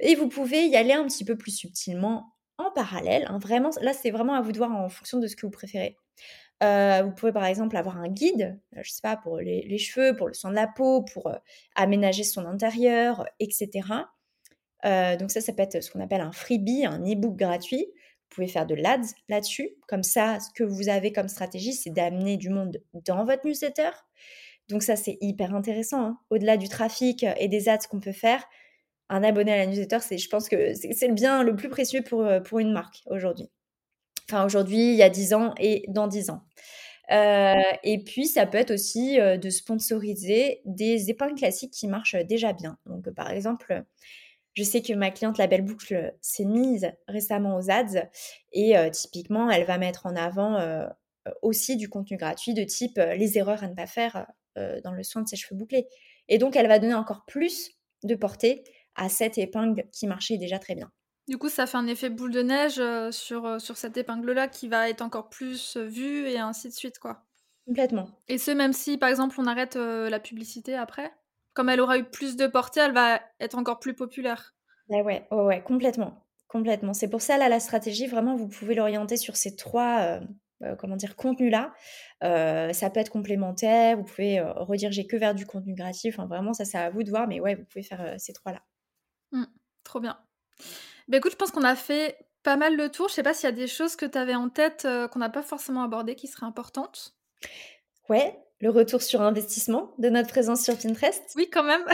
Et 0.00 0.14
vous 0.16 0.28
pouvez 0.28 0.66
y 0.66 0.76
aller 0.76 0.92
un 0.92 1.06
petit 1.06 1.24
peu 1.24 1.36
plus 1.36 1.52
subtilement 1.52 2.34
en 2.58 2.70
parallèle. 2.70 3.26
Hein. 3.28 3.38
vraiment, 3.38 3.70
là, 3.80 3.92
c'est 3.92 4.10
vraiment 4.10 4.34
à 4.34 4.40
vous 4.40 4.52
de 4.52 4.58
voir 4.58 4.72
en 4.72 4.88
fonction 4.88 5.18
de 5.18 5.26
ce 5.26 5.36
que 5.36 5.46
vous 5.46 5.52
préférez. 5.52 5.96
Euh, 6.62 7.02
vous 7.02 7.12
pouvez 7.12 7.32
par 7.32 7.44
exemple 7.44 7.76
avoir 7.76 7.98
un 7.98 8.08
guide, 8.08 8.58
euh, 8.76 8.80
je 8.82 8.90
sais 8.90 9.02
pas, 9.02 9.16
pour 9.16 9.38
les, 9.38 9.78
cheveux, 9.78 10.16
pour 10.16 10.28
le 10.28 10.34
soin 10.34 10.50
de 10.50 10.54
la 10.54 10.68
peau, 10.68 11.02
pour 11.02 11.26
euh, 11.26 11.36
aménager 11.74 12.24
son 12.24 12.46
intérieur, 12.46 13.26
etc. 13.40 13.88
donc 15.18 15.30
ça, 15.30 15.40
ça 15.40 15.52
peut 15.52 15.62
être 15.62 15.82
ce 15.82 15.90
qu'on 15.90 16.00
appelle 16.00 16.20
un 16.20 16.32
freebie, 16.32 16.84
un 16.86 17.00
e-book 17.00 17.36
gratuit. 17.36 17.86
Vous 17.86 18.36
pouvez 18.36 18.48
faire 18.48 18.66
de 18.66 18.74
l'ADS 18.74 19.14
là-dessus. 19.28 19.70
Comme 19.88 20.02
ça, 20.02 20.38
ce 20.40 20.48
que 20.54 20.64
vous 20.64 20.88
avez 20.88 21.12
comme 21.12 21.28
stratégie, 21.28 21.72
c'est 21.72 21.90
d'amener 21.90 22.36
du 22.36 22.50
monde 22.50 22.82
dans 22.92 23.24
votre 23.24 23.46
newsletter. 23.46 23.90
Donc 24.68 24.82
ça, 24.82 24.96
c'est 24.96 25.18
hyper 25.20 25.54
intéressant. 25.54 26.02
Hein. 26.02 26.18
Au-delà 26.30 26.56
du 26.56 26.68
trafic 26.68 27.24
et 27.38 27.48
des 27.48 27.68
ads 27.68 27.86
qu'on 27.90 28.00
peut 28.00 28.12
faire, 28.12 28.44
un 29.10 29.22
abonné 29.22 29.52
à 29.52 29.58
la 29.58 29.66
newsletter, 29.66 29.98
je 30.16 30.28
pense 30.28 30.48
que 30.48 30.74
c'est, 30.74 31.08
le 31.08 31.14
bien 31.14 31.42
le 31.42 31.54
plus 31.54 31.68
précieux 31.68 32.02
pour, 32.02 32.26
pour 32.44 32.58
une 32.58 32.72
marque 32.72 33.02
aujourd'hui 33.06 33.50
enfin 34.28 34.44
aujourd'hui, 34.44 34.92
il 34.92 34.96
y 34.96 35.02
a 35.02 35.10
10 35.10 35.34
ans 35.34 35.54
et 35.58 35.84
dans 35.88 36.06
10 36.06 36.30
ans. 36.30 36.42
Euh, 37.10 37.54
et 37.82 38.02
puis, 38.02 38.26
ça 38.26 38.46
peut 38.46 38.58
être 38.58 38.70
aussi 38.72 39.20
euh, 39.20 39.36
de 39.36 39.50
sponsoriser 39.50 40.62
des 40.64 41.10
épingles 41.10 41.34
classiques 41.34 41.72
qui 41.72 41.86
marchent 41.86 42.16
déjà 42.16 42.52
bien. 42.52 42.78
Donc, 42.86 43.10
par 43.10 43.30
exemple, 43.30 43.84
je 44.54 44.62
sais 44.62 44.80
que 44.80 44.94
ma 44.94 45.10
cliente 45.10 45.36
La 45.38 45.46
Belle 45.46 45.64
Boucle 45.64 46.14
s'est 46.22 46.46
mise 46.46 46.90
récemment 47.08 47.56
aux 47.56 47.70
ads 47.70 48.08
et 48.52 48.78
euh, 48.78 48.88
typiquement, 48.88 49.50
elle 49.50 49.64
va 49.64 49.78
mettre 49.78 50.06
en 50.06 50.16
avant 50.16 50.58
aussi 51.40 51.76
du 51.76 51.88
contenu 51.88 52.16
gratuit 52.18 52.52
de 52.52 52.64
type 52.64 52.98
les 52.98 53.38
erreurs 53.38 53.64
à 53.64 53.68
ne 53.68 53.74
pas 53.74 53.86
faire 53.86 54.26
dans 54.56 54.92
le 54.92 55.02
soin 55.02 55.22
de 55.22 55.28
ses 55.28 55.36
cheveux 55.36 55.56
bouclés. 55.56 55.86
Et 56.28 56.38
donc, 56.38 56.56
elle 56.56 56.68
va 56.68 56.78
donner 56.78 56.94
encore 56.94 57.24
plus 57.26 57.70
de 58.02 58.14
portée 58.14 58.64
à 58.94 59.08
cette 59.08 59.38
épingle 59.38 59.84
qui 59.92 60.06
marchait 60.06 60.36
déjà 60.38 60.58
très 60.58 60.74
bien. 60.74 60.90
Du 61.26 61.38
coup, 61.38 61.48
ça 61.48 61.66
fait 61.66 61.78
un 61.78 61.86
effet 61.86 62.10
boule 62.10 62.32
de 62.32 62.42
neige 62.42 62.82
sur, 63.10 63.60
sur 63.60 63.76
cette 63.76 63.96
épingle-là 63.96 64.48
qui 64.48 64.68
va 64.68 64.88
être 64.90 65.02
encore 65.02 65.30
plus 65.30 65.76
vue 65.76 66.28
et 66.28 66.38
ainsi 66.38 66.68
de 66.68 66.74
suite, 66.74 66.98
quoi. 66.98 67.24
Complètement. 67.66 68.08
Et 68.28 68.36
ce, 68.36 68.50
même 68.50 68.74
si, 68.74 68.98
par 68.98 69.08
exemple, 69.08 69.36
on 69.38 69.46
arrête 69.46 69.76
la 69.76 70.20
publicité 70.20 70.74
après, 70.74 71.10
comme 71.54 71.70
elle 71.70 71.80
aura 71.80 71.96
eu 71.98 72.04
plus 72.04 72.36
de 72.36 72.46
portée, 72.46 72.80
elle 72.80 72.92
va 72.92 73.22
être 73.40 73.56
encore 73.56 73.80
plus 73.80 73.94
populaire. 73.94 74.54
Ouais, 74.88 75.02
ouais, 75.02 75.26
ouais, 75.30 75.62
complètement. 75.62 76.26
Complètement. 76.46 76.92
C'est 76.92 77.08
pour 77.08 77.22
ça, 77.22 77.38
là, 77.38 77.48
la 77.48 77.58
stratégie, 77.58 78.06
vraiment, 78.06 78.36
vous 78.36 78.46
pouvez 78.46 78.74
l'orienter 78.74 79.16
sur 79.16 79.36
ces 79.36 79.56
trois, 79.56 80.20
comment 80.78 80.96
dire, 80.96 81.16
contenus-là. 81.16 81.72
ça 82.20 82.90
peut 82.90 83.00
être 83.00 83.10
complémentaire, 83.10 83.96
vous 83.96 84.04
pouvez 84.04 84.40
rediriger 84.40 85.06
que 85.06 85.16
vers 85.16 85.34
du 85.34 85.46
contenu 85.46 85.74
gratuit. 85.74 86.08
Enfin, 86.08 86.26
vraiment, 86.26 86.52
ça, 86.52 86.64
c'est 86.64 86.78
à 86.78 86.90
vous 86.90 87.02
de 87.02 87.10
voir, 87.10 87.26
mais 87.28 87.40
ouais, 87.40 87.54
vous 87.54 87.64
pouvez 87.64 87.82
faire 87.82 88.14
ces 88.18 88.32
trois-là. 88.32 88.62
Mmh, 89.32 89.44
trop 89.82 90.00
bien. 90.00 90.18
Bah, 91.08 91.18
écoute, 91.18 91.32
je 91.32 91.36
pense 91.36 91.50
qu'on 91.50 91.64
a 91.64 91.76
fait 91.76 92.16
pas 92.42 92.56
mal 92.56 92.76
le 92.76 92.88
tour. 92.90 93.08
Je 93.08 93.14
sais 93.14 93.22
pas 93.24 93.34
s'il 93.34 93.44
y 93.44 93.52
a 93.52 93.56
des 93.56 93.66
choses 93.66 93.96
que 93.96 94.06
tu 94.06 94.16
avais 94.16 94.34
en 94.36 94.48
tête, 94.48 94.84
euh, 94.84 95.08
qu'on 95.08 95.18
n'a 95.18 95.30
pas 95.30 95.42
forcément 95.42 95.82
abordées, 95.82 96.14
qui 96.14 96.28
seraient 96.28 96.46
importantes? 96.46 97.16
Ouais, 98.08 98.38
le 98.60 98.70
retour 98.70 99.02
sur 99.02 99.22
investissement 99.22 99.94
de 99.98 100.08
notre 100.08 100.28
présence 100.28 100.62
sur 100.62 100.78
Pinterest. 100.78 101.32
Oui, 101.36 101.48
quand 101.50 101.64
même. 101.64 101.84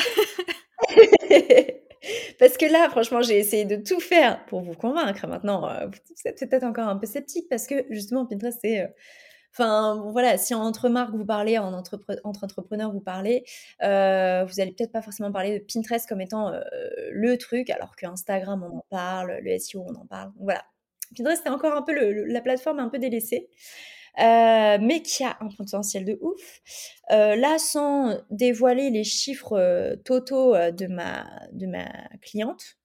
Parce 2.39 2.57
que 2.57 2.67
là, 2.67 2.89
franchement, 2.91 3.23
j'ai 3.23 3.39
essayé 3.39 3.65
de 3.65 3.77
tout 3.77 4.01
faire 4.01 4.45
pour 4.47 4.63
vous 4.63 4.75
convaincre. 4.75 5.27
Maintenant, 5.27 5.69
euh, 5.69 5.87
vous 5.87 6.23
êtes 6.25 6.39
peut-être 6.39 6.65
encore 6.65 6.89
un 6.89 6.97
peu 6.97 7.07
sceptique 7.07 7.49
parce 7.49 7.67
que 7.67 7.85
justement, 7.91 8.27
Pinterest, 8.27 8.59
c'est, 8.63 8.83
euh, 8.83 8.89
Enfin, 9.53 10.01
voilà, 10.13 10.39
si 10.39 10.55
entre 10.55 10.89
marques 10.89 11.13
vous 11.13 11.25
parlez, 11.25 11.59
en 11.59 11.73
entre 11.73 11.99
entrepreneurs 12.23 12.93
vous 12.93 13.01
parlez, 13.01 13.45
euh, 13.83 14.45
vous 14.45 14.61
allez 14.61 14.71
peut-être 14.71 14.93
pas 14.93 15.03
forcément 15.03 15.33
parler 15.33 15.59
de 15.59 15.65
Pinterest 15.65 16.09
comme 16.09 16.21
étant 16.21 16.53
le 17.11 17.37
truc, 17.37 17.69
alors 17.71 17.97
que 17.97 18.07
Instagram 18.07 18.63
on 18.63 18.77
en 18.77 18.85
parle, 18.91 19.41
le 19.43 19.59
SEO 19.59 19.85
on 19.89 19.95
en 19.97 20.07
parle. 20.07 20.31
voilà. 20.39 20.63
Pinterest 21.17 21.43
c'est 21.43 21.51
encore 21.51 21.75
un 21.77 21.83
peu 21.83 21.93
la 22.27 22.41
plateforme 22.41 22.79
un 22.79 22.89
peu 22.89 23.01
délaissée. 23.01 23.49
Euh, 24.19 24.79
mais 24.81 25.03
qui 25.03 25.25
a 25.25 25.37
un 25.41 25.49
potentiel 25.49 26.05
de 26.05 26.19
ouf. 26.21 26.61
là, 27.09 27.59
sans 27.59 28.19
dévoiler 28.31 28.91
les 28.91 29.05
chiffres 29.05 29.97
totaux 30.05 30.55
de 30.55 30.87
ma, 30.87 31.27
de 31.53 31.67
ma 31.67 31.87
cliente, 32.23 32.77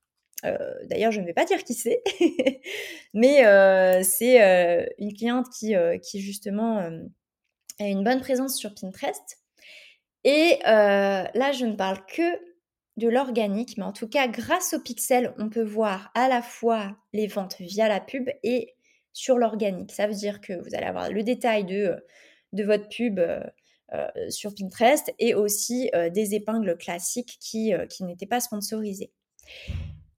D'ailleurs, 0.84 1.12
je 1.12 1.22
ne 1.22 1.26
vais 1.26 1.34
pas 1.34 1.46
dire 1.46 1.64
qui 1.64 1.74
c'est, 1.74 2.04
mais 3.16 3.44
c'est 4.04 4.94
une 5.00 5.14
cliente 5.14 5.48
qui, 5.50 5.74
qui 6.04 6.22
justement 6.22 6.78
a 7.80 7.84
une 7.84 8.04
bonne 8.04 8.22
présence 8.22 8.56
sur 8.56 8.76
Pinterest. 8.76 9.40
Et 10.24 10.60
là, 10.64 11.52
je 11.52 11.66
ne 11.66 11.74
parle 11.74 12.06
que 12.06 12.22
de 12.98 13.10
l'organique, 13.10 13.78
mais 13.78 13.84
en 13.84 13.92
tout 13.92 14.08
cas, 14.08 14.28
grâce 14.28 14.74
au 14.74 14.80
pixel, 14.80 15.34
on 15.38 15.50
peut 15.50 15.64
voir 15.64 16.12
à 16.16 16.28
la 16.28 16.42
fois 16.42 16.96
les 17.14 17.28
ventes 17.28 17.58
via 17.60 17.88
la 17.88 18.00
pub 18.00 18.30
et 18.44 18.75
sur 19.16 19.38
l'organique. 19.38 19.91
Ça 19.91 20.07
veut 20.07 20.13
dire 20.13 20.41
que 20.41 20.53
vous 20.53 20.76
allez 20.76 20.86
avoir 20.86 21.09
le 21.09 21.24
détail 21.24 21.63
de, 21.63 21.95
de 22.53 22.63
votre 22.63 22.88
pub 22.89 23.20
sur 24.30 24.53
Pinterest 24.53 25.13
et 25.20 25.34
aussi 25.36 25.89
des 26.13 26.36
épingles 26.36 26.76
classiques 26.78 27.38
qui, 27.39 27.72
qui 27.89 28.03
n'étaient 28.03 28.26
pas 28.26 28.41
sponsorisées. 28.41 29.13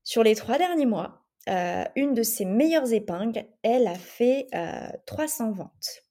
Sur 0.03 0.23
les 0.23 0.35
trois 0.35 0.57
derniers 0.57 0.85
mois, 0.87 1.25
une 1.95 2.13
de 2.13 2.23
ses 2.23 2.45
meilleures 2.45 2.91
épingles, 2.91 3.45
elle 3.61 3.87
a 3.87 3.95
fait 3.95 4.47
300 5.05 5.51
ventes 5.51 6.07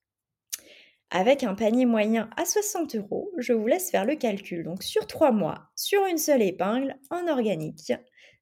avec 1.11 1.45
un 1.45 1.55
panier 1.55 1.87
moyen 1.87 2.28
à 2.37 2.45
60 2.45 2.97
euros. 2.97 3.30
Je 3.39 3.53
vous 3.53 3.66
laisse 3.66 3.91
faire 3.91 4.05
le 4.05 4.16
calcul. 4.16 4.64
Donc 4.64 4.82
sur 4.82 5.07
trois 5.07 5.30
mois, 5.30 5.70
sur 5.74 6.05
une 6.07 6.18
seule 6.18 6.43
épingle, 6.43 6.97
en 7.11 7.28
organique, 7.28 7.93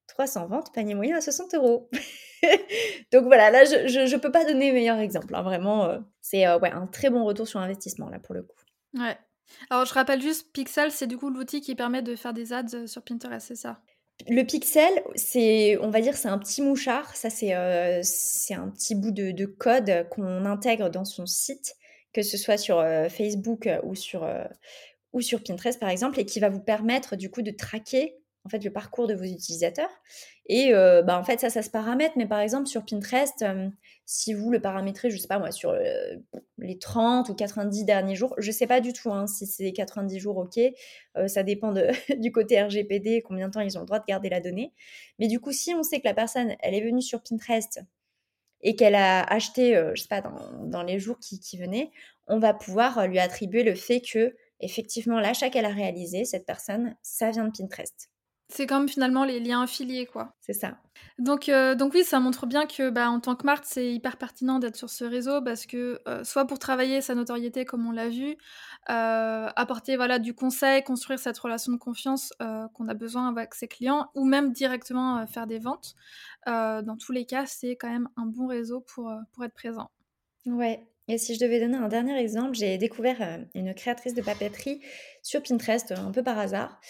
300 0.09 0.47
ventes, 0.47 0.73
panier 0.73 0.95
moyen 0.95 1.17
à 1.17 1.21
60 1.21 1.55
euros. 1.55 1.89
Donc 3.13 3.25
voilà, 3.25 3.51
là, 3.51 3.65
je 3.65 4.13
ne 4.13 4.19
peux 4.19 4.31
pas 4.31 4.45
donner 4.45 4.73
meilleur 4.73 4.99
exemple. 4.99 5.35
Hein. 5.35 5.43
Vraiment, 5.43 5.87
euh, 5.87 5.99
c'est 6.21 6.47
euh, 6.47 6.59
ouais, 6.59 6.71
un 6.71 6.87
très 6.87 7.11
bon 7.11 7.25
retour 7.25 7.49
sur 7.49 7.61
investissement, 7.61 8.09
là, 8.09 8.19
pour 8.19 8.35
le 8.35 8.43
coup. 8.43 8.57
Ouais. 8.95 9.17
Alors, 9.71 9.85
je 9.85 9.95
rappelle 9.95 10.21
juste, 10.21 10.53
Pixel, 10.53 10.91
c'est 10.91 11.07
du 11.07 11.17
coup 11.17 11.31
l'outil 11.31 11.61
qui 11.61 11.75
permet 11.75 12.03
de 12.03 12.17
faire 12.17 12.33
des 12.33 12.53
ads 12.53 12.75
euh, 12.75 12.87
sur 12.87 13.03
Pinterest, 13.03 13.49
c'est 13.49 13.57
ça? 13.57 13.81
Le 14.29 14.45
pixel, 14.45 14.93
c'est, 15.17 15.77
on 15.81 15.91
va 15.91 16.01
dire, 16.01 16.17
c'est 16.17 16.29
un 16.29 16.39
petit 16.39 16.63
mouchard. 16.63 17.17
Ça, 17.17 17.31
c'est, 17.31 17.53
c'est 18.05 18.55
un 18.55 18.69
petit 18.69 18.95
bout 18.95 19.11
de, 19.11 19.33
de 19.33 19.45
code 19.45 20.07
qu'on 20.11 20.45
intègre 20.45 20.89
dans 20.89 21.05
son 21.05 21.27
site 21.27 21.75
que 22.13 22.23
ce 22.23 22.37
soit 22.37 22.57
sur 22.57 22.81
Facebook 23.11 23.69
ou 23.83 23.97
sur, 23.97 24.25
ou 25.13 25.21
sur 25.21 25.43
Pinterest 25.43 25.81
par 25.81 25.89
exemple, 25.89 26.21
et 26.21 26.25
qui 26.25 26.39
va 26.39 26.49
vous 26.49 26.61
permettre 26.61 27.17
du 27.17 27.29
coup 27.29 27.43
de 27.43 27.51
traquer 27.51 28.17
en 28.45 28.49
fait 28.49 28.63
le 28.63 28.71
parcours 28.71 29.07
de 29.07 29.15
vos 29.15 29.25
utilisateurs. 29.25 29.91
Et 30.47 30.73
bah, 30.73 31.19
en 31.19 31.25
fait 31.25 31.41
ça, 31.41 31.49
ça 31.49 31.63
se 31.63 31.71
paramètre, 31.71 32.15
mais 32.17 32.27
par 32.27 32.41
exemple 32.41 32.67
sur 32.67 32.85
Pinterest, 32.85 33.45
si 34.05 34.35
vous 34.35 34.51
le 34.51 34.61
paramétrez, 34.61 35.11
je 35.11 35.17
sais 35.17 35.29
pas 35.29 35.39
moi, 35.39 35.51
sur 35.51 35.75
les 36.59 36.79
30 36.79 37.31
ou 37.31 37.35
90 37.35 37.85
derniers 37.85 38.15
jours, 38.15 38.35
je 38.37 38.51
sais 38.51 38.67
pas 38.67 38.81
du 38.83 38.93
tout 38.93 39.11
hein, 39.11 39.27
si 39.27 39.47
c'est 39.47 39.73
90 39.73 40.19
jours, 40.19 40.37
ok, 40.37 40.61
ça 41.27 41.43
dépend 41.43 41.73
du 42.19 42.33
côté 42.33 42.63
RGPD, 42.63 43.23
combien 43.23 43.49
de 43.49 43.55
temps 43.55 43.61
ils 43.61 43.79
ont 43.79 43.81
le 43.81 43.87
droit 43.87 44.01
de 44.01 44.05
garder 44.07 44.29
la 44.29 44.41
donnée. 44.41 44.73
Mais 45.19 45.29
du 45.29 45.41
coup, 45.41 45.53
si 45.53 45.75
on 45.75 45.83
sait 45.83 46.01
que 46.01 46.07
la 46.07 46.15
personne, 46.15 46.55
elle 46.61 46.75
est 46.75 46.85
venue 46.85 47.03
sur 47.03 47.23
Pinterest 47.23 47.81
et 48.65 48.75
qu'elle 48.75 48.95
a 48.97 49.23
acheté, 49.23 49.77
euh, 49.77 49.93
je 49.95 50.03
sais 50.03 50.09
pas, 50.09 50.23
dans, 50.23 50.83
les 50.83 50.99
jours 50.99 51.19
qui, 51.21 51.39
venaient, 51.59 51.93
on 52.27 52.39
va 52.39 52.55
pouvoir 52.55 52.99
euh, 52.99 53.07
lui 53.07 53.19
attribuer 53.19 53.63
le 53.63 53.75
fait 53.75 54.01
que, 54.01 54.35
effectivement, 54.59 55.21
l'achat 55.21 55.51
qu'elle 55.51 55.67
a 55.67 55.73
réalisé, 55.73 56.25
cette 56.25 56.47
personne, 56.47 56.97
ça 57.03 57.31
vient 57.31 57.47
de 57.47 57.53
Pinterest. 57.57 58.11
C'est 58.49 58.67
comme 58.67 58.89
finalement 58.89 59.25
les 59.25 59.41
liens 59.41 59.63
affiliés, 59.63 60.07
quoi. 60.07 60.35
C'est 60.41 60.53
ça. 60.53 60.77
Donc, 61.19 61.49
euh, 61.49 61.75
donc 61.75 61.95
oui, 61.95 62.05
ça 62.05 62.21
montre 62.21 62.47
bien 62.47 62.67
que, 62.67 62.91
bah, 62.91 63.09
en 63.09 63.21
tant 63.21 63.37
que 63.37 63.45
marque, 63.45 63.65
c'est 63.67 63.93
hyper 63.93 64.17
pertinent 64.17 64.59
d'être 64.59 64.77
sur 64.77 64.91
ce 64.91 65.05
réseau 65.05 65.41
parce 65.43 65.67
que, 65.67 66.01
soit 66.25 66.47
pour 66.47 66.59
travailler 66.59 67.01
sa 67.01 67.15
notoriété, 67.15 67.65
comme 67.65 67.87
on 67.87 67.93
l'a 67.93 68.09
vu, 68.09 68.37
apporter 68.87 69.97
voilà 69.97 70.19
du 70.19 70.35
conseil, 70.35 70.83
construire 70.83 71.19
cette 71.19 71.39
relation 71.39 71.73
de 71.73 71.79
confiance 71.79 72.33
qu'on 72.75 72.89
a 72.89 72.95
besoin 72.95 73.29
avec 73.29 73.55
ses 73.55 73.69
clients, 73.69 74.11
ou 74.15 74.25
même 74.25 74.53
directement 74.53 75.27
faire 75.27 75.47
des 75.47 75.59
ventes. 75.59 75.95
dans 76.47 76.97
tous 76.99 77.13
les 77.13 77.25
cas, 77.25 77.47
c'est 77.47 77.77
quand 77.77 77.91
même 77.91 78.09
un 78.17 78.27
bon 78.27 78.47
réseau 78.47 78.81
pour, 78.81 79.13
pour 79.33 79.45
être 79.45 79.55
présent. 79.55 79.91
Ouais. 80.47 80.87
Et 81.07 81.19
si 81.19 81.35
je 81.35 81.41
devais 81.41 81.61
donner 81.61 81.77
un 81.77 81.89
dernier 81.89 82.19
exemple, 82.19 82.55
j'ai 82.55 82.79
découvert 82.79 83.41
une 83.55 83.75
créatrice 83.75 84.15
de 84.15 84.23
papeterie 84.23 84.81
sur 85.23 85.43
Pinterest 85.43 85.93
un 85.93 86.11
peu 86.13 86.23
par 86.23 86.39
hasard. 86.39 86.81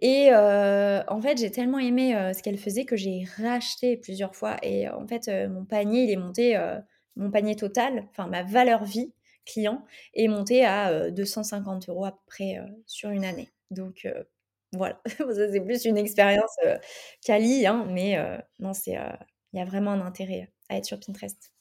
Et 0.00 0.30
en 0.34 1.20
fait, 1.20 1.38
j'ai 1.38 1.50
tellement 1.50 1.78
aimé 1.78 2.12
ce 2.34 2.42
qu'elle 2.42 2.58
faisait 2.58 2.84
que 2.84 2.96
j'ai 2.96 3.24
racheté 3.38 3.96
plusieurs 3.96 4.34
fois. 4.34 4.56
Et 4.62 4.88
en 4.88 5.06
fait, 5.06 5.30
mon 5.48 5.64
panier, 5.64 6.04
il 6.04 6.10
est 6.10 6.16
monté, 6.16 6.58
mon 7.16 7.30
panier 7.30 7.56
total, 7.56 8.06
enfin 8.10 8.26
ma 8.26 8.42
valeur 8.42 8.84
vie 8.84 9.12
client, 9.46 9.84
est 10.14 10.28
monté 10.28 10.64
à 10.64 11.10
250 11.10 11.88
euros 11.88 12.04
à 12.04 12.12
peu 12.12 12.22
près 12.26 12.58
sur 12.86 13.10
une 13.10 13.24
année. 13.24 13.48
Donc 13.70 14.06
voilà, 14.72 15.00
c'est 15.34 15.60
plus 15.60 15.84
une 15.84 15.96
expérience 15.96 16.56
quali, 17.24 17.66
hein, 17.66 17.86
mais 17.90 18.18
non, 18.58 18.74
c'est 18.74 18.98
il 19.52 19.58
y 19.58 19.62
a 19.62 19.64
vraiment 19.64 19.92
un 19.92 20.04
intérêt 20.04 20.52
à 20.68 20.76
être 20.76 20.84
sur 20.84 21.00
Pinterest. 21.00 21.52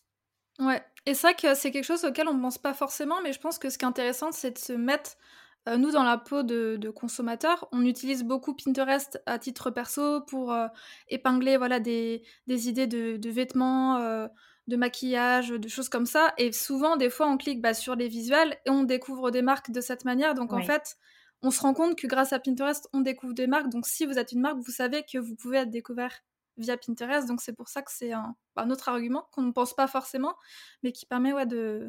Ouais, 0.59 0.81
et 1.05 1.13
ça 1.13 1.31
c'est 1.55 1.71
quelque 1.71 1.83
chose 1.83 2.03
auquel 2.05 2.27
on 2.27 2.33
ne 2.33 2.41
pense 2.41 2.57
pas 2.57 2.73
forcément, 2.73 3.21
mais 3.21 3.33
je 3.33 3.39
pense 3.39 3.59
que 3.59 3.69
ce 3.69 3.77
qui 3.77 3.86
est 3.86 3.88
intéressant, 3.88 4.31
c'est 4.31 4.51
de 4.51 4.57
se 4.57 4.73
mettre 4.73 5.17
euh, 5.68 5.78
nous, 5.78 5.91
dans 5.91 6.03
la 6.03 6.18
peau 6.18 6.43
de, 6.43 6.89
consommateurs, 6.89 7.68
on 7.72 7.86
utilise 7.86 8.24
beaucoup 8.24 8.53
Pinterest 8.53 9.22
à 9.26 9.39
titre 9.39 9.72
perso 9.72 10.22
pour 10.22 10.53
euh, 10.53 10.68
épingler 11.09 11.57
voilà, 11.57 11.80
des, 11.80 12.24
idées 12.47 12.88
de, 12.88 13.30
vêtements, 13.30 13.97
euh, 13.97 14.28
de 14.68 14.76
maquillage, 14.76 15.49
de 15.49 15.68
choses 15.68 15.89
comme 15.89 16.05
ça. 16.05 16.34
Et 16.38 16.51
souvent, 16.51 16.97
des 16.97 17.09
fois, 17.09 17.28
on 17.28 17.38
clique 17.38 17.61
bah, 17.61 17.74
sur 17.74 17.95
les 17.95 18.07
visuels 18.07 18.57
et 18.66 18.70
on 18.70 18.84
découvre 18.84 19.32
des 19.32 19.41
marques 19.41 19.72
de 19.72 19.82
cette 19.82 20.05
manière. 20.05 20.36
Donc, 20.36 20.53
en 20.53 20.61
fait, 20.61 20.97
on 21.41 21.51
se 21.51 21.61
rend 21.61 21.74
compte 21.74 21.97
que 21.97 22.07
grâce 22.07 22.32
à 22.34 22.39
Pinterest, 22.39 22.88
on 22.93 23.01
découvre 23.01 23.34
des 23.34 23.47
marques. 23.47 23.70
Donc, 23.70 23.88
si 23.88 24.05
vous 24.05 24.20
êtes 24.20 24.32
une 24.32 24.41
marque, 24.41 24.57
vous 24.57 24.72
savez 24.72 25.03
que 25.03 25.18
vous 25.18 25.36
pouvez 25.36 25.57
être 25.57 25.72
découvert 25.72 26.13
via 26.57 26.78
Pinterest. 26.78 27.28
Donc, 27.28 27.41
c'est 27.41 27.53
pour 27.53 27.70
ça 27.70 27.82
que 27.82 27.91
c'est 27.91 28.13
un, 28.13 28.36
bah, 28.55 28.68
autre 28.70 28.89
argument 28.89 29.28
qu'on 29.32 29.41
ne 29.41 29.51
pense 29.51 29.76
pas 29.76 29.88
forcément, 29.88 30.36
mais 30.84 30.91
qui 30.91 31.07
permet 31.07 31.34
ouais, 31.34 31.47
de, 31.47 31.88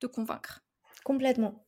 de 0.00 0.06
convaincre. 0.06 0.60
Complètement. 1.04 1.66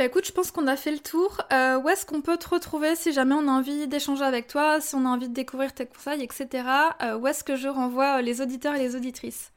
Bah 0.00 0.06
écoute, 0.06 0.26
je 0.26 0.32
pense 0.32 0.50
qu'on 0.50 0.66
a 0.66 0.76
fait 0.76 0.92
le 0.92 0.98
tour. 0.98 1.42
Euh, 1.52 1.78
où 1.78 1.86
est-ce 1.90 2.06
qu'on 2.06 2.22
peut 2.22 2.38
te 2.38 2.48
retrouver 2.48 2.96
si 2.96 3.12
jamais 3.12 3.34
on 3.34 3.46
a 3.48 3.50
envie 3.50 3.86
d'échanger 3.86 4.24
avec 4.24 4.46
toi, 4.46 4.80
si 4.80 4.94
on 4.94 5.04
a 5.04 5.10
envie 5.10 5.28
de 5.28 5.34
découvrir 5.34 5.74
tes 5.74 5.84
conseils, 5.84 6.22
etc. 6.22 6.64
Euh, 7.02 7.18
où 7.18 7.26
est-ce 7.26 7.44
que 7.44 7.54
je 7.54 7.68
renvoie 7.68 8.16
euh, 8.16 8.22
les 8.22 8.40
auditeurs 8.40 8.74
et 8.76 8.78
les 8.78 8.96
auditrices? 8.96 9.52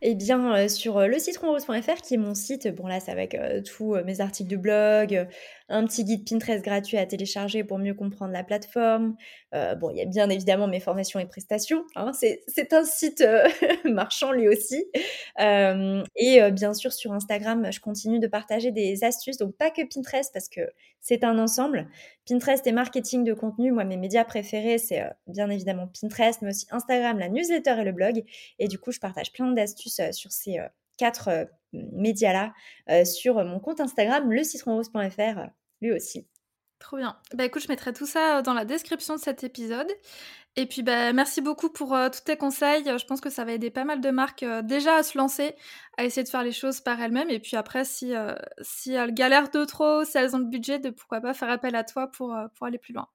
Eh 0.00 0.14
bien, 0.14 0.68
sur 0.68 1.00
le 1.00 1.18
citronrose.fr, 1.18 2.02
qui 2.02 2.14
est 2.14 2.18
mon 2.18 2.36
site, 2.36 2.68
bon 2.72 2.86
là, 2.86 3.00
c'est 3.00 3.10
avec 3.10 3.36
tous 3.64 3.96
mes 4.04 4.20
articles 4.20 4.50
de 4.50 4.56
blog, 4.56 5.28
un 5.70 5.86
petit 5.86 6.04
guide 6.04 6.28
Pinterest 6.28 6.62
gratuit 6.62 6.98
à 6.98 7.06
télécharger 7.06 7.64
pour 7.64 7.78
mieux 7.78 7.94
comprendre 7.94 8.32
la 8.32 8.44
plateforme. 8.44 9.16
bon, 9.52 9.90
il 9.90 9.96
y 9.96 10.02
a 10.02 10.04
bien 10.04 10.28
évidemment 10.28 10.66
mes 10.66 10.80
formations 10.80 11.20
et 11.20 11.26
prestations. 11.26 11.84
Hein, 11.94 12.12
c'est 12.12 12.72
un 12.72 12.84
site 12.84 13.24
marchand 13.84 14.32
lui 14.32 14.48
aussi. 14.48 14.84
et 15.38 16.50
bien 16.50 16.74
sûr, 16.74 16.92
sur 16.92 17.12
Instagram, 17.12 17.72
je 17.72 17.80
continue 17.80 18.18
de 18.18 18.26
partager 18.26 18.72
des 18.72 19.04
astuces, 19.04 19.38
donc 19.38 19.56
pas 19.56 19.70
que 19.70 19.82
Pinterest, 19.82 20.32
parce 20.32 20.48
que 20.48 20.62
c'est 21.00 21.24
un 21.24 21.38
ensemble. 21.38 21.88
Pinterest 22.28 22.66
et 22.66 22.72
marketing 22.72 23.24
de 23.24 23.32
contenu, 23.32 23.72
moi, 23.72 23.84
mes 23.84 23.96
médias 23.96 24.24
préférés, 24.24 24.78
c'est 24.78 25.04
bien 25.26 25.48
évidemment 25.50 25.88
Pinterest, 25.88 26.42
mais 26.42 26.50
aussi 26.50 26.66
Instagram, 26.70 27.18
la 27.18 27.28
newsletter 27.28 27.76
et 27.80 27.84
le 27.84 27.92
blog. 27.92 28.24
Et 28.58 28.68
du 28.68 28.78
coup, 28.78 28.90
je 28.92 29.00
partage 29.00 29.32
plein 29.32 29.50
d'astuces 29.52 30.00
sur 30.10 30.32
ces 30.32 30.58
quatre 30.96 31.48
médias-là 31.72 32.52
sur 33.04 33.42
mon 33.44 33.60
compte 33.60 33.80
Instagram, 33.80 34.30
le 34.30 34.44
citronrose.fr, 34.44 35.50
lui 35.80 35.92
aussi. 35.92 36.26
Trop 36.78 36.96
bien. 36.96 37.18
Bah 37.34 37.44
écoute, 37.44 37.62
je 37.62 37.68
mettrai 37.68 37.92
tout 37.92 38.06
ça 38.06 38.40
dans 38.40 38.54
la 38.54 38.64
description 38.64 39.14
de 39.14 39.20
cet 39.20 39.44
épisode. 39.44 39.90
Et 40.56 40.66
puis 40.66 40.82
bah, 40.82 41.12
merci 41.12 41.42
beaucoup 41.42 41.68
pour 41.68 41.96
tous 42.10 42.24
tes 42.24 42.36
conseils. 42.36 42.84
Je 42.84 43.04
pense 43.04 43.20
que 43.20 43.28
ça 43.28 43.44
va 43.44 43.52
aider 43.52 43.70
pas 43.70 43.84
mal 43.84 44.00
de 44.00 44.10
marques 44.10 44.44
déjà 44.64 44.96
à 44.96 45.02
se 45.02 45.18
lancer, 45.18 45.54
à 45.98 46.04
essayer 46.04 46.24
de 46.24 46.28
faire 46.28 46.42
les 46.42 46.52
choses 46.52 46.80
par 46.80 47.00
elles-mêmes. 47.00 47.28
Et 47.28 47.38
puis 47.38 47.56
après, 47.56 47.84
si, 47.84 48.14
si 48.62 48.92
elles 48.92 49.12
galèrent 49.12 49.50
de 49.50 49.64
trop, 49.64 50.04
si 50.04 50.16
elles 50.16 50.34
ont 50.34 50.38
le 50.38 50.46
budget, 50.46 50.78
de 50.78 50.88
pourquoi 50.88 51.20
pas 51.20 51.34
faire 51.34 51.50
appel 51.50 51.76
à 51.76 51.84
toi 51.84 52.10
pour, 52.10 52.34
pour 52.56 52.66
aller 52.66 52.78
plus 52.78 52.94
loin. 52.94 53.08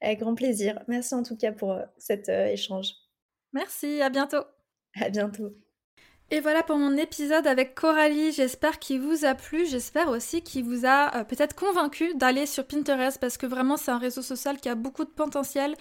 Avec 0.00 0.20
grand 0.20 0.34
plaisir. 0.34 0.82
Merci 0.88 1.14
en 1.14 1.22
tout 1.22 1.36
cas 1.36 1.52
pour 1.52 1.78
cet 1.98 2.30
échange. 2.30 2.92
Merci, 3.52 4.00
à 4.00 4.08
bientôt. 4.08 4.44
À 5.00 5.10
bientôt. 5.10 5.54
Et 6.32 6.40
voilà 6.40 6.64
pour 6.64 6.76
mon 6.76 6.96
épisode 6.96 7.46
avec 7.46 7.76
Coralie. 7.76 8.32
J'espère 8.32 8.80
qu'il 8.80 9.00
vous 9.00 9.24
a 9.24 9.36
plu. 9.36 9.64
J'espère 9.64 10.08
aussi 10.08 10.42
qu'il 10.42 10.64
vous 10.64 10.84
a 10.84 11.18
euh, 11.18 11.22
peut-être 11.22 11.54
convaincu 11.54 12.14
d'aller 12.16 12.46
sur 12.46 12.66
Pinterest 12.66 13.20
parce 13.20 13.36
que 13.36 13.46
vraiment 13.46 13.76
c'est 13.76 13.92
un 13.92 13.98
réseau 13.98 14.22
social 14.22 14.58
qui 14.58 14.68
a 14.68 14.74
beaucoup 14.74 15.04
de 15.04 15.10
potentiel, 15.10 15.76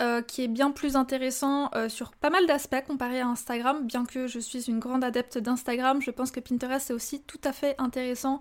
euh, 0.00 0.22
qui 0.22 0.44
est 0.44 0.48
bien 0.48 0.70
plus 0.70 0.94
intéressant 0.94 1.68
euh, 1.74 1.88
sur 1.88 2.12
pas 2.12 2.30
mal 2.30 2.46
d'aspects 2.46 2.86
comparé 2.86 3.18
à 3.18 3.26
Instagram. 3.26 3.84
Bien 3.84 4.04
que 4.04 4.28
je 4.28 4.38
suis 4.38 4.68
une 4.68 4.78
grande 4.78 5.02
adepte 5.02 5.36
d'Instagram, 5.36 6.00
je 6.00 6.12
pense 6.12 6.30
que 6.30 6.38
Pinterest 6.38 6.90
est 6.90 6.94
aussi 6.94 7.20
tout 7.22 7.40
à 7.42 7.52
fait 7.52 7.74
intéressant 7.78 8.38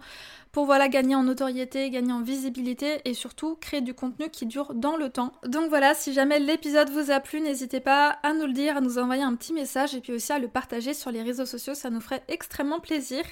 pour 0.51 0.65
voilà 0.65 0.87
gagner 0.87 1.15
en 1.15 1.23
notoriété, 1.23 1.89
gagner 1.89 2.13
en 2.13 2.21
visibilité 2.21 3.01
et 3.05 3.13
surtout 3.13 3.55
créer 3.55 3.81
du 3.81 3.93
contenu 3.93 4.29
qui 4.29 4.45
dure 4.45 4.73
dans 4.73 4.97
le 4.97 5.09
temps. 5.09 5.31
Donc 5.45 5.69
voilà, 5.69 5.93
si 5.93 6.13
jamais 6.13 6.39
l'épisode 6.39 6.89
vous 6.89 7.11
a 7.11 7.19
plu, 7.19 7.41
n'hésitez 7.41 7.79
pas 7.79 8.17
à 8.23 8.33
nous 8.33 8.45
le 8.45 8.53
dire, 8.53 8.77
à 8.77 8.81
nous 8.81 8.97
envoyer 8.97 9.23
un 9.23 9.35
petit 9.35 9.53
message 9.53 9.95
et 9.95 10.01
puis 10.01 10.13
aussi 10.13 10.31
à 10.31 10.39
le 10.39 10.47
partager 10.47 10.93
sur 10.93 11.11
les 11.11 11.21
réseaux 11.21 11.45
sociaux, 11.45 11.73
ça 11.73 11.89
nous 11.89 12.01
ferait 12.01 12.23
extrêmement 12.27 12.79
plaisir. 12.79 13.23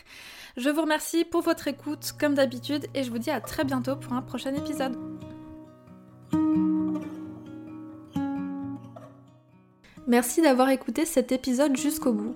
Je 0.57 0.70
vous 0.70 0.82
remercie 0.82 1.26
pour 1.26 1.41
votre 1.41 1.68
écoute 1.68 2.13
comme 2.20 2.36
d'habitude 2.36 2.88
et 2.93 3.03
je 3.03 3.11
vous 3.11 3.20
dis 3.20 3.32
à 3.32 3.41
très 3.41 3.63
bientôt 3.63 3.95
pour 3.95 4.13
un 4.13 4.22
prochain 4.22 4.53
épisode. 4.53 4.95
Merci 10.07 10.41
d'avoir 10.41 10.70
écouté 10.70 11.05
cet 11.05 11.32
épisode 11.32 11.76
jusqu'au 11.76 12.13
bout. 12.13 12.36